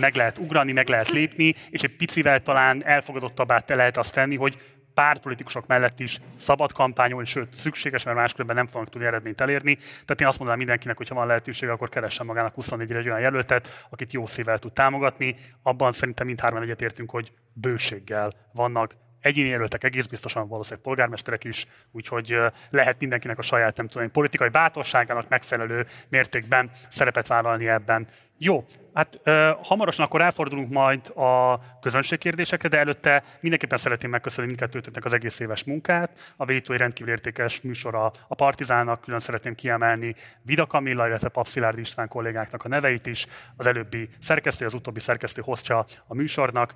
[0.00, 4.14] meg lehet lehet ugrani, meg lehet lépni, és egy picivel talán elfogadottabbá te lehet azt
[4.14, 4.58] tenni, hogy
[4.94, 9.74] pártpolitikusok mellett is szabad kampányolni, sőt, szükséges, mert máskülönben nem fognak tudni eredményt elérni.
[9.74, 13.20] Tehát én azt mondanám mindenkinek, hogy ha van lehetőség, akkor keressen magának 24-re egy olyan
[13.20, 15.36] jelöltet, akit jó szívvel tud támogatni.
[15.62, 22.36] Abban szerintem mindhárman egyetértünk, hogy bőséggel vannak egyéni jelöltek egész biztosan valószínűleg polgármesterek is, úgyhogy
[22.70, 28.06] lehet mindenkinek a saját, nem tudom, politikai bátorságának megfelelő mértékben szerepet vállalni ebben.
[28.40, 35.04] Jó, hát ö, hamarosan akkor elfordulunk majd a közönségkérdésekre, de előtte mindenképpen szeretném megköszönni mindkettőtöknek
[35.04, 36.34] az egész éves munkát.
[36.36, 41.78] A Vétó rendkívül értékes műsora a Partizának, külön szeretném kiemelni Vida Kamilla, illetve Pap Szilárd
[41.78, 46.74] István kollégáknak a neveit is, az előbbi szerkesztő, az utóbbi szerkesztő hoztja a műsornak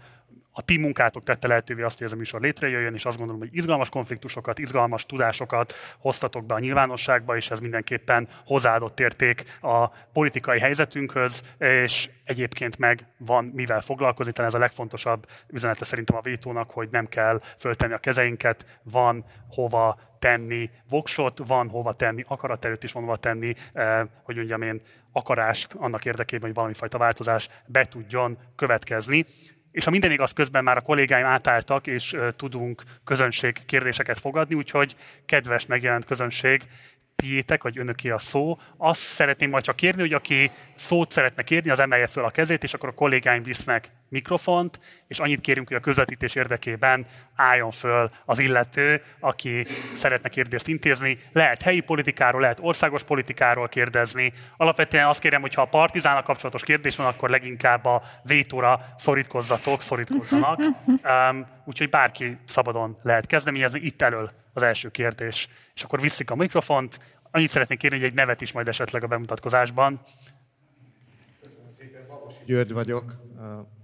[0.52, 3.56] a ti munkátok tette lehetővé azt, hogy ez a műsor létrejöjjön, és azt gondolom, hogy
[3.56, 10.58] izgalmas konfliktusokat, izgalmas tudásokat hoztatok be a nyilvánosságba, és ez mindenképpen hozzáadott érték a politikai
[10.58, 16.70] helyzetünkhöz, és egyébként meg van mivel foglalkozni, talán ez a legfontosabb üzenete szerintem a vétónak,
[16.70, 22.92] hogy nem kell föltenni a kezeinket, van hova tenni voksot, van hova tenni akaraterőt is
[22.92, 27.84] van hova tenni, eh, hogy mondjam én, akarást annak érdekében, hogy valami fajta változás be
[27.84, 29.26] tudjon következni.
[29.72, 34.96] És ha minden igaz, közben már a kollégáim átálltak, és tudunk közönség kérdéseket fogadni, úgyhogy
[35.26, 36.62] kedves megjelent közönség,
[37.22, 38.58] tiétek, vagy önöké a szó.
[38.76, 42.62] Azt szeretném majd csak kérni, hogy aki szót szeretne kérni, az emelje föl a kezét,
[42.62, 44.78] és akkor a kollégáim visznek mikrofont,
[45.08, 51.18] és annyit kérünk, hogy a közvetítés érdekében álljon föl az illető, aki szeretne kérdést intézni.
[51.32, 54.32] Lehet helyi politikáról, lehet országos politikáról kérdezni.
[54.56, 59.82] Alapvetően azt kérem, hogy ha a partizának kapcsolatos kérdés van, akkor leginkább a vétóra szorítkozzatok,
[59.82, 60.60] szorítkozzanak.
[61.02, 63.80] Um, úgyhogy bárki szabadon lehet kezdeményezni.
[63.80, 65.48] Itt elől az első kérdés.
[65.74, 66.98] És akkor viszik a mikrofont.
[67.30, 70.00] Annyit szeretnék kérni, hogy egy nevet is majd esetleg a bemutatkozásban.
[72.44, 73.20] György vagyok,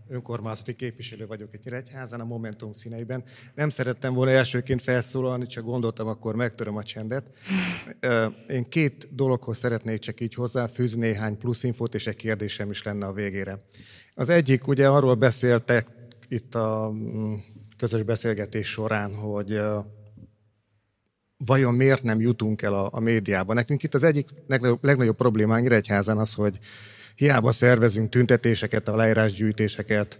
[0.09, 3.25] önkormányzati képviselő vagyok egy Nyíregyházán, a Momentum színeiben.
[3.55, 7.25] Nem szerettem volna elsőként felszólalni, csak gondoltam, akkor megtöröm a csendet.
[8.49, 13.07] Én két dologhoz szeretnék csak így hozzáfűzni néhány plusz infót, és egy kérdésem is lenne
[13.07, 13.65] a végére.
[14.15, 15.87] Az egyik, ugye arról beszéltek
[16.29, 17.35] itt a mm,
[17.77, 19.61] közös beszélgetés során, hogy
[21.47, 23.55] vajon miért nem jutunk el a, a médiába.
[23.55, 26.59] Nekünk itt az egyik legnagyobb, legnagyobb problémánk Nyíregyházán az, hogy
[27.15, 30.19] hiába szervezünk tüntetéseket, aláírásgyűjtéseket,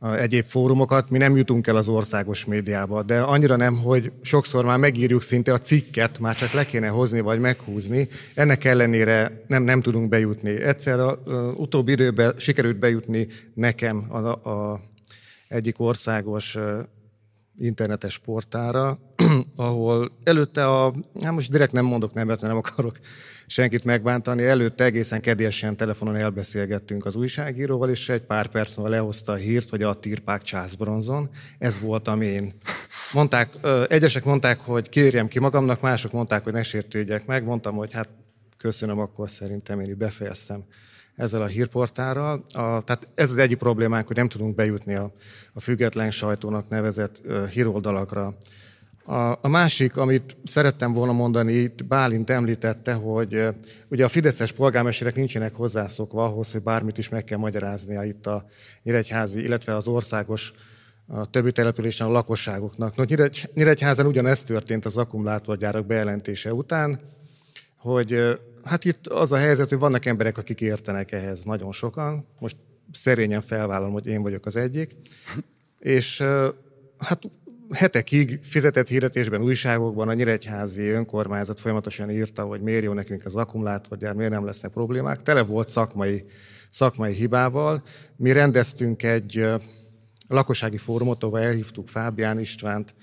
[0.00, 4.78] egyéb fórumokat, mi nem jutunk el az országos médiába, de annyira nem, hogy sokszor már
[4.78, 9.80] megírjuk szinte a cikket, már csak le kéne hozni vagy meghúzni, ennek ellenére nem, nem
[9.80, 10.62] tudunk bejutni.
[10.62, 11.16] Egyszer az
[11.56, 14.80] utóbbi időben sikerült bejutni nekem a, a
[15.48, 16.56] egyik országos
[17.58, 18.98] internetes portára,
[19.56, 22.98] ahol előtte a, hát most direkt nem mondok nemet, nem akarok
[23.46, 29.32] senkit megbántani, előtte egészen kedélyesen telefonon elbeszélgettünk az újságíróval, és egy pár perc múlva lehozta
[29.32, 31.30] a hírt, hogy a tirpák császbronzon.
[31.58, 32.54] Ez voltam én.
[33.12, 33.52] Mondták,
[33.88, 37.44] egyesek mondták, hogy kérjem ki magamnak, mások mondták, hogy ne sértődjek meg.
[37.44, 38.08] Mondtam, hogy hát
[38.56, 40.64] köszönöm, akkor szerintem én befejeztem
[41.18, 42.44] ezzel a hírportálral.
[42.52, 45.12] A, tehát ez az egyik problémánk, hogy nem tudunk bejutni a,
[45.52, 48.34] a független sajtónak nevezett uh, híroldalakra.
[49.04, 53.54] A, a másik, amit szerettem volna mondani, itt Bálint említette, hogy uh,
[53.88, 58.44] ugye a fideszes polgármesterek nincsenek hozzászokva ahhoz, hogy bármit is meg kell magyaráznia itt a
[58.82, 60.52] Nyíregyházi, illetve az országos
[61.06, 62.96] a többi településen a lakosságoknak.
[62.96, 67.00] No, Nyíregy, Nyíregyházan ugyanezt történt az akkumulátorgyárak bejelentése után,
[67.76, 68.38] hogy
[68.68, 72.26] Hát itt az a helyzet, hogy vannak emberek, akik értenek ehhez nagyon sokan.
[72.38, 72.56] Most
[72.92, 74.96] szerényen felvállalom, hogy én vagyok az egyik.
[75.78, 76.24] És
[76.98, 77.22] hát
[77.70, 84.14] hetekig fizetett hirdetésben, újságokban a Nyíregyházi önkormányzat folyamatosan írta, hogy miért jó nekünk az akkumulátorgyár,
[84.14, 85.22] miért nem lesznek problémák.
[85.22, 86.24] Tele volt szakmai,
[86.70, 87.82] szakmai hibával.
[88.16, 89.46] Mi rendeztünk egy
[90.28, 92.94] lakossági fórumot, ahol elhívtuk Fábián Istvánt,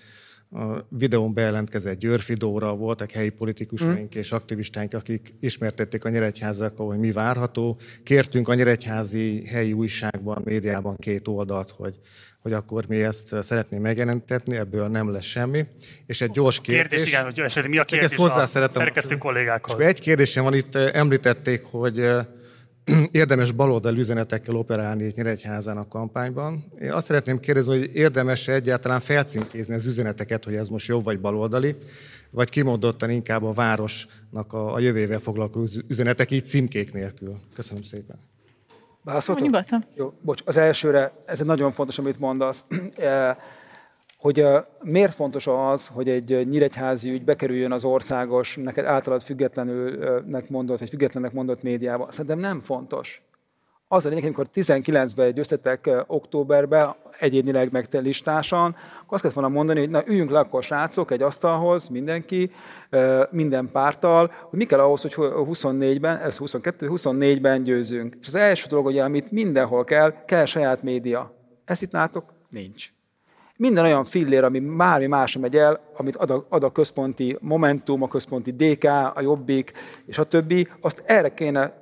[0.56, 4.20] a videón bejelentkezett Györfi Dóra, voltak helyi politikusaink mm.
[4.20, 7.78] és aktivistáink, akik ismertették a Nyíregyházakkal, hogy mi várható.
[8.04, 12.00] Kértünk a Nyíregyházi helyi újságban, médiában két oldalt, hogy,
[12.40, 15.66] hogy akkor mi ezt szeretnénk megjelentetni, ebből nem lesz semmi.
[16.06, 16.88] És egy gyors kérdés.
[16.90, 19.80] Kérdés, igen, hogy esetleg mi a kérdés ezt hozzá a szeretem, szerkesztő kollégákhoz.
[19.80, 22.00] És egy kérdésem van, itt említették, hogy
[23.12, 26.64] érdemes baloldali üzenetekkel operálni egy Nyíregyházán a kampányban.
[26.82, 31.20] Én azt szeretném kérdezni, hogy érdemes-e egyáltalán felcímkézni az üzeneteket, hogy ez most jobb vagy
[31.20, 31.76] baloldali,
[32.32, 37.36] vagy kimondottan inkább a városnak a, a jövővel foglalkozó üzenetek, így címkék nélkül.
[37.54, 38.16] Köszönöm szépen.
[39.04, 39.50] Válaszoltok?
[39.96, 42.66] Jó, bocs, az elsőre, ez egy nagyon fontos, amit mondasz.
[44.26, 44.46] Hogy
[44.84, 50.90] miért fontos az, hogy egy nyíregyházi ügy bekerüljön az országos, neked általad függetlenülnek mondott, vagy
[50.90, 52.12] függetlennek mondott médiába.
[52.12, 53.22] Szerintem nem fontos.
[53.88, 59.80] Az a lényeg, amikor 19-ben győztetek októberben, egyénileg meg listásan, akkor azt kellett volna mondani,
[59.80, 62.52] hogy na, üljünk le akkor srácok egy asztalhoz, mindenki,
[63.30, 68.16] minden pártal, hogy mi kell ahhoz, hogy 24-ben, ez 22, 24-ben győzünk.
[68.22, 71.34] És az első dolog, hogy amit mindenhol kell, kell saját média.
[71.66, 72.34] Ezt itt látok?
[72.50, 72.95] Nincs.
[73.58, 78.02] Minden olyan fillér, ami bármi másra megy el, amit ad a, ad a központi Momentum,
[78.02, 78.84] a központi DK,
[79.14, 79.72] a Jobbik,
[80.06, 81.74] és a többi, azt erre kéne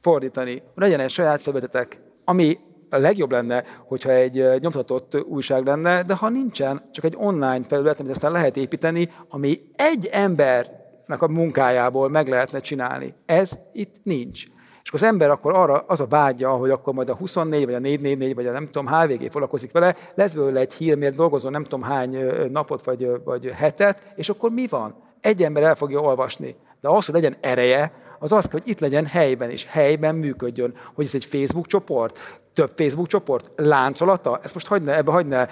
[0.00, 0.62] fordítani.
[0.74, 2.58] Legyen egy saját felületetek, ami
[2.90, 8.00] a legjobb lenne, hogyha egy nyomtatott újság lenne, de ha nincsen, csak egy online felület,
[8.00, 13.14] amit aztán lehet építeni, ami egy embernek a munkájából meg lehetne csinálni.
[13.26, 14.44] Ez itt nincs.
[14.84, 17.74] És akkor az ember akkor arra az a vágya, hogy akkor majd a 24, vagy
[17.74, 21.50] a 444, vagy a nem tudom, HVG foglalkozik vele, lesz belőle egy hír, miért dolgozol
[21.50, 22.18] nem tudom hány
[22.50, 24.94] napot, vagy, vagy hetet, és akkor mi van?
[25.20, 26.56] Egy ember el fogja olvasni.
[26.80, 30.74] De az, hogy legyen ereje, az az, hogy itt legyen helyben is, helyben működjön.
[30.94, 32.18] Hogy ez egy Facebook csoport,
[32.52, 35.46] több Facebook csoport, láncolata, ezt most hagyna, ebbe hagyna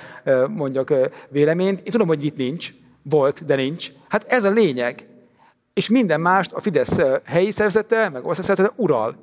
[0.48, 0.92] mondjak
[1.28, 1.78] véleményt.
[1.78, 2.70] Én tudom, hogy itt nincs,
[3.02, 3.90] volt, de nincs.
[4.08, 5.06] Hát ez a lényeg.
[5.74, 9.16] És minden mást a Fidesz helyi szervezete, meg országszervezete ural.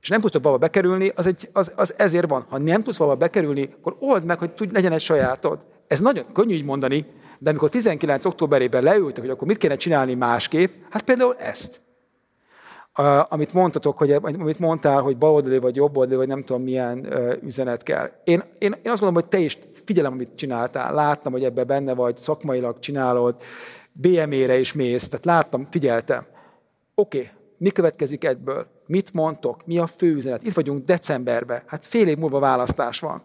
[0.00, 2.46] És nem tudsz valahol bekerülni, az, egy, az, az ezért van.
[2.48, 5.58] Ha nem tudsz valahol bekerülni, akkor old meg, hogy tudj, legyen egy sajátod.
[5.86, 7.06] Ez nagyon könnyű így mondani,
[7.38, 8.24] de amikor 19.
[8.24, 11.80] októberében leültek, hogy akkor mit kéne csinálni másképp, hát például ezt.
[12.98, 17.32] Uh, amit mondtatok, hogy, amit mondtál, hogy baloldali vagy jobboldali, vagy nem tudom milyen uh,
[17.42, 18.10] üzenet kell.
[18.24, 20.94] Én, én, én azt gondolom, hogy te is figyelem, amit csináltál.
[20.94, 23.36] Láttam, hogy ebbe benne vagy, szakmailag csinálod,
[24.00, 26.26] BME-re is mész, tehát láttam, figyeltem.
[26.94, 28.66] Oké, okay, mi következik ebből?
[28.86, 29.66] Mit mondtok?
[29.66, 30.42] Mi a fő üzenet?
[30.42, 33.22] Itt vagyunk decemberben, hát fél év múlva választás van.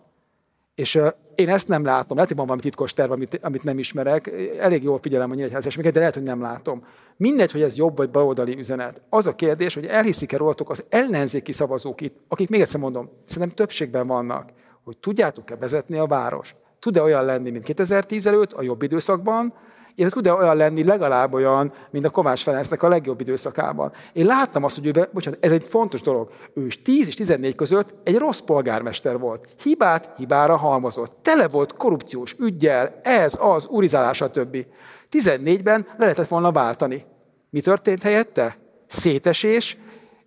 [0.75, 0.99] És
[1.35, 2.15] én ezt nem látom.
[2.15, 4.31] Lehet, hogy van valami titkos terv, amit, amit nem ismerek.
[4.59, 6.85] Elég jól figyelem a nyíregyházasmiket, de lehet, hogy nem látom.
[7.17, 9.01] Mindegy, hogy ez jobb vagy baloldali üzenet.
[9.09, 13.55] Az a kérdés, hogy elhiszik-e rólatok az ellenzéki szavazók itt, akik még egyszer mondom, szerintem
[13.55, 14.49] többségben vannak,
[14.83, 16.55] hogy tudjátok-e vezetni a város.
[16.79, 19.53] Tud-e olyan lenni, mint 2010 előtt, a jobb időszakban,
[19.95, 23.91] ez tud-e olyan lenni legalább olyan, mint a Kovács Ferencnek a legjobb időszakában.
[24.13, 26.29] Én láttam azt, hogy ő, bocsánat, ez egy fontos dolog.
[26.53, 29.47] Ő is 10 és 14 között egy rossz polgármester volt.
[29.63, 31.17] Hibát hibára halmozott.
[31.21, 34.65] Tele volt korrupciós ügyjel, ez, az, urizálás, stb.
[35.11, 37.05] 14-ben le lehetett volna váltani.
[37.49, 38.57] Mi történt helyette?
[38.87, 39.77] Szétesés,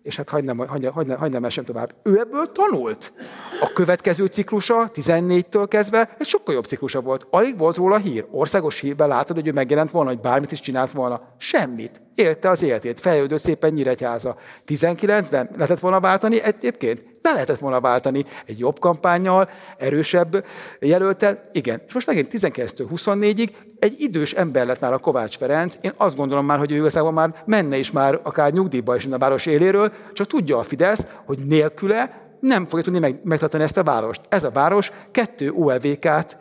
[0.05, 1.95] és hát hagyd nem, hagyd, hagyd, hagyd nem esem tovább.
[2.03, 3.13] Ő ebből tanult.
[3.61, 7.27] A következő ciklusa, 14-től kezdve, egy sokkal jobb ciklusa volt.
[7.31, 8.27] Alig volt róla hír.
[8.31, 11.21] Országos hírben látod, hogy ő megjelent volna, hogy bármit is csinált volna.
[11.39, 12.03] Semmit.
[12.15, 14.36] Élte az életét, fejlődött szépen Nyíregyháza.
[14.66, 17.05] 19-ben lehetett volna váltani egyébként?
[17.23, 20.45] Le lehetett volna váltani egy jobb kampányjal, erősebb
[20.81, 21.49] jelöltel.
[21.53, 21.82] Igen.
[21.86, 25.74] És most megint 19-24-ig egy idős ember lett már a Kovács Ferenc.
[25.81, 29.19] Én azt gondolom már, hogy ő igazából már menne is már akár nyugdíjba is a
[29.19, 33.82] város éléről, csak tudja a Fidesz, hogy nélküle nem fogja tudni meg, megtartani ezt a
[33.82, 34.20] várost.
[34.28, 36.36] Ez a város kettő OLVK-t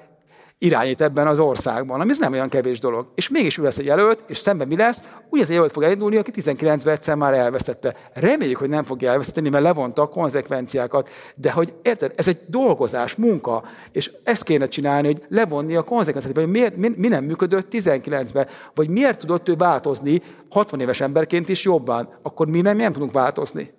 [0.58, 3.08] irányít ebben az országban, ami ez nem olyan kevés dolog.
[3.16, 5.02] És mégis ő lesz egy jelölt, és szemben mi lesz?
[5.30, 7.96] Úgy az jelölt fog elindulni, aki 19-ben egyszer már elvesztette.
[8.14, 11.10] Reméljük, hogy nem fogja elveszteni, mert levonta a konzekvenciákat.
[11.36, 16.44] De hogy érted, ez egy dolgozás, munka, és ezt kéne csinálni, hogy levonni a konzekvenciákat,
[16.44, 21.50] hogy miért, mi, mi nem működött 19-ben, vagy miért tudott ő változni 60 éves emberként
[21.50, 23.74] is jobban, akkor mi nem, nem tudunk változni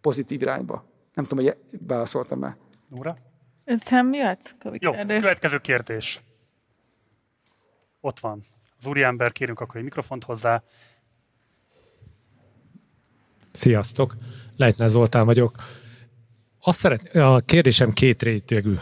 [0.00, 0.84] pozitív irányba.
[1.14, 1.56] Nem tudom, hogy
[1.86, 2.56] válaszoltam-e.
[2.88, 3.14] Nóra?
[3.68, 5.20] Szerintem jöhet Jó, kérdés.
[5.20, 6.20] következő kérdés.
[8.00, 8.44] Ott van.
[8.78, 10.62] Az úriember, kérünk akkor egy mikrofont hozzá.
[13.52, 14.16] Sziasztok,
[14.56, 15.56] Leitner Zoltán vagyok.
[16.60, 18.74] Azt szeret, a kérdésem két rétegű.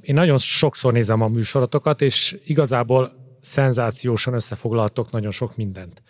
[0.00, 6.02] Én nagyon sokszor nézem a műsorotokat, és igazából szenzációsan összefoglaltok nagyon sok mindent.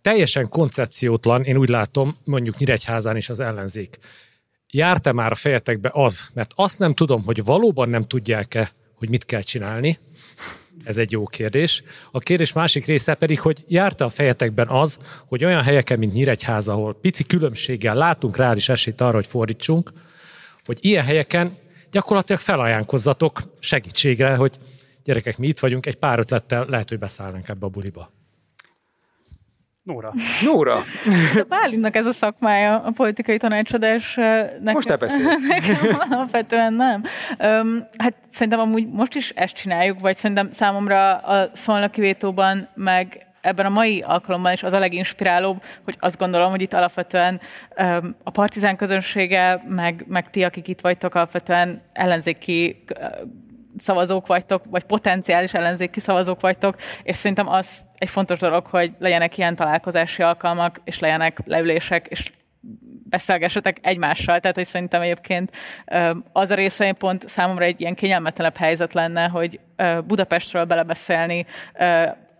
[0.00, 3.98] Teljesen koncepciótlan, én úgy látom, mondjuk Nyíregyházán is az ellenzék.
[4.70, 9.24] Járt-e már a fejetekbe az, mert azt nem tudom, hogy valóban nem tudják-e hogy mit
[9.24, 9.98] kell csinálni.
[10.84, 11.82] Ez egy jó kérdés.
[12.10, 16.72] A kérdés másik része pedig, hogy járta a fejetekben az, hogy olyan helyeken, mint Nyíregyháza,
[16.72, 19.92] ahol pici különbséggel látunk reális esélyt arra, hogy fordítsunk,
[20.64, 21.56] hogy ilyen helyeken
[21.90, 24.58] gyakorlatilag felajánkozzatok segítségre, hogy
[25.04, 28.15] gyerekek, mi itt vagyunk, egy pár ötlettel lehet, hogy beszállnánk ebbe a buliba.
[29.86, 30.12] Nóra.
[30.44, 30.76] Nóra.
[30.76, 34.14] A Bálintnak ez a szakmája, a politikai tanácsadás.
[34.14, 35.46] Nekem, most te beszélsz.
[35.48, 37.02] Nekem alapvetően nem.
[37.38, 43.26] Um, hát szerintem amúgy most is ezt csináljuk, vagy szerintem számomra a szolnoki vétóban, meg
[43.40, 47.40] ebben a mai alkalommal is az a leginspirálóbb, hogy azt gondolom, hogy itt alapvetően
[48.22, 52.84] a partizán közönsége, meg, meg ti, akik itt vagytok, alapvetően ellenzéki
[53.76, 59.38] szavazók vagytok, vagy potenciális ellenzéki szavazók vagytok, és szerintem az egy fontos dolog, hogy legyenek
[59.38, 62.30] ilyen találkozási alkalmak, és legyenek leülések, és
[63.08, 64.40] beszélgessetek egymással.
[64.40, 65.50] Tehát, hogy szerintem egyébként
[66.32, 69.60] az a része pont számomra egy ilyen kényelmetlenebb helyzet lenne, hogy
[70.06, 71.46] Budapestről belebeszélni,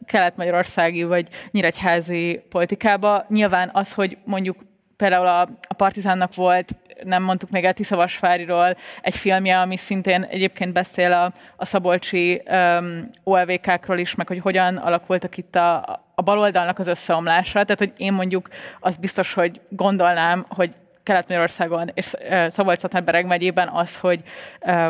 [0.04, 3.24] kelet-magyarországi vagy nyíregyházi politikába.
[3.28, 4.56] Nyilván az, hogy mondjuk
[4.96, 10.72] például a, a Partizánnak volt, nem mondtuk még el Tiszavasváriról egy filmje, ami szintén egyébként
[10.72, 16.78] beszél a, a szabolcsi um, OLVK-król is, meg hogy hogyan alakultak itt a, a baloldalnak
[16.78, 17.64] az összeomlása.
[17.64, 18.48] Tehát, hogy én mondjuk
[18.80, 22.12] azt biztos, hogy gondolnám, hogy Kelet-Magyarországon és
[22.48, 22.82] szabolcs
[23.24, 24.20] megyében az, hogy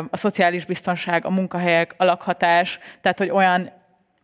[0.09, 3.71] a szociális biztonság, a munkahelyek, a lakhatás, tehát hogy olyan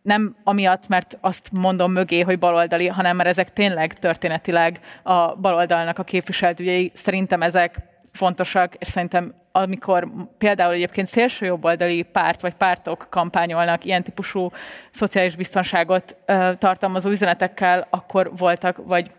[0.04, 5.98] nem amiatt, mert azt mondom mögé, hogy baloldali, hanem mert ezek tényleg történetileg a baloldalnak
[5.98, 6.90] a képviselőjei.
[6.94, 7.78] Szerintem ezek
[8.12, 10.08] fontosak, és szerintem amikor
[10.38, 14.50] például egyébként szélsőjobboldali párt vagy pártok kampányolnak ilyen típusú
[14.90, 16.16] szociális biztonságot
[16.58, 19.10] tartalmazó üzenetekkel, akkor voltak, vagy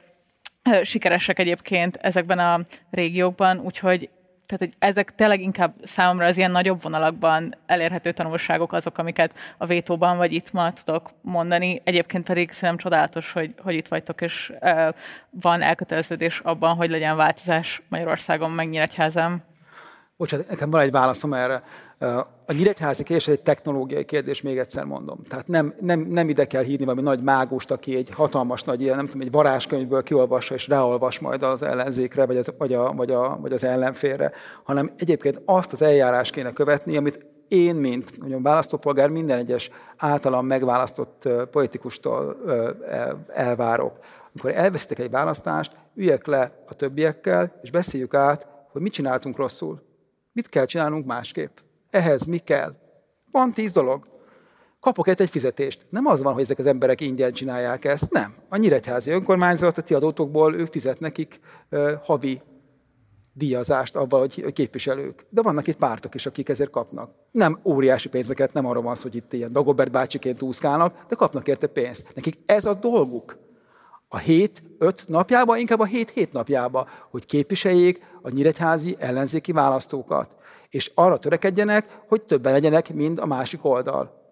[0.81, 2.59] sikeresek egyébként ezekben a
[2.91, 4.09] régiókban, úgyhogy
[4.45, 9.65] tehát hogy ezek tényleg inkább számomra az ilyen nagyobb vonalakban elérhető tanulságok azok, amiket a
[9.65, 11.81] vétóban vagy itt ma tudok mondani.
[11.83, 14.53] Egyébként pedig szerintem csodálatos, hogy, hogy itt vagytok, és
[15.29, 19.43] van elköteleződés abban, hogy legyen változás Magyarországon, meg Nyíregyházán.
[20.17, 21.63] Bocsánat, nekem van egy válaszom erre.
[22.45, 25.23] A nyíregyházi kérdés egy technológiai kérdés, még egyszer mondom.
[25.29, 28.95] Tehát nem, nem, nem ide kell hívni valami nagy mágust, aki egy hatalmas nagy ilyen,
[28.95, 33.11] nem tudom, egy varázskönyvből kiolvassa és ráolvas majd az ellenzékre, vagy az, vagy, a, vagy,
[33.11, 34.31] a, vagy az ellenfélre,
[34.63, 40.45] hanem egyébként azt az eljárás kéne követni, amit én, mint mondjam, választópolgár, minden egyes általam
[40.45, 42.37] megválasztott politikustól
[43.33, 43.97] elvárok.
[44.31, 49.81] Amikor elveszitek egy választást, üljek le a többiekkel, és beszéljük át, hogy mit csináltunk rosszul.
[50.35, 51.57] Mit kell csinálnunk másképp?
[51.89, 52.75] Ehhez mi kell?
[53.31, 54.03] Van tíz dolog.
[54.79, 55.85] Kapok egy fizetést.
[55.89, 58.11] Nem az van, hogy ezek az emberek ingyen csinálják ezt.
[58.11, 58.33] Nem.
[58.49, 61.39] A Nyíregyházi önkormányzat, a ti adótokból ők fizet nekik
[61.71, 62.41] uh, havi
[63.33, 65.25] díjazást abban, hogy képviselők.
[65.29, 67.09] De vannak itt pártok is, akik ezért kapnak.
[67.31, 71.47] Nem óriási pénzeket, nem arról van szó, hogy itt ilyen Dagobert bácsiként úszkálnak, de kapnak
[71.47, 72.15] érte pénzt.
[72.15, 73.37] Nekik ez a dolguk.
[74.07, 80.35] A hét, öt napjába, inkább a hét, hét napjába, hogy képviseljék a nyíregyházi ellenzéki választókat
[80.75, 84.23] és arra törekedjenek, hogy többen legyenek, mint a másik oldal.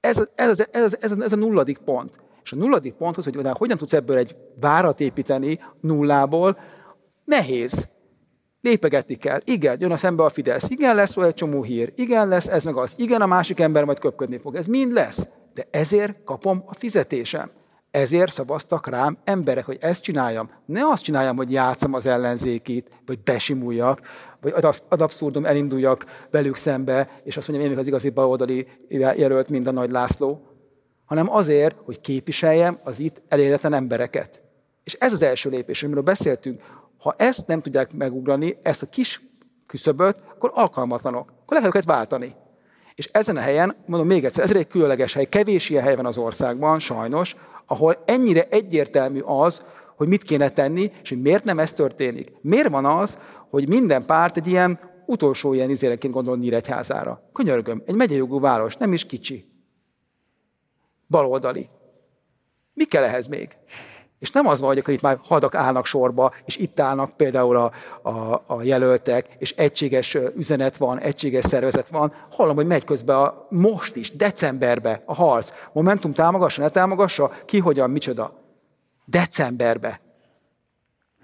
[0.00, 2.12] Ez, ez, ez, ez, ez, ez a nulladik pont.
[2.42, 6.58] És a nulladik pont az, hogy hogyan tudsz ebből egy várat építeni nullából,
[7.24, 7.88] nehéz.
[8.60, 9.40] Lépegetni kell.
[9.44, 10.70] Igen, jön a szembe a Fidesz.
[10.70, 11.92] Igen, lesz egy csomó hír.
[11.96, 12.94] Igen, lesz ez meg az.
[12.96, 14.54] Igen, a másik ember majd köpködni fog.
[14.54, 15.28] Ez mind lesz.
[15.54, 17.50] De ezért kapom a fizetésem.
[17.94, 20.50] Ezért szavaztak rám emberek, hogy ezt csináljam.
[20.66, 24.00] Ne azt csináljam, hogy játszom az ellenzékit, vagy besimuljak,
[24.40, 24.52] vagy
[24.88, 29.70] ad abszurdum elinduljak velük szembe, és azt mondjam, én az igazi baloldali jelölt, mint a
[29.70, 30.46] Nagy László,
[31.04, 34.42] hanem azért, hogy képviseljem az itt elérhetlen embereket.
[34.84, 36.62] És ez az első lépés, amiről beszéltünk.
[36.98, 39.22] Ha ezt nem tudják megugrani, ezt a kis
[39.66, 41.26] küszöböt, akkor alkalmatlanok.
[41.28, 42.34] Akkor le kell őket váltani.
[42.94, 46.06] És ezen a helyen, mondom még egyszer, ez egy különleges hely, kevés ilyen hely van
[46.06, 47.36] az országban, sajnos,
[47.66, 49.64] ahol ennyire egyértelmű az,
[49.96, 52.32] hogy mit kéne tenni, és hogy miért nem ez történik.
[52.40, 53.18] Miért van az,
[53.50, 57.28] hogy minden párt egy ilyen utolsó ilyen izéreként gondol Nyíregyházára.
[57.32, 59.48] Könyörgöm, egy megyejogú város, nem is kicsi.
[61.08, 61.68] Baloldali.
[62.74, 63.56] Mi kell ehhez még?
[64.24, 67.56] És nem az van, hogy akkor itt már hadak állnak sorba, és itt állnak például
[67.56, 67.72] a,
[68.08, 72.12] a, a jelöltek, és egységes üzenet van, egységes szervezet van.
[72.30, 75.52] Hallom, hogy megy közben a, most is, decemberbe a harc.
[75.72, 78.40] Momentum támogassa, ne támogassa, ki, hogyan, micsoda.
[79.04, 80.00] Decemberbe.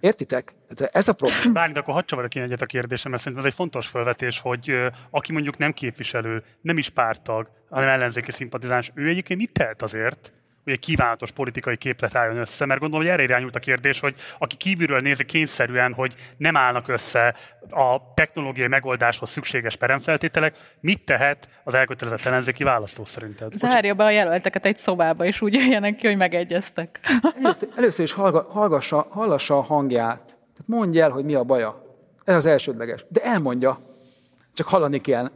[0.00, 0.54] Értitek?
[0.74, 1.52] Tehát ez a probléma.
[1.58, 4.72] Bármint akkor hadd csavarok én egyet a kérdésem, mert szerintem ez egy fontos felvetés, hogy
[5.10, 10.32] aki mondjuk nem képviselő, nem is pártag, hanem ellenzéki szimpatizáns, ő egyébként mit tehet azért,
[10.64, 14.56] egy kívánatos politikai képlet álljon össze, mert gondolom, hogy erre irányult a kérdés, hogy aki
[14.56, 17.34] kívülről nézi kényszerűen, hogy nem állnak össze
[17.70, 23.52] a technológiai megoldáshoz szükséges peremfeltételek, mit tehet az elkötelezett ellenzéki választó szerinted?
[23.52, 27.00] Zárja be a jelölteket egy szobába, és úgy jöjjenek ki, hogy megegyeztek.
[27.42, 28.12] Először, először is
[28.48, 30.22] hallgassa, hallassa a hangját.
[30.24, 31.84] Tehát mondja el, hogy mi a baja.
[32.24, 33.04] Ez az elsődleges.
[33.08, 33.80] De elmondja.
[34.54, 35.30] Csak hallani kell.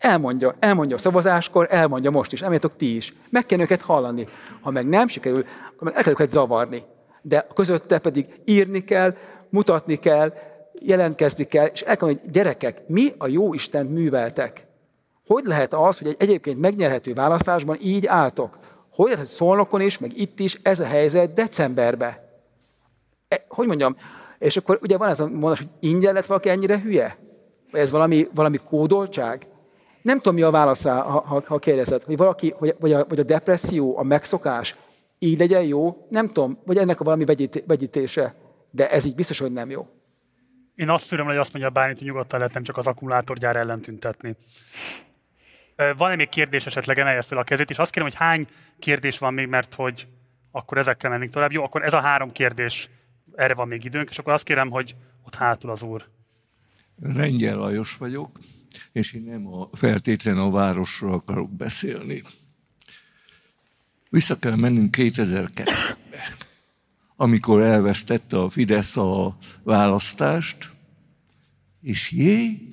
[0.00, 3.14] Elmondja, elmondja a szavazáskor, elmondja most is, emléketok ti is.
[3.30, 4.28] Meg kell őket hallani.
[4.60, 5.44] Ha meg nem sikerül,
[5.76, 6.82] akkor el kell őket zavarni.
[7.22, 9.16] De közötte pedig írni kell,
[9.48, 10.32] mutatni kell,
[10.80, 14.66] jelentkezni kell, és el kell, hogy gyerekek, mi a jó Isten műveltek?
[15.26, 18.58] Hogy lehet az, hogy egy egyébként megnyerhető választásban így álltok?
[18.94, 22.14] Hogy lehet, hogy szolnokon is, meg itt is ez a helyzet decemberben?
[23.28, 23.96] E, hogy mondjam,
[24.38, 27.16] és akkor ugye van ez a mondás, hogy ingyen lett valaki ennyire hülye?
[27.72, 29.46] Ez valami, valami kódoltság?
[30.02, 33.04] Nem tudom, mi a válasz rá, ha, ha, ha kérdezed, hogy valaki, vagy, vagy, a,
[33.08, 34.74] vagy a depresszió, a megszokás,
[35.18, 38.34] így legyen jó, nem tudom, vagy ennek a valami vegyít, vegyítése,
[38.70, 39.88] de ez így biztos, hogy nem jó.
[40.74, 43.80] Én azt szűröm, hogy azt mondja Bálint, hogy nyugodtan lehet nem csak az akkumulátorgyár ellen
[43.80, 44.36] tüntetni.
[45.96, 48.46] Van-e még kérdés esetleg, emelje fel a kezét, és azt kérem, hogy hány
[48.78, 50.06] kérdés van még, mert hogy
[50.50, 51.52] akkor ezekkel mennénk tovább.
[51.52, 52.90] Jó, akkor ez a három kérdés,
[53.34, 54.96] erre van még időnk, és akkor azt kérem, hogy
[55.26, 56.08] ott hátul az úr.
[57.02, 58.30] Lengyel Lajos vagyok
[58.92, 62.22] és én nem a, feltétlen a városról akarok beszélni.
[64.10, 66.36] Vissza kell mennünk 2002-be,
[67.16, 70.70] amikor elvesztette a Fidesz a választást,
[71.80, 72.68] és jé,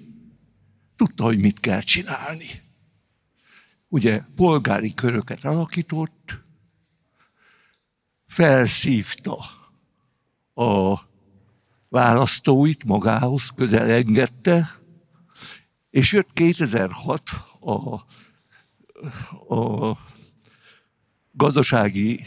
[0.96, 2.66] tudta, hogy mit kell csinálni.
[3.88, 6.40] ugye polgári köröket alakított,
[8.28, 9.38] felszívta
[10.54, 11.00] a
[11.90, 14.77] választóit magához, közel engedte,
[15.98, 17.22] és jött 2006
[17.60, 17.94] a,
[19.56, 19.98] a
[21.32, 22.22] gazdasági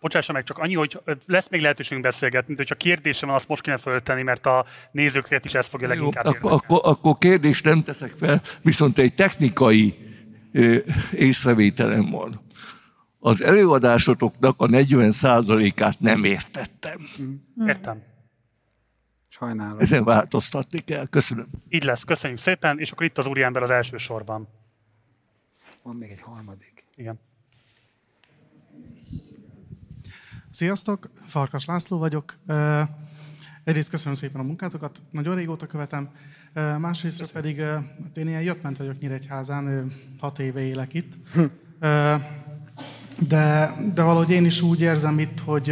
[0.00, 3.62] Bocsássa meg, csak annyi, hogy lesz még lehetőségünk beszélgetni, de hogyha kérdésem van, azt most
[3.62, 7.82] kéne föltenni, mert a nézőket is ezt fogja leginkább Jó, akkor, akkor, akkor kérdést nem
[7.82, 9.98] teszek fel, viszont egy technikai
[10.52, 10.76] ö,
[11.12, 12.40] észrevételem van.
[13.18, 17.00] Az előadásotoknak a 40%-át nem értettem.
[17.22, 17.66] Mm.
[17.66, 18.02] Értem.
[19.38, 19.78] Sajnálom.
[19.78, 21.06] Ezen változtatni kell.
[21.06, 21.46] Köszönöm.
[21.68, 24.48] Így lesz, köszönjük szépen, és akkor itt az úriember az első sorban.
[25.82, 26.84] Van még egy harmadik.
[26.96, 27.20] Igen.
[30.50, 32.38] Sziasztok, Farkas László vagyok.
[33.64, 36.10] Egyrészt köszönöm szépen a munkátokat, nagyon régóta követem.
[36.54, 41.18] Másrészt pedig hát én ilyen jött-ment vagyok Nyíregyházán, hat éve élek itt.
[43.18, 45.68] De, de valahogy én is úgy érzem itt, hogy,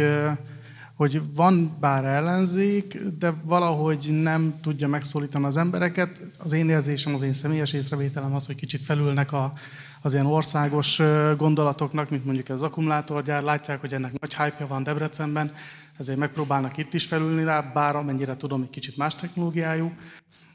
[1.01, 6.21] hogy van bár ellenzék, de valahogy nem tudja megszólítani az embereket.
[6.37, 9.53] Az én érzésem, az én személyes észrevételem az, hogy kicsit felülnek a,
[10.01, 11.01] az ilyen országos
[11.37, 13.43] gondolatoknak, mint mondjuk az akkumulátorgyár.
[13.43, 15.53] Látják, hogy ennek nagy hype van Debrecenben,
[15.97, 19.91] ezért megpróbálnak itt is felülni rá, bár amennyire tudom, egy kicsit más technológiájú.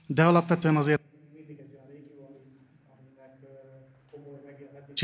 [0.06, 1.00] De alapvetően azért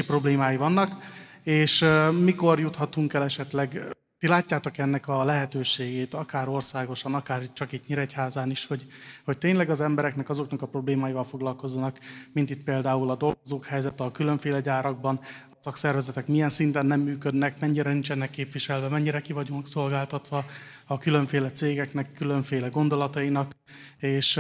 [0.07, 0.97] problémái vannak,
[1.43, 1.85] és
[2.21, 8.51] mikor juthatunk el esetleg ti látjátok ennek a lehetőségét, akár országosan, akár csak itt Nyíregyházán
[8.51, 8.87] is, hogy,
[9.25, 11.99] hogy tényleg az embereknek azoknak a problémáival foglalkozzanak,
[12.33, 15.21] mint itt például a dolgozók helyzete a különféle gyárakban,
[15.51, 20.45] a szakszervezetek milyen szinten nem működnek, mennyire nincsenek képviselve, mennyire ki vagyunk szolgáltatva
[20.87, 23.53] a különféle cégeknek, különféle gondolatainak,
[23.99, 24.33] és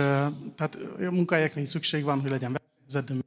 [0.56, 3.24] tehát munkahelyekre is szükség van, hogy legyen versenyzet,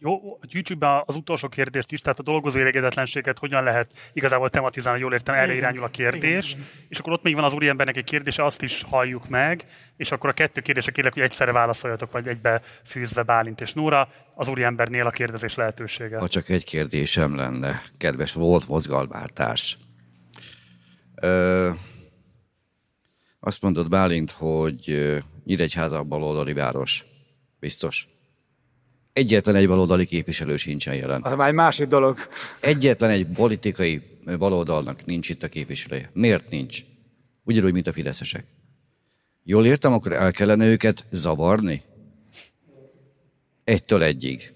[0.00, 5.00] jó, gyűjtsük be az utolsó kérdést is, tehát a dolgozó elégedetlenséget hogyan lehet igazából tematizálni,
[5.00, 6.48] jól értem, erre irányul a kérdés.
[6.48, 6.86] Igen, igen.
[6.88, 9.64] És akkor ott még van az úriembernek egy kérdése, azt is halljuk meg,
[9.96, 14.08] és akkor a kettő kérdése kérlek, hogy egyszerre válaszoljatok, vagy egybe fűzve Bálint és Nóra,
[14.34, 16.18] az úriembernél a kérdezés lehetősége.
[16.18, 19.78] Ha csak egy kérdésem lenne, kedves volt mozgalmártárs.
[21.22, 21.70] Ö,
[23.40, 25.14] azt mondod Bálint, hogy
[25.44, 27.04] Nyíregyháza baloldali város.
[27.60, 28.08] Biztos?
[29.18, 31.22] Egyetlen egy baloldali képviselő sincsen jelen.
[31.22, 32.16] Az már egy másik dolog.
[32.60, 34.02] Egyetlen egy politikai
[34.38, 36.10] baloldalnak nincs itt a képviselője.
[36.12, 36.82] Miért nincs?
[37.44, 38.44] Ugyanúgy, mint a fideszesek.
[39.42, 41.82] Jól értem, akkor el kellene őket zavarni?
[43.64, 44.52] Egytől egyig.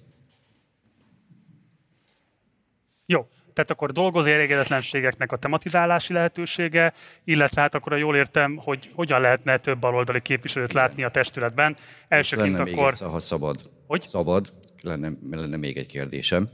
[3.06, 6.92] Jó, tehát akkor dolgozó elégedetlenségeknek a tematizálási lehetősége,
[7.24, 11.76] illetve hát akkor jól értem, hogy hogyan lehetne több baloldali képviselőt látni a testületben.
[12.08, 12.94] Elsőként lenne akkor...
[13.00, 13.70] Még ha szabad.
[13.86, 14.02] Hogy?
[14.08, 16.48] Szabad, lenne, lenne még egy kérdésem.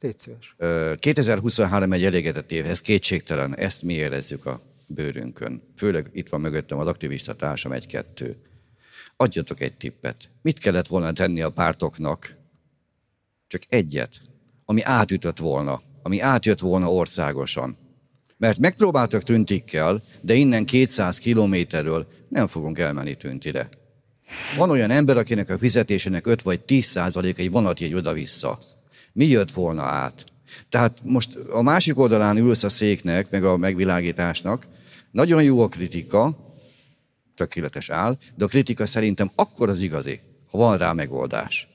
[0.00, 0.54] Légy szíves.
[0.98, 5.62] 2023 egy elégedett év, ez kétségtelen, ezt mi érezzük a bőrünkön.
[5.76, 8.36] Főleg itt van mögöttem az aktivista társam egy-kettő.
[9.16, 10.16] Adjatok egy tippet.
[10.42, 12.34] Mit kellett volna tenni a pártoknak?
[13.46, 14.20] Csak egyet,
[14.64, 17.76] ami átütött volna, ami átjött volna országosan.
[18.36, 23.68] Mert megpróbáltak tüntikkel, de innen 200 kilométerről nem fogunk elmenni tüntire.
[24.56, 28.58] Van olyan ember, akinek a fizetésének 5 vagy 10 százalék egy vonatjegy oda-vissza.
[29.12, 30.24] Mi jött volna át?
[30.68, 34.66] Tehát most a másik oldalán ülsz a széknek, meg a megvilágításnak,
[35.10, 36.36] nagyon jó a kritika,
[37.36, 40.20] tökéletes áll, de a kritika szerintem akkor az igazi,
[40.50, 41.71] ha van rá megoldás.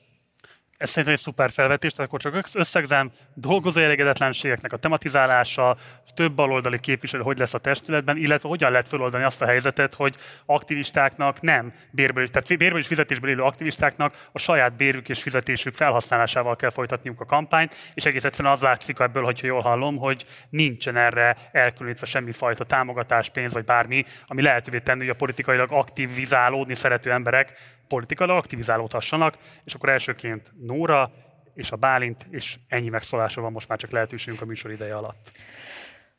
[0.78, 5.76] Ez szerintem egy szuper felvetés, tehát akkor csak összegzem, dolgozó elégedetlenségeknek a tematizálása,
[6.18, 10.16] több baloldali képviselő hogy lesz a testületben, illetve hogyan lehet feloldani azt a helyzetet, hogy
[10.46, 16.56] aktivistáknak nem bérből, tehát bérből és fizetésből élő aktivistáknak a saját bérük és fizetésük felhasználásával
[16.56, 20.96] kell folytatniuk a kampányt, és egész egyszerűen az látszik ebből, hogyha jól hallom, hogy nincsen
[20.96, 27.12] erre elkülönítve semmifajta támogatás, pénz vagy bármi, ami lehetővé tenni, hogy a politikailag aktivizálódni szerető
[27.12, 27.52] emberek
[27.88, 31.12] politikailag aktivizálódhassanak, és akkor elsőként Nóra
[31.54, 35.32] és a Bálint, és ennyi megszólása van most már csak lehetőségünk a műsor ideje alatt.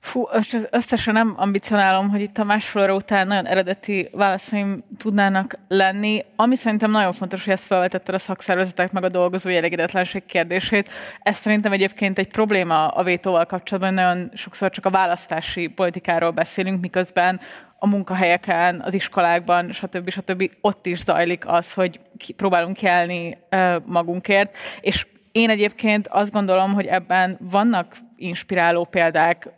[0.01, 0.27] Fú,
[0.69, 6.26] összesen nem ambicionálom, hogy itt a másfél óra után nagyon eredeti válaszaim tudnának lenni.
[6.35, 10.89] Ami szerintem nagyon fontos, hogy ezt felvetetted a szakszervezetek meg a dolgozói elégedetlenség kérdését.
[11.21, 16.81] Ez szerintem egyébként egy probléma a vétóval kapcsolatban, nagyon sokszor csak a választási politikáról beszélünk,
[16.81, 17.39] miközben
[17.80, 20.09] a munkahelyeken, az iskolákban, stb.
[20.09, 20.49] stb.
[20.61, 21.99] ott is zajlik az, hogy
[22.35, 23.38] próbálunk kelni
[23.85, 29.49] magunkért, és én egyébként azt gondolom, hogy ebben vannak inspiráló példák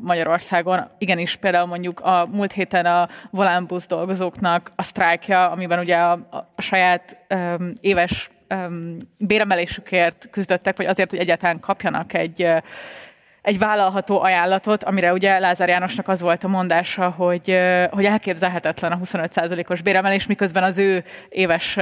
[0.00, 0.88] Magyarországon.
[0.98, 6.12] Igenis, például mondjuk a múlt héten a Volánbusz dolgozóknak a sztrájkja, amiben ugye a,
[6.56, 7.16] a saját
[7.80, 12.62] éves um, béremelésükért küzdöttek, vagy azért, hogy egyáltalán kapjanak egy
[13.44, 17.58] egy vállalható ajánlatot, amire ugye Lázár Jánosnak az volt a mondása, hogy,
[17.90, 21.78] hogy elképzelhetetlen a 25%-os béremelés, miközben az ő éves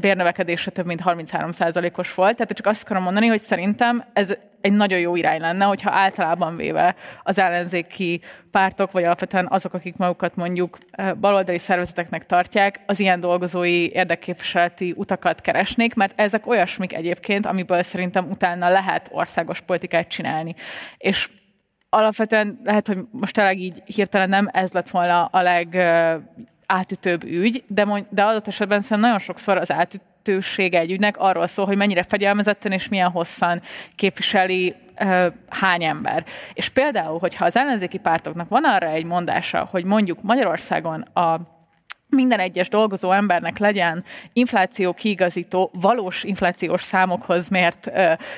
[0.00, 2.36] bérnövekedése több mint 33%-os volt.
[2.36, 4.34] Tehát csak azt akarom mondani, hogy szerintem ez
[4.64, 8.20] egy nagyon jó irány lenne, hogyha általában véve az ellenzéki
[8.50, 10.78] pártok, vagy alapvetően azok, akik magukat mondjuk
[11.20, 18.30] baloldali szervezeteknek tartják, az ilyen dolgozói érdekképviseleti utakat keresnék, mert ezek olyasmik egyébként, amiből szerintem
[18.30, 20.54] utána lehet országos politikát csinálni.
[20.98, 21.30] És
[21.88, 25.76] alapvetően lehet, hogy most tényleg így hirtelen nem ez lett volna a leg
[26.66, 31.16] átütőbb ügy, de, mond, de adott esetben szerintem nagyon sokszor az átütő jelentősége egy ügynek
[31.16, 33.62] arról szól, hogy mennyire fegyelmezetten és milyen hosszan
[33.94, 34.74] képviseli
[35.48, 36.24] hány ember.
[36.52, 41.52] És például, hogyha az ellenzéki pártoknak van arra egy mondása, hogy mondjuk Magyarországon a
[42.08, 47.90] minden egyes dolgozó embernek legyen infláció kiigazító, valós inflációs számokhoz mért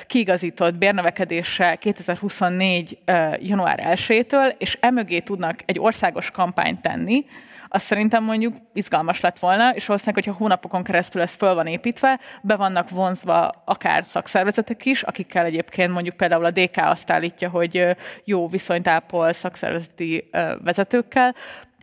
[0.05, 2.97] kiigazított bérnövekedése 2024.
[3.07, 7.25] Uh, január 1-től, és emögé tudnak egy országos kampányt tenni,
[7.67, 12.19] az szerintem mondjuk izgalmas lett volna, és valószínűleg, hogyha hónapokon keresztül ez föl van építve,
[12.41, 17.95] be vannak vonzva akár szakszervezetek is, akikkel egyébként mondjuk például a DK azt állítja, hogy
[18.23, 20.29] jó viszonyt ápol szakszervezeti
[20.63, 21.35] vezetőkkel,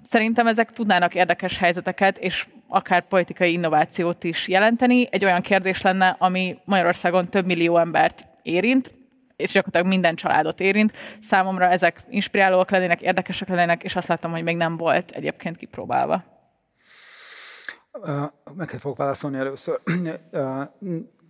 [0.09, 5.07] Szerintem ezek tudnának érdekes helyzeteket, és akár politikai innovációt is jelenteni.
[5.11, 8.91] Egy olyan kérdés lenne, ami Magyarországon több millió embert érint,
[9.37, 10.93] és gyakorlatilag minden családot érint.
[11.21, 16.23] Számomra ezek inspirálóak lennének, érdekesek lennének, és azt láttam, hogy még nem volt egyébként kipróbálva.
[18.55, 19.81] Neked fogok válaszolni először.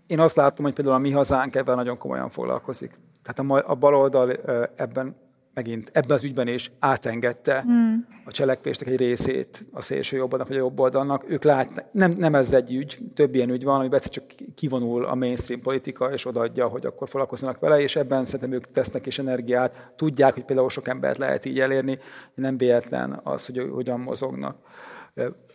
[0.06, 2.98] Én azt látom, hogy például a mi hazánk ebben nagyon komolyan foglalkozik.
[3.22, 4.32] Tehát a, a baloldal
[4.76, 5.16] ebben
[5.54, 8.06] megint ebben az ügyben is átengedte hmm.
[8.24, 11.30] a cselekvéstek egy részét a szélső jobboldalnak vagy a jobb oldalnak.
[11.30, 14.24] Ők látnak, nem, nem ez egy ügy, több ilyen ügy van, amiben egyszer csak
[14.54, 19.06] kivonul a mainstream politika, és odaadja, hogy akkor foglalkozzanak vele, és ebben szerintem ők tesznek
[19.06, 19.92] is energiát.
[19.96, 21.98] Tudják, hogy például sok embert lehet így elérni,
[22.34, 24.56] nem véletlen az, hogy hogyan mozognak.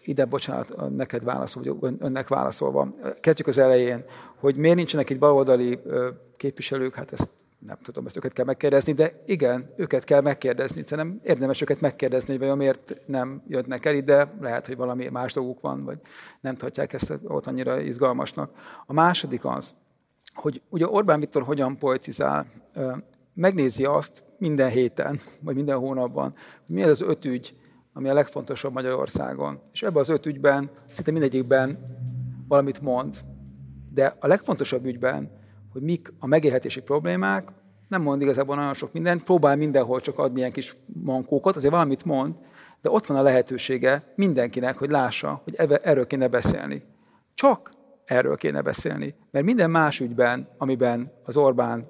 [0.04, 2.88] Ide, bocsánat, neked válaszol, vagy önnek válaszolva.
[3.20, 4.04] Kezdjük az elején,
[4.36, 5.80] hogy miért nincsenek itt baloldali
[6.38, 10.84] képviselők, hát ezt nem tudom, ezt őket kell megkérdezni, de igen, őket kell megkérdezni.
[10.84, 15.34] Szerintem érdemes őket megkérdezni, hogy vajon miért nem jönnek el ide, lehet, hogy valami más
[15.34, 16.00] dolguk van, vagy
[16.42, 18.52] nem tartják ezt ott annyira izgalmasnak.
[18.86, 19.74] A második az,
[20.34, 22.46] hogy ugye Orbán Viktor hogyan politizál,
[23.34, 26.34] megnézi azt minden héten, vagy minden hónapban,
[26.66, 27.56] hogy mi az az öt ügy,
[27.94, 29.62] ami a legfontosabb Magyarországon.
[29.72, 31.80] És ebben az öt ügyben, szinte mindegyikben
[32.48, 33.18] valamit mond.
[33.94, 35.39] De a legfontosabb ügyben
[35.72, 37.50] hogy mik a megélhetési problémák,
[37.88, 42.06] nem mond igazából nagyon sok mindent, próbál mindenhol csak adni ilyen kis mankókat, azért valamit
[42.06, 42.36] mond,
[42.82, 46.84] de ott van a lehetősége mindenkinek, hogy lássa, hogy erről kéne beszélni.
[47.34, 47.70] Csak
[48.06, 49.16] erről kéne beszélni.
[49.32, 51.84] Mert minden más ügyben, amiben az Orbáni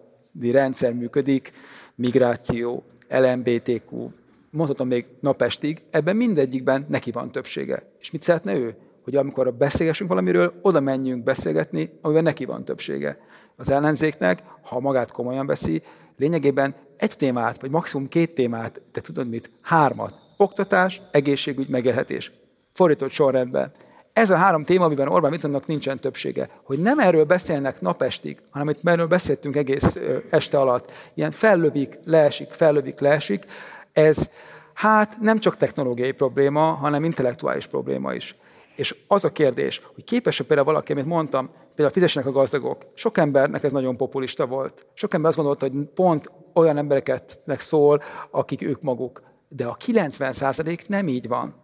[0.51, 1.51] rendszer működik,
[1.95, 4.09] migráció, LMBTQ,
[4.49, 7.83] mondhatom még napestig, ebben mindegyikben neki van többsége.
[7.99, 8.75] És mit szeretne ő?
[9.09, 13.17] Hogy amikor beszélgessünk valamiről, oda menjünk beszélgetni, amiben neki van többsége
[13.55, 15.81] az ellenzéknek, ha magát komolyan veszi,
[16.17, 20.13] lényegében egy témát, vagy maximum két témát, de tudod mit, hármat.
[20.37, 22.31] Oktatás, egészségügy, megélhetés.
[22.73, 23.71] Fordított sorrendben.
[24.13, 26.49] Ez a három téma, amiben Orbán Viktornak nincsen többsége.
[26.63, 29.97] Hogy nem erről beszélnek napestig, hanem itt erről beszéltünk egész
[30.29, 30.91] este alatt.
[31.13, 33.45] Ilyen fellövik, leesik, fellövik, leesik.
[33.93, 34.29] Ez
[34.73, 38.35] hát nem csak technológiai probléma, hanem intellektuális probléma is.
[38.79, 42.85] És az a kérdés, hogy képes-e például valaki, amit mondtam, például fizessenek a gazdagok.
[42.93, 44.87] Sok embernek ez nagyon populista volt.
[44.93, 48.01] Sok ember azt gondolta, hogy pont olyan embereket szól,
[48.31, 49.23] akik ők maguk.
[49.47, 51.55] De a 90% nem így van.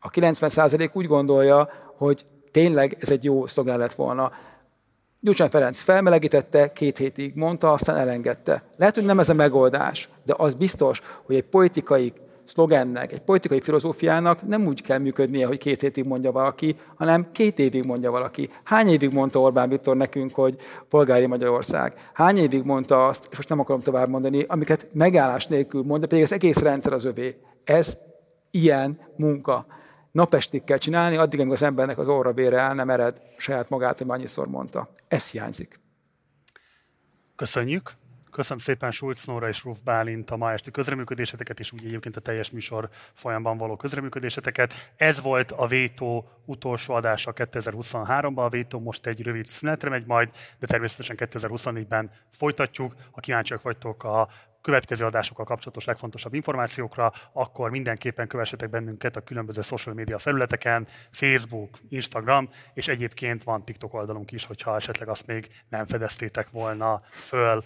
[0.00, 4.32] A 90% úgy gondolja, hogy tényleg ez egy jó szlogán lett volna.
[5.20, 8.64] Gyurcsány Ferenc felmelegítette, két hétig mondta, aztán elengedte.
[8.76, 12.12] Lehet, hogy nem ez a megoldás, de az biztos, hogy egy politikai
[12.44, 17.58] szlogennek, egy politikai filozófiának nem úgy kell működnie, hogy két hétig mondja valaki, hanem két
[17.58, 18.50] évig mondja valaki.
[18.64, 20.56] Hány évig mondta Orbán Viktor nekünk, hogy
[20.88, 22.10] polgári Magyarország?
[22.12, 26.24] Hány évig mondta azt, és most nem akarom tovább mondani, amiket megállás nélkül mondta, pedig
[26.24, 27.36] az egész rendszer az övé.
[27.64, 27.96] Ez
[28.50, 29.66] ilyen munka.
[30.12, 33.98] Napestig kell csinálni, addig, amíg az embernek az orra bére el nem ered saját magát,
[33.98, 34.88] hogy annyiszor mondta.
[35.08, 35.80] Ez hiányzik.
[37.36, 37.90] Köszönjük.
[38.34, 42.20] Köszönöm szépen Schulz Nóra és Ruf Bálint a ma esti közreműködéseteket, és úgy egyébként a
[42.20, 44.92] teljes műsor folyamban való közreműködéseteket.
[44.96, 48.44] Ez volt a Vétó utolsó adása 2023-ban.
[48.44, 52.94] A Vétó most egy rövid szünetre megy majd, de természetesen 2024-ben folytatjuk.
[53.10, 54.28] Ha kíváncsiak vagytok a
[54.60, 61.78] következő adásokkal kapcsolatos legfontosabb információkra, akkor mindenképpen kövessetek bennünket a különböző social media felületeken, Facebook,
[61.88, 67.62] Instagram, és egyébként van TikTok oldalunk is, hogyha esetleg azt még nem fedeztétek volna föl.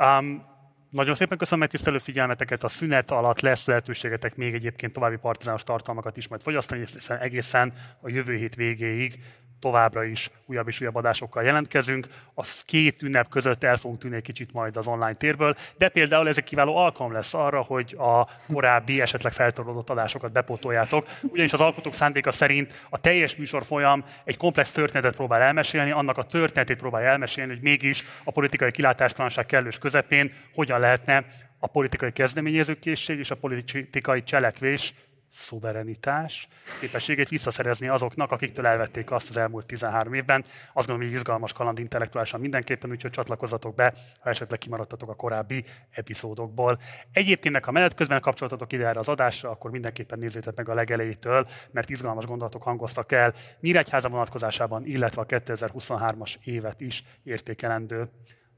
[0.00, 0.48] Um,
[0.90, 2.64] nagyon szépen köszönöm megtisztelő figyelmeteket.
[2.64, 7.72] A szünet alatt lesz lehetőségetek még egyébként további partizános tartalmakat is majd fogyasztani, hiszen egészen
[8.00, 9.18] a jövő hét végéig
[9.60, 12.06] továbbra is újabb és újabb adásokkal jelentkezünk.
[12.34, 16.28] A két ünnep között el fogunk tűnni egy kicsit majd az online térből, de például
[16.28, 21.60] ez egy kiváló alkalom lesz arra, hogy a korábbi esetleg feltorlódott adásokat bepótoljátok, ugyanis az
[21.60, 26.78] alkotók szándéka szerint a teljes műsor folyam egy komplex történetet próbál elmesélni, annak a történetét
[26.78, 31.24] próbál elmesélni, hogy mégis a politikai kilátástalanság kellős közepén hogyan lehetne
[31.58, 34.94] a politikai kezdeményezőkészség és a politikai cselekvés
[35.30, 36.48] szuverenitás,
[36.80, 40.44] képességét visszaszerezni azoknak, akiktől elvették azt az elmúlt 13 évben.
[40.72, 45.64] Azt gondolom, hogy izgalmas kaland intellektuálisan mindenképpen, úgyhogy csatlakozzatok be, ha esetleg kimaradtatok a korábbi
[45.90, 46.80] epizódokból.
[47.12, 51.46] Egyébként, ha menet közben kapcsoltatok ide erre az adásra, akkor mindenképpen nézzétek meg a legelejétől,
[51.70, 58.10] mert izgalmas gondolatok hangoztak el Nyíregyháza vonatkozásában, illetve a 2023-as évet is értékelendő.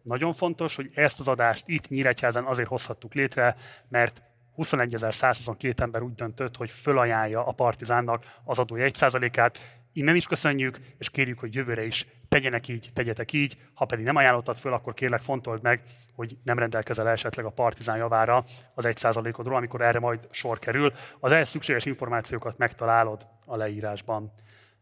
[0.02, 3.56] Nagyon fontos, hogy ezt az adást itt Nyíregyházan azért hozhattuk létre,
[3.88, 4.22] mert
[4.56, 9.58] 21.122 ember úgy döntött, hogy fölajánlja a Partizánnak az adó 1%-át.
[9.92, 13.56] Innen is köszönjük, és kérjük, hogy jövőre is tegyenek így, tegyetek így.
[13.74, 15.82] Ha pedig nem ajánlottad föl, akkor kérlek fontold meg,
[16.14, 20.92] hogy nem rendelkezel esetleg a Partizán javára az 1%-odról, amikor erre majd sor kerül.
[21.20, 24.32] Az ehhez szükséges információkat megtalálod a leírásban.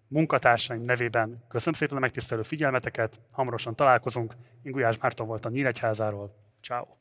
[0.08, 4.34] Munkatársaim nevében köszönöm szépen a megtisztelő figyelmeteket, hamarosan találkozunk.
[4.62, 6.34] Én Gulyás Márton volt a Nyíregyházáról.
[6.62, 6.99] Ciao.